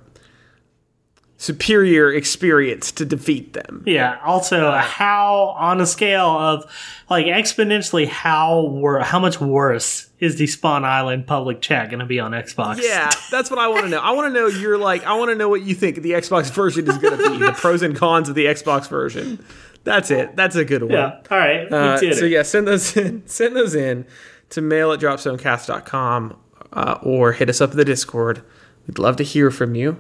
superior 1.39 2.13
experience 2.13 2.91
to 2.91 3.05
defeat 3.05 3.53
them. 3.53 3.85
Yeah. 3.87 4.19
Also, 4.25 4.73
how 4.73 5.55
on 5.57 5.81
a 5.81 5.87
scale 5.87 6.27
of 6.27 6.71
like 7.09 7.27
exponentially, 7.27 8.07
how 8.07 8.63
wor- 8.63 9.01
how 9.01 9.21
much 9.21 9.41
worse 9.41 10.11
is 10.19 10.37
the 10.37 10.49
Spawn 10.49 10.85
Island 10.85 11.29
public 11.29 11.61
chat 11.63 11.91
going 11.91 12.01
to 12.01 12.07
be 12.07 12.19
on 12.19 12.33
Xbox? 12.33 12.81
Yeah, 12.83 13.11
that's 13.31 13.51
what 13.51 13.61
I 13.61 13.69
want 13.69 13.85
to 13.85 13.89
know. 13.89 14.01
I 14.01 14.11
want 14.11 14.35
to 14.35 14.39
know 14.39 14.49
you're 14.49 14.77
like 14.77 15.05
I 15.05 15.15
want 15.15 15.31
to 15.31 15.37
know 15.37 15.49
what 15.49 15.63
you 15.63 15.75
think 15.75 16.03
the 16.03 16.11
Xbox 16.11 16.51
version 16.51 16.89
is 16.89 16.99
going 16.99 17.17
to 17.17 17.31
be, 17.31 17.39
the 17.39 17.53
pros 17.53 17.83
and 17.83 17.97
cons 17.97 18.29
of 18.29 18.35
the 18.35 18.47
Xbox 18.47 18.89
version. 18.89 19.43
That's 19.85 20.11
it. 20.11 20.35
That's 20.35 20.57
a 20.57 20.65
good 20.65 20.83
one. 20.83 20.93
Yeah. 20.93 21.21
All 21.31 21.39
right. 21.39 21.73
Uh, 21.73 22.15
so 22.15 22.25
yeah, 22.25 22.43
send 22.43 22.67
those 22.67 22.97
in. 22.97 23.27
Send 23.27 23.55
those 23.55 23.77
in 23.77 24.07
to 24.51 24.61
mail 24.61 24.91
at 24.93 24.99
dropzonecast.com 24.99 26.37
uh, 26.73 26.99
or 27.03 27.33
hit 27.33 27.49
us 27.49 27.61
up 27.61 27.71
at 27.71 27.77
the 27.77 27.85
Discord. 27.85 28.43
We'd 28.89 28.99
love 28.99 29.17
to 29.17 29.23
hear 29.23 29.53
from 29.53 29.77
you. 29.77 29.99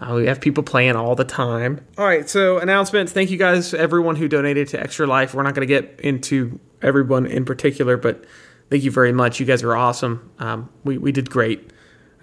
Uh, 0.00 0.14
we 0.14 0.26
have 0.26 0.40
people 0.40 0.62
playing 0.62 0.94
all 0.94 1.14
the 1.14 1.24
time. 1.24 1.84
All 1.96 2.04
right, 2.04 2.28
so 2.28 2.58
announcements. 2.58 3.12
Thank 3.12 3.30
you 3.30 3.38
guys, 3.38 3.72
everyone 3.72 4.16
who 4.16 4.28
donated 4.28 4.68
to 4.68 4.80
Extra 4.80 5.06
Life. 5.06 5.34
We're 5.34 5.42
not 5.42 5.54
going 5.54 5.66
to 5.66 5.72
get 5.72 6.00
into 6.00 6.60
everyone 6.82 7.26
in 7.26 7.44
particular, 7.44 7.96
but 7.96 8.24
thank 8.70 8.84
you 8.84 8.90
very 8.90 9.12
much. 9.12 9.40
You 9.40 9.46
guys 9.46 9.62
are 9.62 9.74
awesome. 9.74 10.30
Um, 10.38 10.68
we, 10.84 10.98
we 10.98 11.12
did 11.12 11.30
great. 11.30 11.70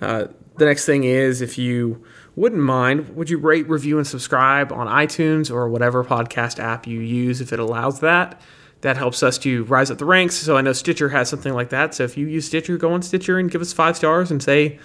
Uh, 0.02 0.28
the 0.58 0.66
next 0.66 0.86
thing 0.86 1.04
is 1.04 1.42
if 1.42 1.58
you 1.58 2.04
wouldn't 2.36 2.62
mind, 2.62 3.16
would 3.16 3.30
you 3.30 3.38
rate, 3.38 3.68
review, 3.68 3.98
and 3.98 4.06
subscribe 4.06 4.72
on 4.72 4.88
iTunes 4.88 5.52
or 5.52 5.68
whatever 5.70 6.04
podcast 6.04 6.60
app 6.60 6.86
you 6.86 7.00
use 7.00 7.42
if 7.42 7.52
it 7.54 7.60
allows 7.60 8.02
that? 8.02 8.40
That 8.82 8.98
helps 8.98 9.24
us 9.24 9.38
to 9.40 9.64
rise 9.64 9.90
up 9.90 9.98
the 9.98 10.06
ranks. 10.06 10.36
So 10.36 10.58
I 10.58 10.62
know 10.62 10.74
Stitcher 10.74 11.10
has 11.10 11.30
something 11.30 11.54
like 11.54 11.70
that. 11.70 11.96
So 11.96 12.04
if 12.04 12.18
you 12.18 12.28
use 12.28 12.46
Stitcher, 12.46 12.78
go 12.78 12.94
on 12.94 13.02
Stitcher 13.02 13.40
and 13.40 13.50
give 13.50 13.62
us 13.62 13.72
five 13.72 13.96
stars 13.96 14.30
and 14.30 14.44
say 14.44 14.78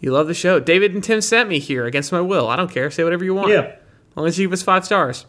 you 0.00 0.12
love 0.12 0.26
the 0.26 0.34
show. 0.34 0.60
David 0.60 0.94
and 0.94 1.02
Tim 1.02 1.20
sent 1.20 1.48
me 1.48 1.58
here 1.58 1.86
against 1.86 2.12
my 2.12 2.20
will. 2.20 2.48
I 2.48 2.56
don't 2.56 2.70
care. 2.70 2.90
Say 2.90 3.04
whatever 3.04 3.24
you 3.24 3.34
want. 3.34 3.50
Yeah. 3.50 3.60
As 3.60 4.16
long 4.16 4.26
as 4.26 4.38
you 4.38 4.46
give 4.46 4.52
us 4.52 4.62
five 4.62 4.84
stars. 4.84 5.26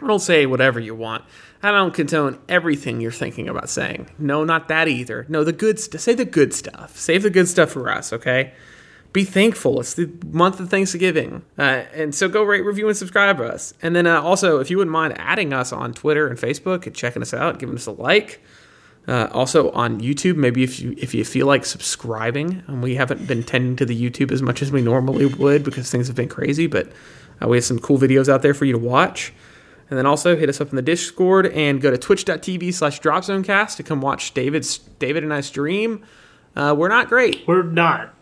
I 0.00 0.06
don't 0.06 0.20
say 0.20 0.46
whatever 0.46 0.78
you 0.78 0.94
want. 0.94 1.24
I 1.62 1.72
don't 1.72 1.92
condone 1.92 2.38
everything 2.48 3.00
you're 3.00 3.10
thinking 3.10 3.48
about 3.48 3.68
saying. 3.68 4.10
No, 4.18 4.44
not 4.44 4.68
that 4.68 4.86
either. 4.86 5.26
No, 5.28 5.42
the 5.42 5.52
good 5.52 5.80
st- 5.80 6.00
say 6.00 6.14
the 6.14 6.24
good 6.24 6.54
stuff. 6.54 6.96
Save 6.96 7.24
the 7.24 7.30
good 7.30 7.48
stuff 7.48 7.70
for 7.70 7.90
us, 7.90 8.12
okay? 8.12 8.52
Be 9.12 9.24
thankful. 9.24 9.80
It's 9.80 9.94
the 9.94 10.08
month 10.26 10.60
of 10.60 10.70
Thanksgiving. 10.70 11.42
Uh, 11.58 11.82
and 11.94 12.14
so 12.14 12.28
go 12.28 12.44
rate, 12.44 12.64
review, 12.64 12.86
and 12.86 12.96
subscribe 12.96 13.38
to 13.38 13.44
us. 13.44 13.74
And 13.82 13.96
then 13.96 14.06
uh, 14.06 14.20
also, 14.20 14.60
if 14.60 14.70
you 14.70 14.76
wouldn't 14.76 14.92
mind 14.92 15.18
adding 15.18 15.52
us 15.52 15.72
on 15.72 15.94
Twitter 15.94 16.28
and 16.28 16.38
Facebook 16.38 16.86
and 16.86 16.94
checking 16.94 17.22
us 17.22 17.34
out, 17.34 17.58
giving 17.58 17.74
us 17.74 17.86
a 17.86 17.92
like. 17.92 18.40
Uh, 19.08 19.26
also 19.32 19.70
on 19.70 20.00
YouTube, 20.00 20.36
maybe 20.36 20.62
if 20.62 20.78
you 20.78 20.94
if 20.98 21.14
you 21.14 21.24
feel 21.24 21.46
like 21.46 21.64
subscribing, 21.64 22.62
and 22.66 22.82
we 22.82 22.94
haven't 22.94 23.26
been 23.26 23.42
tending 23.42 23.74
to 23.76 23.86
the 23.86 23.98
YouTube 23.98 24.30
as 24.30 24.42
much 24.42 24.60
as 24.60 24.70
we 24.70 24.82
normally 24.82 25.24
would 25.24 25.64
because 25.64 25.90
things 25.90 26.06
have 26.08 26.16
been 26.16 26.28
crazy, 26.28 26.66
but 26.66 26.92
uh, 27.42 27.48
we 27.48 27.56
have 27.56 27.64
some 27.64 27.78
cool 27.78 27.98
videos 27.98 28.28
out 28.28 28.42
there 28.42 28.52
for 28.52 28.66
you 28.66 28.72
to 28.72 28.78
watch. 28.78 29.32
And 29.88 29.96
then 29.98 30.04
also 30.04 30.36
hit 30.36 30.50
us 30.50 30.60
up 30.60 30.68
in 30.68 30.76
the 30.76 30.82
Discord 30.82 31.46
and 31.46 31.80
go 31.80 31.90
to 31.90 31.96
twitch.tv 31.96 32.74
slash 32.74 33.00
dropzonecast 33.00 33.76
to 33.76 33.82
come 33.82 34.02
watch 34.02 34.34
David's 34.34 34.76
David 34.98 35.24
and 35.24 35.32
I 35.32 35.40
stream. 35.40 36.04
Uh, 36.54 36.74
we're 36.76 36.88
not 36.88 37.08
great. 37.08 37.44
We're 37.46 37.62
not, 37.62 38.12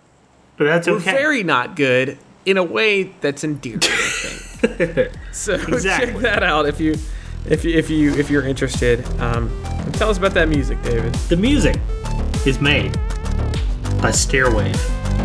but 0.57 0.64
that's 0.66 0.87
We're 0.87 0.99
okay. 0.99 1.11
very 1.11 1.42
not 1.42 1.75
good 1.75 2.16
in 2.44 2.57
a 2.59 2.62
way 2.62 3.12
that's 3.20 3.42
endearing, 3.42 3.81
so 5.33 5.55
Exactly. 5.66 6.12
check 6.12 6.22
that 6.22 6.44
out 6.44 6.66
if 6.68 6.79
you 6.79 6.94
if 7.49 7.65
you 7.65 7.77
if 7.77 7.91
you 7.91 8.15
if 8.15 8.31
you're 8.31 8.47
interested. 8.47 9.05
Um, 9.21 9.51
tell 9.93 10.11
us 10.11 10.19
about 10.19 10.35
that 10.35 10.49
music, 10.49 10.81
David. 10.83 11.15
The 11.29 11.37
music 11.37 11.79
is 12.47 12.61
made 12.61 12.93
by 14.03 14.11
Stairwave. 14.11 14.77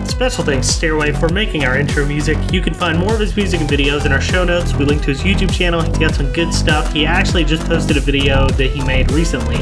Special 0.07 0.43
thanks 0.43 0.67
to 0.67 0.85
Stairwave 0.87 1.19
for 1.19 1.29
making 1.29 1.65
our 1.65 1.77
intro 1.77 2.05
music. 2.05 2.37
You 2.51 2.61
can 2.61 2.73
find 2.73 2.97
more 2.97 3.13
of 3.13 3.19
his 3.19 3.35
music 3.35 3.59
and 3.61 3.69
videos 3.69 4.05
in 4.05 4.11
our 4.11 4.21
show 4.21 4.43
notes. 4.43 4.73
We 4.73 4.85
link 4.85 5.01
to 5.01 5.07
his 5.07 5.21
YouTube 5.21 5.53
channel. 5.53 5.81
He's 5.81 5.97
got 5.97 6.15
some 6.15 6.31
good 6.33 6.53
stuff. 6.53 6.91
He 6.93 7.05
actually 7.05 7.43
just 7.43 7.65
posted 7.67 7.97
a 7.97 7.99
video 7.99 8.47
that 8.49 8.71
he 8.71 8.83
made 8.85 9.11
recently, 9.11 9.57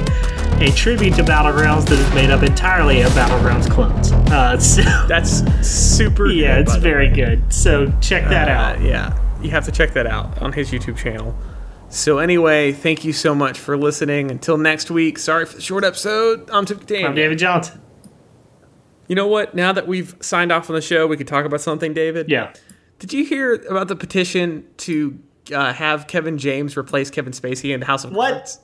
a 0.66 0.72
tribute 0.72 1.16
to 1.16 1.24
Battlegrounds 1.24 1.86
that 1.88 1.98
is 2.00 2.14
made 2.14 2.30
up 2.30 2.44
entirely 2.44 3.02
of 3.02 3.12
Battlegrounds 3.14 3.70
clones. 3.70 4.12
Uh, 4.12 4.58
so, 4.60 4.82
That's 5.08 5.42
super. 5.68 6.28
yeah, 6.28 6.58
good, 6.58 6.68
it's 6.68 6.76
very 6.78 7.10
good. 7.10 7.52
So 7.52 7.92
check 8.02 8.26
that 8.30 8.48
Uh, 8.50 8.52
out. 8.52 8.82
yeah, 8.82 9.18
you 9.42 9.50
have 9.52 9.66
to 9.66 9.72
check 9.72 9.94
that 9.94 10.06
out 10.08 10.42
on 10.42 10.54
his 10.54 10.72
YouTube 10.72 10.98
channel. 10.98 11.36
So 11.90 12.20
anyway, 12.20 12.72
thank 12.72 13.04
you 13.04 13.14
so 13.14 13.34
much 13.34 13.58
for 13.60 13.76
listening. 13.78 14.30
Until 14.30 14.58
next 14.58 14.92
week. 14.92 15.18
Sorry 15.18 15.46
for 15.46 15.56
the 15.56 15.62
short 15.62 15.84
episode. 15.84 16.48
I'm 16.52 16.66
Tim 16.66 16.78
Dan. 16.80 17.06
I'm 17.08 17.16
David 17.16 17.40
Johnson. 17.40 17.82
You 19.08 19.16
know 19.16 19.28
what? 19.28 19.56
Now 19.56 19.72
that 19.74 19.88
we've 19.88 20.16
signed 20.20 20.52
off 20.52 20.70
on 20.70 20.76
the 20.76 20.82
show, 20.82 21.08
we 21.08 21.18
could 21.18 21.28
talk 21.28 21.46
about 21.46 21.62
something, 21.62 21.94
David. 21.94 22.30
Yeah. 22.30 22.54
Did 23.00 23.12
you 23.12 23.26
hear 23.26 23.54
about 23.70 23.88
the 23.88 23.96
petition 23.96 24.66
to 24.78 25.18
uh, 25.52 25.74
have 25.74 26.06
Kevin 26.06 26.38
James 26.38 26.78
replace 26.78 27.10
Kevin 27.10 27.34
Spacey 27.34 27.74
in 27.74 27.80
the 27.80 27.88
House 27.88 28.04
of 28.04 28.12
What? 28.14 28.34
Cards? 28.34 28.60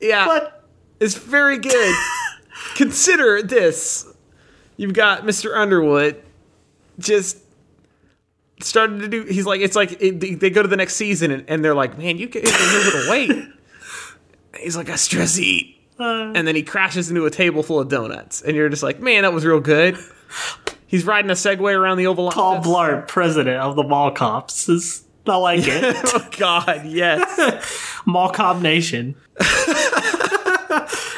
Yeah, 0.00 0.26
What? 0.28 0.64
it's 1.00 1.14
very 1.16 1.58
good. 1.58 1.96
Consider 2.76 3.42
this: 3.42 4.06
you've 4.76 4.92
got 4.92 5.22
Mr. 5.22 5.56
Underwood 5.56 6.22
just 6.98 7.38
started 8.60 9.00
to 9.00 9.08
do. 9.08 9.24
He's 9.24 9.46
like, 9.46 9.60
it's 9.60 9.76
like 9.76 10.00
it, 10.00 10.40
they- 10.40 10.50
go 10.50 10.62
to 10.62 10.68
the 10.68 10.76
next 10.76 10.96
season 10.96 11.30
and, 11.30 11.44
and 11.48 11.64
they're 11.64 11.74
like, 11.74 11.98
man, 11.98 12.18
you 12.18 12.28
can 12.28 12.42
lose 12.42 12.52
a 12.52 12.96
little 12.96 13.10
weight. 13.10 13.48
He's 14.60 14.76
like, 14.76 14.88
I 14.88 14.96
stress 14.96 15.38
eat. 15.38 15.80
Uh, 15.98 16.32
and 16.34 16.46
then 16.48 16.56
he 16.56 16.62
crashes 16.62 17.08
into 17.10 17.24
a 17.26 17.30
table 17.30 17.62
full 17.62 17.78
of 17.78 17.88
donuts, 17.88 18.42
and 18.42 18.56
you're 18.56 18.68
just 18.68 18.82
like, 18.82 18.98
man, 18.98 19.22
that 19.22 19.32
was 19.32 19.44
real 19.44 19.60
good. 19.60 19.96
He's 20.86 21.04
riding 21.04 21.30
a 21.30 21.34
Segway 21.34 21.76
around 21.76 21.98
the 21.98 22.06
Oval 22.08 22.30
Paul 22.30 22.60
Blart, 22.60 23.06
president 23.06 23.58
of 23.58 23.76
the 23.76 23.84
Mall 23.84 24.10
Cops. 24.10 24.68
Is, 24.68 25.04
I 25.26 25.36
like 25.36 25.60
it. 25.64 25.82
oh 26.14 26.28
God, 26.36 26.86
yes. 26.86 28.02
Mall 28.06 28.30
Cop 28.30 28.60
Nation. 28.60 29.14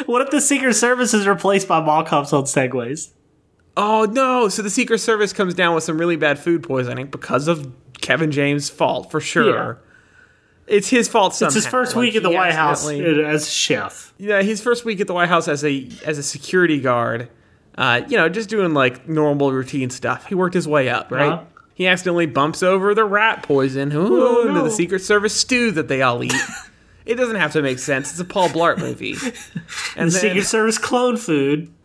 what 0.07 0.23
if 0.23 0.31
the 0.31 0.41
Secret 0.41 0.75
Service 0.75 1.15
is 1.15 1.27
replaced 1.27 1.69
by 1.69 1.81
Mall 1.81 2.05
Cops 2.05 2.33
on 2.33 2.45
Segways? 2.45 3.11
Oh 3.77 4.05
no! 4.11 4.49
So 4.49 4.63
the 4.63 4.71
Secret 4.71 4.99
Service 4.99 5.33
comes 5.33 5.55
down 5.55 5.75
with 5.75 5.85
some 5.85 5.99
really 5.99 6.17
bad 6.17 6.39
food 6.39 6.63
poisoning 6.63 7.07
because 7.07 7.49
of 7.49 7.73
Kevin 8.01 8.31
James' 8.31 8.69
fault, 8.71 9.11
for 9.11 9.21
sure. 9.21 9.81
It's 10.67 10.89
his 10.89 11.07
fault 11.09 11.35
somehow. 11.35 11.49
It's 11.49 11.55
his 11.55 11.67
first 11.67 11.95
Like, 11.95 12.07
week 12.07 12.17
at 12.17 12.23
the 12.25 12.31
White 12.31 12.53
House 12.53 12.89
as 12.89 13.49
chef. 13.51 14.13
Yeah, 14.19 14.43
his 14.43 14.61
first 14.61 14.85
week 14.85 15.01
at 15.01 15.07
the 15.07 15.15
White 15.15 15.29
House 15.29 15.47
as 15.47 15.65
a 15.65 15.89
as 16.05 16.19
a 16.19 16.23
security 16.23 16.81
guard. 16.81 17.29
Uh, 17.79 18.01
you 18.09 18.17
know, 18.17 18.29
just 18.29 18.49
doing 18.49 18.75
like 18.75 19.07
normal 19.09 19.53
routine 19.53 19.91
stuff. 19.91 20.27
He 20.27 20.35
worked 20.35 20.55
his 20.55 20.67
way 20.67 20.89
up, 20.89 21.11
right? 21.13 21.33
Uh-huh. 21.33 21.45
He 21.75 21.87
accidentally 21.87 22.25
bumps 22.27 22.63
over 22.63 22.95
the 22.95 23.05
rat 23.05 23.43
poison 23.43 23.93
ooh, 23.93 24.09
Oh, 24.27 24.49
into 24.49 24.63
the 24.63 24.71
Secret 24.71 25.03
Service 25.03 25.37
stew 25.39 25.71
that 25.73 25.87
they 25.89 26.01
all 26.01 26.25
eat. 26.25 26.33
it 27.07 27.17
doesn't 27.17 27.37
have 27.37 27.53
to 27.53 27.61
make 27.61 27.79
sense. 27.79 28.11
It's 28.11 28.19
a 28.19 28.25
Paul 28.25 28.49
Blart 28.49 28.79
movie. 28.79 29.15
And 29.97 30.11
The 30.11 30.13
then, 30.13 30.21
Secret 30.23 30.45
Service 30.47 30.79
clone 30.79 31.17
food. 31.19 31.71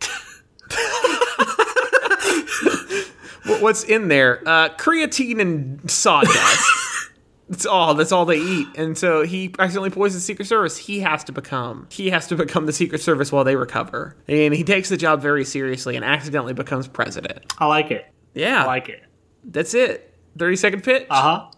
wh- 3.44 3.62
what's 3.62 3.84
in 3.84 4.08
there? 4.08 4.42
Uh, 4.46 4.68
creatine 4.70 5.40
and 5.40 5.90
sawdust. 5.90 6.68
That's 7.48 7.66
all. 7.66 7.94
That's 7.94 8.12
all 8.12 8.24
they 8.24 8.38
eat. 8.38 8.66
And 8.76 8.96
so 8.96 9.22
he 9.24 9.54
accidentally 9.58 9.90
poisons 9.90 10.22
the 10.22 10.26
Secret 10.26 10.46
Service. 10.46 10.78
He 10.78 11.00
has 11.00 11.22
to 11.24 11.32
become. 11.32 11.86
He 11.90 12.08
has 12.08 12.26
to 12.28 12.36
become 12.36 12.64
the 12.64 12.72
Secret 12.72 13.02
Service 13.02 13.30
while 13.30 13.44
they 13.44 13.56
recover. 13.56 14.16
And 14.26 14.54
he 14.54 14.64
takes 14.64 14.88
the 14.88 14.96
job 14.96 15.20
very 15.20 15.44
seriously 15.44 15.94
and 15.96 16.04
accidentally 16.04 16.54
becomes 16.54 16.88
president. 16.88 17.52
I 17.58 17.66
like 17.66 17.90
it. 17.90 18.06
Yeah, 18.32 18.62
I 18.62 18.66
like 18.66 18.88
it. 18.88 19.02
that's 19.44 19.74
it. 19.74 20.14
Thirty 20.38 20.56
second 20.56 20.82
pitch. 20.82 21.06
Uh 21.10 21.20
huh. 21.22 21.50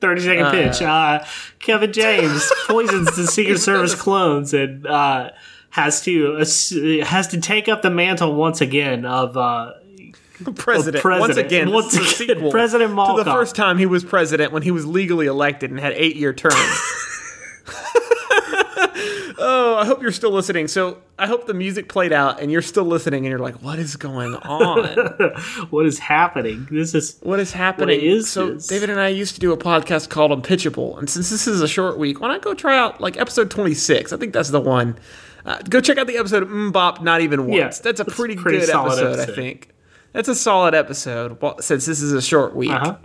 30 0.00 0.20
second 0.20 0.50
pitch. 0.52 0.80
Uh, 0.80 1.24
Kevin 1.58 1.92
James 1.92 2.48
poisons 2.68 3.16
the 3.16 3.26
Secret 3.26 3.58
Service 3.58 3.94
clones 4.00 4.54
and 4.54 4.86
uh, 4.86 5.30
has 5.70 6.02
to 6.02 6.38
ass- 6.38 6.72
has 7.02 7.26
to 7.28 7.40
take 7.40 7.68
up 7.68 7.82
the 7.82 7.90
mantle 7.90 8.36
once 8.36 8.60
again 8.60 9.04
of 9.04 9.36
uh, 9.36 9.72
president. 10.56 11.02
president. 11.02 11.20
Once 11.20 11.36
again, 11.36 11.70
Once 11.70 12.20
again, 12.20 12.50
President 12.50 12.90
to 12.90 12.94
Malcolm. 12.94 13.24
the 13.24 13.32
first 13.32 13.54
time 13.54 13.78
he 13.78 13.86
was 13.86 14.04
president 14.04 14.52
when 14.52 14.62
he 14.62 14.70
was 14.70 14.86
legally 14.86 15.26
elected 15.26 15.70
and 15.70 15.80
had 15.80 15.92
eight 15.94 16.16
year 16.16 16.32
terms. 16.32 16.54
oh, 19.38 19.76
I 19.78 19.84
hope 19.84 20.02
you're 20.02 20.12
still 20.12 20.30
listening. 20.30 20.68
So 20.68 20.98
I 21.18 21.26
hope 21.26 21.46
the 21.46 21.54
music 21.54 21.88
played 21.88 22.12
out 22.12 22.40
and 22.40 22.50
you're 22.50 22.62
still 22.62 22.84
listening 22.84 23.24
and 23.24 23.30
you're 23.30 23.38
like, 23.38 23.62
what 23.62 23.78
is 23.78 23.96
going 23.96 24.34
on? 24.34 24.84
what 25.70 25.86
is 25.86 25.98
happening? 25.98 26.66
This 26.70 26.94
is 26.94 27.18
What 27.22 27.40
is 27.40 27.52
happening? 27.52 28.00
is 28.00 28.30
so 28.30 28.54
this? 28.54 28.66
David 28.66 28.90
and 28.90 29.00
I 29.00 29.08
used 29.08 29.34
to 29.34 29.40
do 29.40 29.52
a 29.52 29.56
podcast 29.56 30.08
called 30.08 30.32
Unpitchable, 30.32 30.98
and 30.98 31.08
since 31.08 31.30
this 31.30 31.46
is 31.46 31.60
a 31.60 31.68
short 31.68 31.98
week, 31.98 32.20
why 32.20 32.28
not 32.28 32.42
go 32.42 32.54
try 32.54 32.78
out 32.78 33.00
like 33.00 33.16
episode 33.16 33.50
26? 33.50 34.12
I 34.12 34.16
think 34.16 34.32
that's 34.32 34.50
the 34.50 34.60
one. 34.60 34.98
Uh, 35.44 35.58
go 35.68 35.80
check 35.80 35.98
out 35.98 36.06
the 36.06 36.18
episode 36.18 36.42
of 36.42 36.48
Mbop 36.48 37.00
Not 37.00 37.20
Even 37.20 37.46
Once. 37.46 37.78
Yeah, 37.78 37.82
that's 37.82 38.00
a 38.00 38.04
pretty, 38.04 38.36
pretty 38.36 38.58
good 38.58 38.68
solid 38.68 38.98
episode, 39.02 39.30
I 39.30 39.34
think. 39.34 39.70
That's 40.18 40.28
a 40.28 40.34
solid 40.34 40.74
episode. 40.74 41.40
Well, 41.40 41.58
since 41.60 41.86
this 41.86 42.02
is 42.02 42.12
a 42.12 42.20
short 42.20 42.52
week, 42.56 42.72
Uh-huh. 42.72 42.96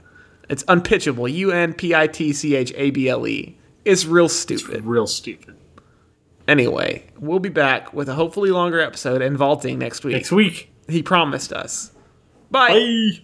it's 0.50 0.64
Unpitchable. 0.68 1.28
U 1.28 1.52
N 1.52 1.76
P 1.76 1.94
I 1.94 2.08
T 2.08 2.34
C 2.34 2.56
H 2.56 2.74
A 2.76 2.90
B 2.90 3.08
L 3.08 3.28
E. 3.28 3.56
It's 3.86 4.04
real 4.08 4.28
stupid. 4.28 4.84
real 4.84 5.06
stupid. 5.06 5.56
Anyway, 6.48 7.06
we'll 7.20 7.38
be 7.38 7.50
back 7.50 7.94
with 7.94 8.10
a 8.10 8.16
hopefully 8.16 8.50
longer 8.50 8.80
episode 8.80 9.22
and 9.22 9.38
vaulting 9.38 9.78
next 9.78 10.04
week. 10.04 10.16
Next 10.16 10.32
week. 10.32 10.72
He 10.90 11.04
promised 11.04 11.54
us. 11.54 11.92
Bye. 12.50 12.70
Bye. 12.70 13.24